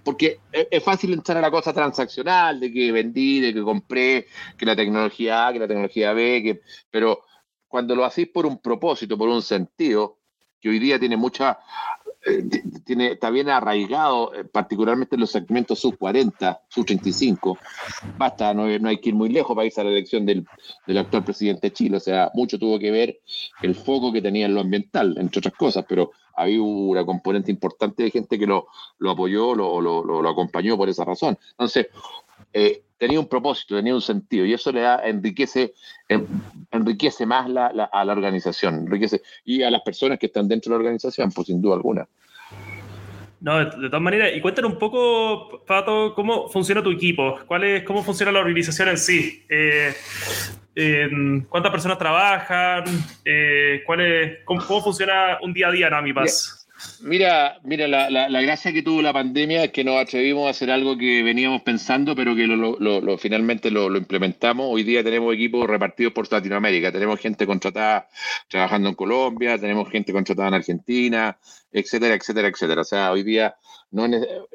porque 0.02 0.40
es 0.50 0.82
fácil 0.82 1.12
entrar 1.12 1.38
a 1.38 1.42
la 1.42 1.50
cosa 1.52 1.72
transaccional, 1.72 2.58
de 2.58 2.72
que 2.72 2.90
vendí, 2.90 3.38
de 3.38 3.54
que 3.54 3.62
compré, 3.62 4.26
que 4.58 4.66
la 4.66 4.74
tecnología 4.74 5.46
A, 5.46 5.52
que 5.52 5.60
la 5.60 5.68
tecnología 5.68 6.12
B, 6.12 6.42
que, 6.42 6.60
pero 6.90 7.20
cuando 7.68 7.94
lo 7.94 8.04
hacéis 8.04 8.30
por 8.30 8.46
un 8.46 8.58
propósito, 8.60 9.16
por 9.16 9.28
un 9.28 9.42
sentido, 9.42 10.18
que 10.60 10.70
hoy 10.70 10.80
día 10.80 10.98
tiene 10.98 11.16
mucha, 11.16 11.60
eh, 12.24 12.44
tiene, 12.84 13.12
está 13.12 13.30
bien 13.30 13.48
arraigado, 13.48 14.32
eh, 14.34 14.44
particularmente 14.44 15.16
en 15.16 15.22
los 15.22 15.30
segmentos 15.30 15.80
sub 15.80 15.98
40, 15.98 16.62
sub 16.68 16.86
35. 16.86 17.58
Basta, 18.16 18.54
no, 18.54 18.64
hay 18.64 18.98
que 18.98 19.08
ir 19.08 19.14
muy 19.14 19.28
lejos 19.28 19.56
para 19.56 19.66
irse 19.66 19.80
a 19.80 19.84
la 19.84 19.90
elección 19.90 20.24
del, 20.24 20.46
del, 20.86 20.98
actual 20.98 21.24
presidente 21.24 21.68
de 21.68 21.72
Chile. 21.72 21.96
O 21.96 22.00
sea, 22.00 22.30
mucho 22.34 22.58
tuvo 22.58 22.78
que 22.78 22.90
ver 22.90 23.20
el 23.62 23.74
foco 23.74 24.12
que 24.12 24.22
tenía 24.22 24.46
en 24.46 24.54
lo 24.54 24.60
ambiental, 24.60 25.16
entre 25.18 25.40
otras 25.40 25.54
cosas, 25.54 25.84
pero 25.88 26.12
había 26.34 26.62
una 26.62 27.04
componente 27.04 27.50
importante 27.50 28.04
de 28.04 28.10
gente 28.10 28.38
que 28.38 28.46
lo, 28.46 28.66
lo 28.98 29.10
apoyó, 29.10 29.54
lo, 29.54 29.80
lo, 29.80 30.04
lo, 30.04 30.28
acompañó 30.28 30.76
por 30.76 30.88
esa 30.88 31.04
razón. 31.04 31.38
Entonces, 31.50 31.88
eh, 32.52 32.82
tenía 32.98 33.18
un 33.18 33.28
propósito, 33.28 33.76
tenía 33.76 33.94
un 33.94 34.00
sentido, 34.00 34.44
y 34.44 34.52
eso 34.52 34.70
le 34.72 34.80
da, 34.80 35.00
enriquece, 35.04 35.74
enriquece 36.70 37.26
más 37.26 37.48
la, 37.50 37.66
a 37.66 38.04
la 38.04 38.12
organización, 38.12 38.86
enriquece, 38.86 39.22
y 39.44 39.62
a 39.62 39.70
las 39.70 39.82
personas 39.82 40.18
que 40.18 40.26
están 40.26 40.46
dentro 40.48 40.70
de 40.70 40.78
la 40.78 40.80
organización, 40.82 41.32
pues 41.32 41.48
sin 41.48 41.60
duda 41.60 41.74
alguna. 41.74 42.06
No, 43.40 43.58
de, 43.58 43.88
todas 43.88 44.00
maneras, 44.00 44.30
y 44.36 44.40
cuéntanos 44.40 44.74
un 44.74 44.78
poco, 44.78 45.64
Pato, 45.66 46.14
cómo 46.14 46.48
funciona 46.48 46.80
tu 46.80 46.92
equipo, 46.92 47.40
cuál 47.46 47.64
es, 47.64 47.82
cómo 47.82 48.04
funciona 48.04 48.30
la 48.30 48.38
organización 48.38 48.88
en 48.90 48.98
sí. 48.98 49.44
Eh, 49.48 51.10
¿Cuántas 51.48 51.72
personas 51.72 51.98
trabajan? 51.98 52.84
Eh, 53.24 53.82
¿cuál 53.84 54.00
es, 54.00 54.38
cómo, 54.44 54.60
funciona 54.80 55.38
un 55.42 55.52
día 55.52 55.68
a 55.68 55.72
día 55.72 55.88
en 55.88 55.94
Amipaz? 55.94 56.61
Mira, 57.00 57.58
mira 57.64 57.88
la, 57.88 58.08
la, 58.10 58.40
gracia 58.42 58.72
que 58.72 58.82
tuvo 58.82 59.02
la 59.02 59.12
pandemia 59.12 59.64
es 59.64 59.72
que 59.72 59.82
nos 59.82 60.00
atrevimos 60.00 60.46
a 60.46 60.50
hacer 60.50 60.70
algo 60.70 60.96
que 60.96 61.22
veníamos 61.22 61.62
pensando, 61.62 62.14
pero 62.14 62.34
que 62.36 62.46
lo, 62.46 62.78
lo, 62.78 63.18
finalmente 63.18 63.70
lo, 63.70 63.96
implementamos. 63.96 64.66
Hoy 64.70 64.84
día 64.84 65.02
tenemos 65.02 65.34
equipos 65.34 65.66
repartidos 65.68 66.12
por 66.12 66.30
Latinoamérica. 66.30 66.92
Tenemos 66.92 67.18
gente 67.18 67.46
contratada 67.46 68.08
trabajando 68.48 68.88
en 68.88 68.94
Colombia, 68.94 69.58
tenemos 69.58 69.90
gente 69.90 70.12
contratada 70.12 70.48
en 70.48 70.54
Argentina, 70.54 71.36
etcétera, 71.72 72.14
etcétera, 72.14 72.48
etcétera. 72.48 72.80
O 72.80 72.84
sea, 72.84 73.12
hoy 73.12 73.22
día 73.24 73.56
no 73.90 74.06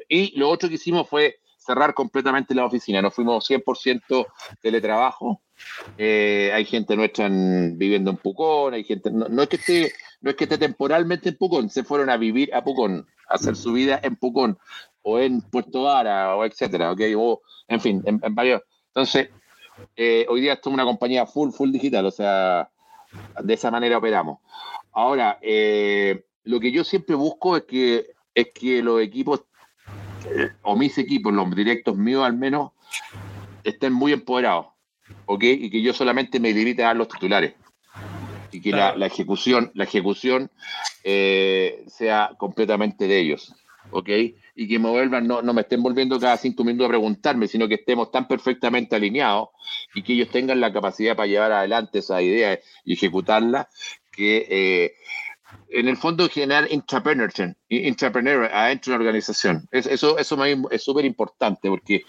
Y 0.08 0.38
lo 0.38 0.48
otro 0.48 0.68
que 0.68 0.76
hicimos 0.76 1.08
fue 1.08 1.40
cerrar 1.68 1.92
completamente 1.92 2.54
la 2.54 2.64
oficina. 2.64 3.02
Nos 3.02 3.14
fuimos 3.14 3.48
100% 3.48 4.26
teletrabajo. 4.62 5.42
Eh, 5.98 6.50
hay 6.54 6.64
gente 6.64 6.96
nuestra 6.96 7.28
viviendo 7.28 8.10
en 8.10 8.16
Pucón, 8.16 8.72
hay 8.72 8.84
gente, 8.84 9.10
no, 9.10 9.42
es 9.42 9.48
que 9.48 9.56
esté, 9.56 9.92
no 10.22 10.30
es 10.30 10.36
que 10.36 10.44
esté 10.44 10.56
temporalmente 10.56 11.28
en 11.28 11.36
Pucón, 11.36 11.68
se 11.68 11.84
fueron 11.84 12.08
a 12.08 12.16
vivir 12.16 12.54
a 12.54 12.62
Pucón, 12.64 13.06
a 13.28 13.34
hacer 13.34 13.54
su 13.54 13.72
vida 13.72 14.00
en 14.02 14.16
Pucón, 14.16 14.56
o 15.02 15.18
en 15.18 15.42
Puerto 15.42 15.82
Vara, 15.82 16.36
o 16.36 16.44
etcétera, 16.44 16.92
¿ok? 16.92 17.00
O, 17.16 17.42
en 17.66 17.80
fin, 17.80 18.02
en, 18.06 18.20
varios. 18.34 18.62
Entonces, 18.94 19.28
eh, 19.96 20.24
hoy 20.28 20.40
día 20.40 20.54
esto 20.54 20.70
es 20.70 20.74
una 20.74 20.84
compañía 20.84 21.26
full, 21.26 21.50
full 21.50 21.70
digital, 21.70 22.06
o 22.06 22.10
sea, 22.10 22.70
de 23.42 23.54
esa 23.54 23.70
manera 23.70 23.98
operamos. 23.98 24.38
Ahora, 24.92 25.38
eh, 25.42 26.24
lo 26.44 26.60
que 26.60 26.72
yo 26.72 26.82
siempre 26.82 27.14
busco 27.14 27.56
es 27.56 27.64
que, 27.64 28.06
es 28.32 28.52
que 28.54 28.80
los 28.82 29.02
equipos 29.02 29.42
o 30.62 30.76
mis 30.76 30.98
equipos, 30.98 31.32
los 31.32 31.54
directos 31.54 31.96
míos 31.96 32.24
al 32.24 32.36
menos, 32.36 32.72
estén 33.64 33.92
muy 33.92 34.12
empoderados, 34.12 34.66
¿ok? 35.26 35.44
Y 35.44 35.70
que 35.70 35.82
yo 35.82 35.92
solamente 35.92 36.40
me 36.40 36.52
limite 36.52 36.82
a 36.82 36.88
dar 36.88 36.96
los 36.96 37.08
titulares. 37.08 37.54
Y 38.50 38.60
que 38.62 38.70
la, 38.70 38.94
ejecución, 39.04 39.70
la 39.74 39.84
ejecución 39.84 40.50
eh, 41.04 41.84
sea 41.86 42.30
completamente 42.38 43.06
de 43.06 43.18
ellos, 43.18 43.54
¿ok? 43.90 44.08
Y 44.54 44.68
que 44.68 44.78
me 44.78 44.88
vuelvan, 44.88 45.26
no, 45.26 45.42
no 45.42 45.52
me 45.52 45.60
estén 45.60 45.82
volviendo 45.82 46.18
cada 46.18 46.36
cinco 46.38 46.64
minutos 46.64 46.86
a 46.86 46.88
preguntarme, 46.88 47.46
sino 47.46 47.68
que 47.68 47.74
estemos 47.74 48.10
tan 48.10 48.26
perfectamente 48.26 48.96
alineados 48.96 49.50
y 49.94 50.02
que 50.02 50.14
ellos 50.14 50.30
tengan 50.30 50.60
la 50.60 50.72
capacidad 50.72 51.14
para 51.14 51.26
llevar 51.26 51.52
adelante 51.52 51.98
esa 51.98 52.22
idea 52.22 52.58
y 52.84 52.94
ejecutarla, 52.94 53.68
que 54.10 54.46
eh, 54.48 54.94
en 55.70 55.88
el 55.88 55.96
fondo 55.96 56.28
generar 56.28 56.66
intrapreneurship, 56.70 57.54
intrapreneur 57.68 58.44
adentro 58.52 58.92
de 58.92 58.98
la 58.98 59.02
organización. 59.04 59.68
eso 59.70 60.18
eso 60.18 60.38
es 60.70 60.82
súper 60.82 61.04
importante 61.04 61.68
porque 61.68 62.04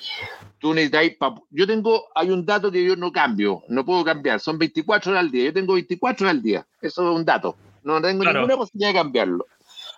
tú 0.59 0.73
necesitas, 0.73 1.33
yo 1.49 1.67
tengo, 1.67 2.05
hay 2.15 2.31
un 2.31 2.45
dato 2.45 2.71
que 2.71 2.83
yo 2.83 2.95
no 2.95 3.11
cambio, 3.11 3.63
no 3.69 3.85
puedo 3.85 4.03
cambiar, 4.03 4.39
son 4.39 4.57
24 4.57 5.11
horas 5.11 5.23
al 5.23 5.31
día, 5.31 5.45
yo 5.45 5.53
tengo 5.53 5.73
24 5.73 6.25
horas 6.25 6.35
al 6.35 6.41
día, 6.41 6.67
eso 6.81 7.09
es 7.09 7.17
un 7.17 7.25
dato, 7.25 7.55
no 7.83 8.01
tengo 8.01 8.23
ninguna 8.23 8.57
posibilidad 8.57 8.89
de 8.89 8.99
cambiarlo. 8.99 9.45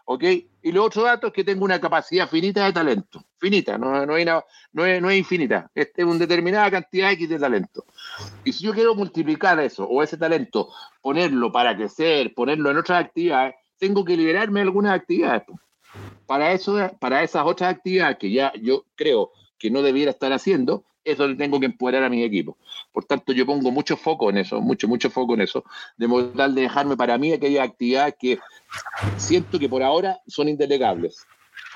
¿Ok? 0.06 0.24
Y 0.64 0.72
lo 0.72 0.84
otro 0.84 1.04
dato 1.04 1.28
es 1.28 1.34
que 1.34 1.44
tengo 1.44 1.66
una 1.66 1.82
capacidad 1.82 2.30
finita 2.30 2.66
de 2.66 2.74
talento, 2.74 3.24
finita, 3.38 3.78
no, 3.78 4.06
no, 4.06 4.14
hay 4.14 4.26
no, 4.26 4.86
es, 4.86 5.02
no 5.02 5.10
es 5.10 5.18
infinita, 5.18 5.72
es 5.74 5.90
una 5.98 6.20
determinada 6.20 6.70
cantidad 6.70 7.12
X 7.12 7.30
de 7.30 7.40
talento. 7.40 7.86
Y 8.44 8.54
si 8.54 8.66
yo 8.66 8.74
quiero 8.74 8.94
multiplicar 8.94 9.60
eso 9.60 9.88
o 9.88 10.04
ese 10.04 10.18
talento, 10.18 10.70
ponerlo 11.02 11.52
para 11.52 11.76
crecer, 11.76 12.34
ponerlo 12.34 12.70
en 12.70 12.78
otras 12.78 13.06
actividades, 13.06 13.56
tengo 13.80 14.06
que 14.06 14.16
liberarme 14.16 14.60
de 14.60 14.66
algunas 14.66 14.94
actividades. 14.94 15.44
Para, 16.28 16.52
eso, 16.52 16.92
para 17.00 17.24
esas 17.24 17.44
otras 17.46 17.74
actividades 17.74 18.18
que 18.18 18.32
ya 18.32 18.54
yo 18.62 18.86
creo 18.96 19.32
que 19.58 19.72
no 19.72 19.82
debiera 19.82 20.12
estar 20.12 20.32
haciendo, 20.32 20.86
eso 21.04 21.28
le 21.28 21.36
tengo 21.36 21.60
que 21.60 21.66
empoderar 21.66 22.04
a 22.04 22.10
mi 22.10 22.24
equipo. 22.24 22.58
Por 22.92 23.06
tanto, 23.06 23.34
yo 23.34 23.46
pongo 23.46 23.72
mucho 23.72 23.98
foco 23.98 24.30
en 24.30 24.38
eso, 24.38 24.62
mucho, 24.62 24.88
mucho 24.88 25.10
foco 25.10 25.34
en 25.34 25.42
eso, 25.42 25.64
de 25.98 26.08
modo 26.08 26.30
tal 26.30 26.56
de 26.56 26.62
dejarme 26.62 26.98
para 26.98 27.18
mí 27.18 27.34
aquellas 27.34 27.68
actividades 27.68 28.16
que 28.20 28.40
siento 29.18 29.60
que 29.60 29.70
por 29.70 29.84
ahora 29.84 30.20
son 30.28 30.50
indelegables. 30.50 31.26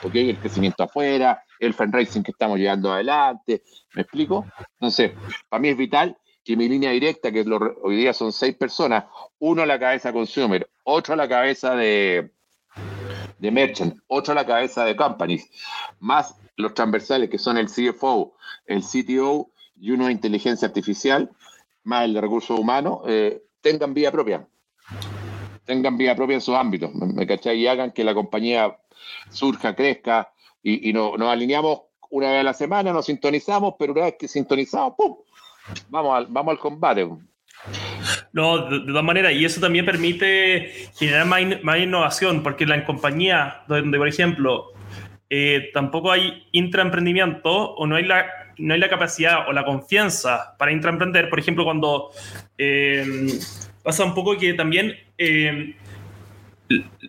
¿Ok? 0.03 0.15
El 0.15 0.37
crecimiento 0.37 0.83
afuera, 0.83 1.43
el 1.59 1.73
fundraising 1.73 2.23
que 2.23 2.31
estamos 2.31 2.59
llevando 2.59 2.91
adelante, 2.91 3.63
¿me 3.93 4.01
explico? 4.01 4.45
Entonces, 4.73 5.11
para 5.49 5.61
mí 5.61 5.69
es 5.69 5.77
vital 5.77 6.17
que 6.43 6.55
mi 6.55 6.69
línea 6.69 6.91
directa, 6.91 7.31
que 7.31 7.43
hoy 7.81 7.95
día 7.95 8.13
son 8.13 8.31
seis 8.31 8.55
personas, 8.55 9.05
uno 9.39 9.63
a 9.63 9.65
la 9.65 9.79
cabeza 9.79 10.13
consumer, 10.13 10.69
otro 10.83 11.15
a 11.15 11.17
la 11.17 11.27
cabeza 11.27 11.75
de, 11.75 12.34
de 13.39 13.51
merchant, 13.51 13.99
otro 14.07 14.31
a 14.31 14.35
la 14.35 14.45
cabeza 14.45 14.85
de 14.85 14.95
companies, 14.95 15.49
más 15.99 16.35
los 16.57 16.73
transversales 16.73 17.29
que 17.29 17.37
son 17.37 17.57
el 17.57 17.67
CFO, 17.67 18.33
el 18.65 18.81
CTO 18.81 19.51
y 19.79 19.91
uno 19.91 20.05
de 20.05 20.13
inteligencia 20.13 20.67
artificial, 20.67 21.29
más 21.83 22.05
el 22.05 22.13
de 22.13 22.21
recursos 22.21 22.57
humanos, 22.57 22.99
eh, 23.07 23.43
tengan 23.61 23.93
vía 23.93 24.11
propia. 24.11 24.47
Tengan 25.65 25.97
vía 25.97 26.15
propia 26.15 26.35
en 26.35 26.41
sus 26.41 26.55
ámbitos, 26.55 26.93
¿me, 26.93 27.25
cachai? 27.25 27.57
Y 27.59 27.67
hagan 27.67 27.91
que 27.91 28.03
la 28.03 28.13
compañía 28.13 28.77
surja, 29.29 29.75
crezca 29.75 30.31
y, 30.61 30.89
y 30.89 30.93
nos 30.93 31.19
alineamos 31.21 31.81
una 32.09 32.29
vez 32.31 32.39
a 32.41 32.43
la 32.43 32.53
semana, 32.53 32.93
nos 32.93 33.07
sintonizamos, 33.07 33.73
pero 33.77 33.93
una 33.93 34.05
vez 34.05 34.15
que 34.17 34.27
sintonizamos, 34.27 34.93
¡pum! 34.95 35.17
vamos 35.89 36.31
vamos 36.31 36.51
al 36.51 36.59
combate. 36.59 37.07
No, 38.35 38.69
de, 38.69 38.81
todas 38.81 39.03
maneras, 39.03 39.31
y 39.31 39.45
eso 39.45 39.61
también 39.61 39.85
permite 39.85 40.69
generar 40.99 41.25
más, 41.25 41.79
innovación, 41.79 42.43
porque 42.43 42.65
en 42.65 42.81
compañía 42.81 43.61
donde, 43.65 43.97
por 43.97 44.09
ejemplo, 44.09 44.73
eh, 45.29 45.69
tampoco 45.73 46.11
hay 46.11 46.45
intraemprendimiento 46.51 47.49
o 47.49 47.87
no 47.87 47.95
hay 47.95 48.03
la 48.03 48.25
no 48.57 48.73
hay 48.73 48.79
la 48.81 48.89
capacidad 48.89 49.47
o 49.47 49.53
la 49.53 49.63
confianza 49.63 50.55
para 50.57 50.73
intraemprender, 50.73 51.29
por 51.29 51.39
ejemplo, 51.39 51.63
cuando 51.63 52.09
eh, 52.57 53.05
pasa 53.81 54.03
un 54.03 54.13
poco 54.13 54.37
que 54.37 54.53
también 54.53 54.97
eh, 55.17 55.73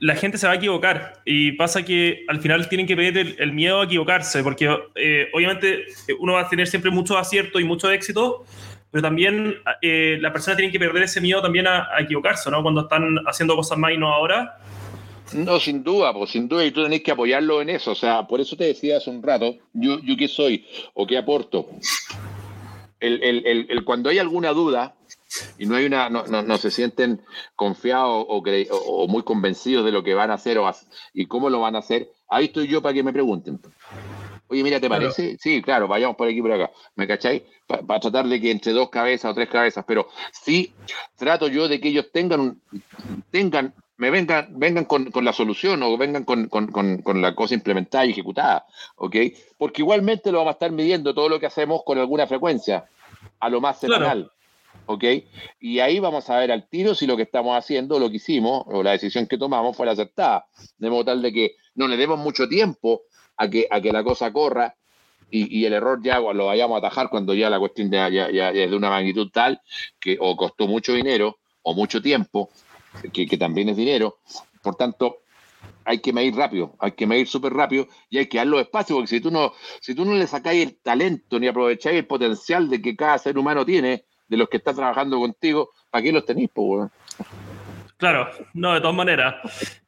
la 0.01 0.15
gente 0.15 0.39
se 0.39 0.47
va 0.47 0.53
a 0.53 0.57
equivocar 0.57 1.23
y 1.25 1.53
pasa 1.53 1.85
que 1.85 2.25
al 2.29 2.41
final 2.41 2.69
tienen 2.69 2.87
que 2.87 2.97
pedir 2.97 3.35
el, 3.41 3.53
miedo 3.53 3.81
a 3.81 3.85
equivocarse, 3.85 4.45
porque 4.45 4.69
obviamente 4.69 5.87
uno 6.21 6.35
va 6.35 6.43
a 6.43 6.49
tener 6.49 6.69
siempre 6.69 6.93
mucho 6.93 7.19
acierto 7.19 7.59
y 7.59 7.65
mucho 7.65 7.91
éxito, 7.91 8.45
pero 8.91 9.03
también 9.03 9.57
eh, 9.83 10.19
la 10.21 10.33
persona 10.33 10.57
tiene 10.57 10.73
que 10.73 10.79
perder 10.79 11.03
ese 11.03 11.21
miedo 11.21 11.43
también 11.43 11.67
a, 11.67 11.89
equivocarse, 11.99 12.51
¿no? 12.51 12.63
Cuando 12.63 12.83
están 12.83 13.17
haciendo 13.27 13.57
cosas 13.57 13.79
más 13.79 13.93
innovadoras. 13.93 14.51
No, 15.35 15.59
sin 15.59 15.83
duda, 15.83 16.13
pues 16.13 16.31
sin 16.31 16.49
duda, 16.49 16.65
y 16.65 16.71
tú 16.71 16.85
tenés 16.85 17.03
que 17.03 17.11
apoyarlo 17.11 17.61
en 17.61 17.71
eso. 17.71 17.91
O 17.91 17.95
sea, 17.97 18.27
por 18.27 18.41
eso 18.41 18.57
te 18.57 18.65
decía 18.65 18.99
hace 18.99 19.11
un 19.11 19.23
rato, 19.23 19.57
yo, 19.73 19.99
yo 20.01 20.17
qué 20.17 20.29
soy 20.29 20.65
o 20.95 21.07
qué 21.07 21.19
aporto. 21.19 21.69
El, 23.01 23.23
el, 23.23 23.67
el, 23.69 23.85
cuando 23.85 24.09
hay 24.09 24.19
alguna 24.19 24.53
duda 24.53 24.95
y 25.59 25.67
no 25.67 25.77
hay 25.77 25.85
una, 25.85 26.09
no, 26.09 26.25
no, 26.25 26.59
se 26.59 26.71
sienten 26.71 27.21
confiados 27.55 28.25
o, 28.29 28.39
o, 28.39 29.09
muy 29.09 29.23
convencidos 29.23 29.85
de 29.85 29.93
lo 29.93 30.03
que 30.03 30.15
van 30.15 30.31
a 30.31 30.35
hacer 30.35 30.59
o 30.59 30.71
y 31.13 31.27
cómo 31.27 31.51
lo 31.51 31.61
van 31.61 31.77
a 31.77 31.81
hacer, 31.81 32.09
ahí 32.29 32.47
estoy 32.47 32.69
yo 32.69 32.81
para 32.81 32.95
que 32.95 33.03
me 33.03 33.13
pregunten. 33.13 33.61
Oye, 34.49 34.63
mira, 34.63 34.81
¿te 34.81 34.89
parece? 34.89 35.37
Sí, 35.41 35.61
claro, 35.61 35.89
vayamos 35.89 36.17
por 36.17 36.29
aquí 36.29 36.41
por 36.41 36.53
acá. 36.53 36.71
¿Me 36.95 37.07
cacháis? 37.07 37.43
Para 37.67 38.01
tratar 38.01 38.27
de 38.27 38.41
que 38.41 38.51
entre 38.51 38.73
dos 38.73 38.91
cabezas 38.91 39.33
o 39.33 39.35
tres 39.35 39.49
cabezas, 39.49 39.85
pero 39.87 40.09
sí 40.33 40.73
trato 41.17 41.49
yo 41.49 41.69
de 41.69 41.81
que 41.81 41.89
ellos 41.89 42.07
tengan, 42.13 42.61
tengan 43.31 43.75
me 43.99 44.11
vengan, 44.11 44.49
vengan 44.51 44.85
con, 44.85 45.11
la 45.23 45.33
solución 45.33 45.83
o 45.83 45.97
vengan 45.97 46.25
con, 46.25 46.49
la 47.23 47.35
cosa 47.35 47.55
implementada 47.55 48.05
y 48.07 48.11
ejecutada, 48.11 48.67
¿ok? 48.97 49.17
Porque 49.59 49.83
igualmente 49.83 50.31
lo 50.31 50.39
vamos 50.39 50.53
a 50.53 50.57
estar 50.57 50.71
midiendo 50.71 51.15
todo 51.15 51.29
lo 51.29 51.41
que 51.41 51.47
hacemos 51.47 51.83
con 51.85 51.99
alguna 51.99 52.27
frecuencia, 52.27 52.85
a 53.41 53.49
lo 53.49 53.61
más 53.61 53.81
semanal, 53.81 54.31
¿ok? 54.85 55.05
Y 55.61 55.81
ahí 55.81 55.99
vamos 55.99 56.29
a 56.29 56.39
ver 56.39 56.53
al 56.53 56.69
tiro 56.69 56.95
si 56.95 57.07
lo 57.07 57.17
que 57.17 57.23
estamos 57.23 57.57
haciendo, 57.57 57.99
lo 57.99 58.11
que 58.11 58.17
hicimos, 58.17 58.65
o 58.67 58.83
la 58.83 58.93
decisión 58.93 59.27
que 59.27 59.39
tomamos 59.39 59.77
fue 59.77 59.87
la 59.87 59.93
acertada, 59.93 60.47
de 60.79 60.91
modo 60.91 61.07
tal 61.07 61.23
de 61.23 61.33
que 61.33 61.57
no 61.75 61.89
le 61.89 61.97
demos 61.97 62.19
mucho 62.19 62.49
tiempo 62.49 63.03
a 63.37 63.49
que, 63.49 63.67
a 63.71 63.81
que 63.81 63.93
la 63.93 64.03
cosa 64.03 64.33
corra 64.33 64.75
y, 65.31 65.65
el 65.65 65.73
error 65.73 66.01
ya 66.03 66.21
lo 66.21 66.47
vayamos 66.47 66.77
a 66.77 66.79
atajar 66.79 67.11
cuando 67.11 67.35
ya 67.35 67.51
la 67.51 67.59
cuestión 67.59 67.91
ya, 67.91 68.09
ya, 68.09 68.51
es 68.51 68.71
de 68.71 68.77
una 68.77 68.91
magnitud 68.91 69.29
tal 69.33 69.61
que 69.99 70.17
o 70.21 70.37
costó 70.37 70.69
mucho 70.69 70.93
dinero 70.93 71.39
o 71.63 71.75
mucho 71.75 72.01
tiempo, 72.01 72.49
que, 73.13 73.27
que 73.27 73.37
también 73.37 73.69
es 73.69 73.77
dinero. 73.77 74.19
Por 74.63 74.77
tanto, 74.77 75.19
hay 75.85 75.99
que 76.01 76.13
medir 76.13 76.35
rápido, 76.35 76.75
hay 76.79 76.93
que 76.93 77.07
medir 77.07 77.27
súper 77.27 77.53
rápido 77.53 77.87
y 78.09 78.19
hay 78.19 78.27
que 78.27 78.39
darlo 78.39 78.61
espacio, 78.61 78.97
porque 78.97 79.09
si 79.09 79.21
tú 79.21 79.31
no, 79.31 79.53
si 79.81 79.95
tú 79.95 80.05
no 80.05 80.15
le 80.15 80.27
sacáis 80.27 80.67
el 80.67 80.77
talento 80.79 81.39
ni 81.39 81.49
aprovecháis 81.49 81.99
el 81.99 82.07
potencial 82.07 82.69
de 82.69 82.81
que 82.81 82.97
cada 82.97 83.19
ser 83.19 83.39
humano 83.39 83.65
tiene, 83.65 84.05
de 84.29 84.37
los 84.37 84.49
que 84.49 84.57
está 84.57 84.75
trabajando 84.75 85.19
contigo, 85.19 85.71
¿para 85.91 86.03
qué 86.03 86.13
los 86.13 86.25
tenéis? 86.25 86.51
Pues, 86.53 86.91
Claro, 87.97 88.29
no, 88.53 88.75
de 88.75 88.81
todas 88.81 88.95
maneras. 88.95 89.37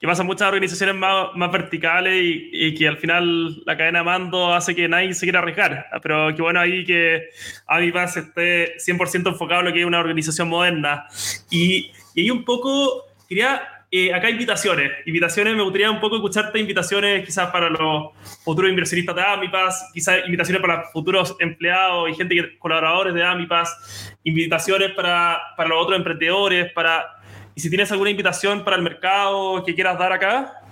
Que 0.00 0.06
pasan 0.06 0.26
muchas 0.26 0.48
organizaciones 0.48 0.94
más, 0.94 1.52
verticales 1.52 2.14
y, 2.16 2.74
que 2.74 2.88
al 2.88 2.96
final 2.96 3.62
la 3.66 3.76
cadena 3.76 3.98
de 3.98 4.04
mando 4.04 4.54
hace 4.54 4.74
que 4.74 4.88
nadie 4.88 5.12
se 5.12 5.26
quiera 5.26 5.40
arriesgar. 5.40 5.86
Pero 6.02 6.34
qué 6.34 6.40
bueno 6.40 6.60
ahí 6.60 6.84
que 6.86 7.28
a 7.66 7.78
mi 7.80 7.92
paz 7.92 8.16
esté 8.16 8.76
100% 8.78 9.28
enfocado 9.28 9.60
en 9.60 9.66
lo 9.66 9.72
que 9.72 9.80
es 9.80 9.86
una 9.86 10.00
organización 10.00 10.48
moderna. 10.48 11.06
Y, 11.50 11.92
y 12.14 12.22
ahí 12.22 12.30
un 12.30 12.44
poco, 12.44 13.04
quería, 13.28 13.60
eh, 13.90 14.14
acá 14.14 14.30
invitaciones. 14.30 14.90
Invitaciones, 15.04 15.54
me 15.54 15.62
gustaría 15.62 15.90
un 15.90 16.00
poco 16.00 16.16
escucharte 16.16 16.58
invitaciones 16.58 17.26
quizás 17.26 17.50
para 17.50 17.68
los 17.68 18.12
futuros 18.42 18.70
inversionistas 18.70 19.16
de 19.16 19.22
Amipas, 19.22 19.90
quizás 19.92 20.24
invitaciones 20.24 20.62
para 20.62 20.84
futuros 20.84 21.36
empleados 21.40 22.08
y 22.08 22.14
gente, 22.14 22.34
que, 22.34 22.58
colaboradores 22.58 23.12
de 23.12 23.22
Amipas, 23.22 24.16
invitaciones 24.24 24.92
para, 24.92 25.38
para 25.58 25.68
los 25.68 25.82
otros 25.82 25.98
emprendedores, 25.98 26.72
para 26.72 27.17
y 27.58 27.60
si 27.60 27.70
tienes 27.70 27.90
alguna 27.90 28.10
invitación 28.10 28.62
para 28.62 28.76
el 28.76 28.82
mercado 28.82 29.64
que 29.64 29.74
quieras 29.74 29.98
dar 29.98 30.12
acá. 30.12 30.62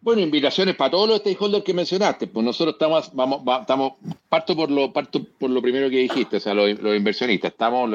Bueno, 0.00 0.22
invitaciones 0.22 0.76
para 0.76 0.92
todos 0.92 1.08
los 1.08 1.18
stakeholders 1.18 1.64
que 1.64 1.74
mencionaste. 1.74 2.28
Pues 2.28 2.46
nosotros 2.46 2.76
estamos, 2.76 3.12
vamos, 3.12 3.42
estamos, 3.60 3.94
parto 4.28 4.54
por 4.54 4.70
lo, 4.70 4.92
parto 4.92 5.24
por 5.40 5.50
lo 5.50 5.60
primero 5.60 5.90
que 5.90 5.96
dijiste, 5.96 6.36
o 6.36 6.40
sea, 6.40 6.54
los, 6.54 6.70
inversionistas. 6.70 7.50
Estamos, 7.50 7.90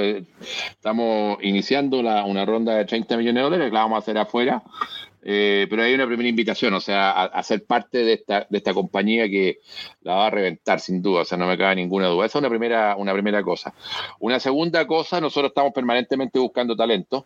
estamos 0.69 1.37
iniciando 1.41 1.99
una 1.99 2.45
ronda 2.45 2.75
de 2.75 2.83
30 2.83 3.15
millones 3.15 3.35
de 3.35 3.41
dólares 3.41 3.71
la 3.71 3.79
vamos 3.83 3.95
a 3.95 3.99
hacer 3.99 4.17
afuera. 4.17 4.61
Eh, 5.23 5.65
pero 5.69 5.83
hay 5.83 5.93
una 5.93 6.07
primera 6.07 6.27
invitación, 6.27 6.73
o 6.73 6.81
sea, 6.81 7.11
a, 7.11 7.43
ser 7.43 7.63
parte 7.65 7.99
de 7.99 8.13
esta, 8.13 8.47
de 8.49 8.57
esta 8.57 8.73
compañía 8.73 9.29
que 9.29 9.59
la 10.01 10.15
va 10.15 10.27
a 10.27 10.29
reventar 10.29 10.81
sin 10.81 11.01
duda, 11.01 11.21
o 11.21 11.25
sea, 11.25 11.37
no 11.37 11.47
me 11.47 11.57
cabe 11.57 11.77
ninguna 11.77 12.07
duda. 12.07 12.25
Esa 12.25 12.37
es 12.37 12.41
una 12.41 12.49
primera, 12.49 12.97
una 12.97 13.13
primera 13.13 13.41
cosa. 13.43 13.73
Una 14.19 14.41
segunda 14.41 14.85
cosa, 14.85 15.21
nosotros 15.21 15.51
estamos 15.51 15.71
permanentemente 15.71 16.37
buscando 16.37 16.75
talento 16.75 17.25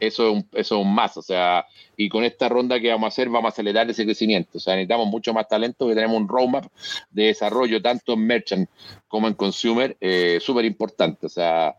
eso 0.00 0.28
es, 0.28 0.32
un, 0.34 0.48
eso 0.52 0.76
es 0.76 0.86
un 0.86 0.94
más, 0.94 1.16
o 1.16 1.22
sea, 1.22 1.66
y 1.96 2.08
con 2.08 2.24
esta 2.24 2.48
ronda 2.48 2.78
que 2.80 2.90
vamos 2.90 3.06
a 3.06 3.08
hacer 3.08 3.28
vamos 3.28 3.50
a 3.50 3.52
acelerar 3.52 3.88
ese 3.90 4.04
crecimiento, 4.04 4.58
o 4.58 4.60
sea, 4.60 4.74
necesitamos 4.74 5.08
mucho 5.08 5.32
más 5.32 5.48
talento, 5.48 5.86
que 5.88 5.94
tenemos 5.94 6.16
un 6.16 6.28
roadmap 6.28 6.66
de 7.10 7.24
desarrollo 7.24 7.82
tanto 7.82 8.14
en 8.14 8.26
merchant 8.26 8.70
como 9.08 9.28
en 9.28 9.34
consumer, 9.34 9.96
eh, 10.00 10.38
súper 10.40 10.64
importante, 10.64 11.26
o 11.26 11.30
sea, 11.30 11.76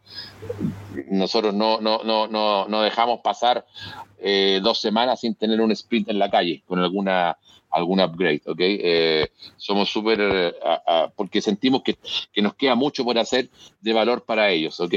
nosotros 1.10 1.54
no, 1.54 1.80
no, 1.82 2.04
no, 2.04 2.28
no, 2.28 2.68
no 2.68 2.82
dejamos 2.82 3.22
pasar 3.22 3.66
eh, 4.20 4.60
dos 4.62 4.82
semanas 4.82 5.22
sin 5.22 5.36
tener 5.36 5.62
un 5.62 5.72
sprint 5.72 6.10
en 6.10 6.20
la 6.20 6.30
calle 6.30 6.64
con 6.68 6.80
alguna 6.80 7.38
algún 7.70 8.00
upgrade, 8.02 8.42
¿ok? 8.46 8.60
Eh, 8.60 9.32
somos 9.58 9.90
súper, 9.90 10.20
eh, 10.22 10.54
porque 11.16 11.42
sentimos 11.42 11.84
que, 11.84 11.98
que, 12.32 12.42
nos 12.42 12.56
queda 12.56 12.76
mucho 12.76 13.04
por 13.04 13.18
hacer 13.18 13.50
de 13.82 13.94
valor 13.94 14.24
para 14.24 14.50
ellos, 14.50 14.80
¿ok? 14.80 14.94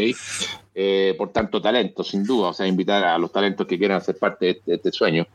Eh, 0.75 1.15
por 1.19 1.31
tanto, 1.31 1.61
talento, 1.61 2.03
sin 2.03 2.25
duda, 2.25 2.49
o 2.49 2.53
sea, 2.53 2.67
invitar 2.67 3.05
a 3.05 3.19
los 3.19 3.31
talentos 3.31 3.67
que 3.67 3.79
quieran 3.79 4.01
ser 4.01 4.19
parte 4.19 4.47
de 4.47 4.51
este, 4.53 4.75
este 4.75 4.93
sueño. 4.93 5.27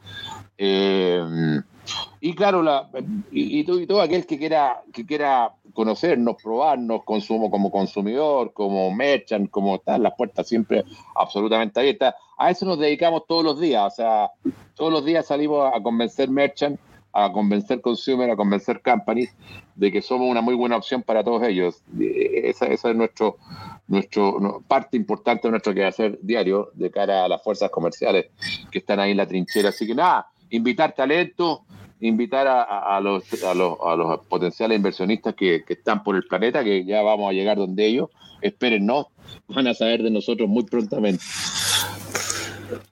y 2.19 2.33
claro, 2.33 2.63
la, 2.63 2.89
y, 3.31 3.59
y, 3.59 3.63
todo 3.85 4.01
aquel 4.01 4.25
que 4.25 4.37
quiera, 4.37 4.81
que 4.91 5.05
quiera 5.05 5.53
conocernos, 5.73 6.41
probarnos, 6.41 7.03
consumo 7.03 7.51
como 7.51 7.69
consumidor, 7.69 8.51
como 8.51 8.89
merchant, 8.91 9.49
como 9.51 9.77
tal, 9.77 10.01
las 10.01 10.15
puertas 10.15 10.47
siempre 10.47 10.83
absolutamente 11.15 11.79
abiertas. 11.79 12.15
A 12.35 12.49
eso 12.49 12.65
nos 12.65 12.79
dedicamos 12.79 13.27
todos 13.27 13.43
los 13.43 13.59
días, 13.59 13.93
o 13.93 13.95
sea, 13.95 14.31
todos 14.73 14.91
los 14.91 15.05
días 15.05 15.27
salimos 15.27 15.71
a 15.71 15.79
convencer 15.81 16.29
merchant 16.29 16.79
a 17.17 17.31
convencer 17.31 17.81
consumer, 17.81 18.29
a 18.29 18.35
convencer 18.35 18.79
companies 18.81 19.35
de 19.75 19.91
que 19.91 20.03
somos 20.03 20.29
una 20.29 20.41
muy 20.41 20.53
buena 20.53 20.77
opción 20.77 21.01
para 21.01 21.23
todos 21.23 21.41
ellos. 21.47 21.81
Esa, 21.99 22.67
esa 22.67 22.91
es 22.91 22.95
nuestro, 22.95 23.37
nuestro 23.87 24.63
parte 24.67 24.97
importante 24.97 25.47
de 25.47 25.51
nuestro 25.51 25.73
quehacer 25.73 26.19
diario 26.21 26.69
de 26.75 26.91
cara 26.91 27.25
a 27.25 27.27
las 27.27 27.41
fuerzas 27.43 27.71
comerciales 27.71 28.27
que 28.69 28.77
están 28.77 28.99
ahí 28.99 29.11
en 29.11 29.17
la 29.17 29.27
trinchera. 29.27 29.69
Así 29.69 29.87
que 29.87 29.95
nada, 29.95 30.27
invitar 30.51 30.93
talento, 30.93 31.63
invitar 32.01 32.47
a, 32.47 32.99
los, 33.01 33.43
a, 33.43 33.55
los, 33.55 33.77
a 33.83 33.95
los 33.95 34.19
potenciales 34.27 34.77
inversionistas 34.77 35.33
que, 35.33 35.63
que, 35.65 35.73
están 35.73 36.03
por 36.03 36.15
el 36.15 36.23
planeta, 36.23 36.63
que 36.63 36.85
ya 36.85 37.01
vamos 37.01 37.31
a 37.31 37.33
llegar 37.33 37.57
donde 37.57 37.83
ellos. 37.83 38.09
Espérennos, 38.41 39.07
van 39.47 39.65
a 39.65 39.73
saber 39.73 40.03
de 40.03 40.11
nosotros 40.11 40.47
muy 40.47 40.65
prontamente. 40.65 41.23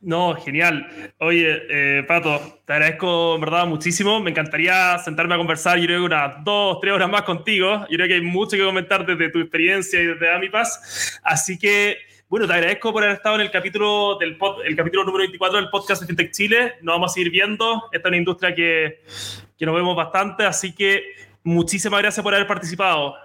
No, 0.02 0.36
genial. 0.36 1.14
Oye, 1.20 1.62
eh, 1.70 2.04
Pato, 2.08 2.62
te 2.66 2.74
agradezco 2.74 3.36
en 3.36 3.42
verdad 3.42 3.66
muchísimo. 3.66 4.20
Me 4.20 4.32
encantaría 4.32 4.98
sentarme 5.00 5.36
a 5.36 5.38
conversar, 5.38 5.78
yo 5.78 5.86
creo 5.86 6.00
que 6.00 6.06
unas 6.06 6.44
dos, 6.44 6.80
tres 6.80 6.94
horas 6.94 7.10
más 7.10 7.24
contigo. 7.24 7.86
Yo 7.90 7.96
creo 7.96 8.08
que 8.08 8.14
hay 8.16 8.22
mucho 8.22 8.58
que 8.58 8.64
comentar 8.64 9.06
desde 9.06 9.30
tu 9.30 9.40
experiencia 9.40 10.02
y 10.02 10.06
desde 10.06 10.34
Amipas. 10.34 11.20
Así 11.24 11.58
que, 11.58 11.98
bueno, 12.30 12.48
te 12.48 12.54
agradezco 12.54 12.92
por 12.92 13.04
haber 13.04 13.18
estado 13.18 13.36
en 13.36 13.42
el 13.42 13.52
capítulo, 13.52 14.18
del 14.20 14.38
el 14.66 14.76
capítulo 14.76 15.04
número 15.04 15.24
24 15.24 15.60
del 15.60 15.70
podcast 15.70 16.02
de 16.02 16.08
FinTech 16.08 16.32
Chile. 16.32 16.74
Nos 16.82 16.96
vamos 16.96 17.12
a 17.12 17.14
seguir 17.14 17.32
viendo. 17.32 17.90
Esta 17.92 18.08
es 18.08 18.12
una 18.12 18.18
industria 18.18 18.54
que, 18.54 19.02
que 19.58 19.66
nos 19.66 19.76
vemos 19.76 19.96
bastante, 19.96 20.46
así 20.46 20.74
que 20.74 21.04
muchísimas 21.44 22.02
gracias 22.02 22.24
por 22.24 22.34
haber 22.34 22.48
participado. 22.48 23.16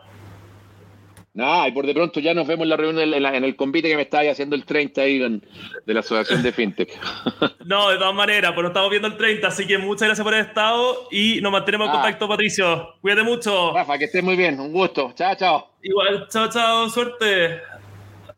Nada, 1.41 1.69
y 1.69 1.73
por 1.73 1.87
de 1.87 1.95
pronto 1.95 2.21
ya 2.21 2.35
nos 2.35 2.47
vemos 2.47 2.65
en 2.65 2.69
la 2.69 2.77
reunión 2.77 3.15
en, 3.15 3.45
el 3.45 3.57
convite 3.57 3.89
que 3.89 3.97
me 3.97 4.03
estaba 4.03 4.31
haciendo 4.31 4.55
el 4.55 4.67
30 4.67 5.01
ahí 5.01 5.19
de 5.19 5.95
la 5.95 6.01
Asociación 6.01 6.43
de 6.43 6.53
FinTech. 6.53 6.91
No, 7.65 7.89
de 7.89 7.97
todas 7.99 8.15
maneras, 8.15 8.53
pues 8.53 8.63
nos 8.63 8.71
estamos 8.71 8.91
viendo 8.91 9.09
el 9.09 9.17
30, 9.17 9.47
así 9.47 9.67
que 9.67 9.79
muchas 9.79 10.09
gracias 10.09 10.25
por 10.25 10.35
haber 10.35 10.49
estado 10.49 11.09
y 11.11 11.41
nos 11.41 11.53
mantenemos 11.53 11.87
en 11.87 11.91
ah. 11.93 11.95
contacto, 11.95 12.29
Patricio. 12.29 12.95
Cuídate 13.01 13.23
mucho. 13.23 13.73
Rafa, 13.73 13.97
que 13.97 14.05
estés 14.07 14.25
muy 14.25 14.37
bien, 14.37 14.59
un 14.59 14.73
gusto. 14.73 15.13
Chao, 15.15 15.35
chao. 15.37 15.71
Igual, 15.83 16.27
chao, 16.29 16.51
chao, 16.51 16.91
suerte. 16.91 17.61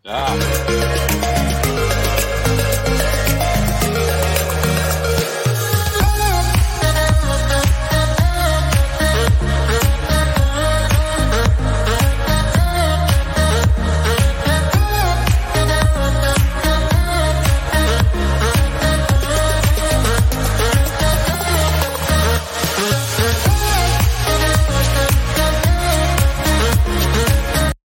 Chao. 0.05 1.41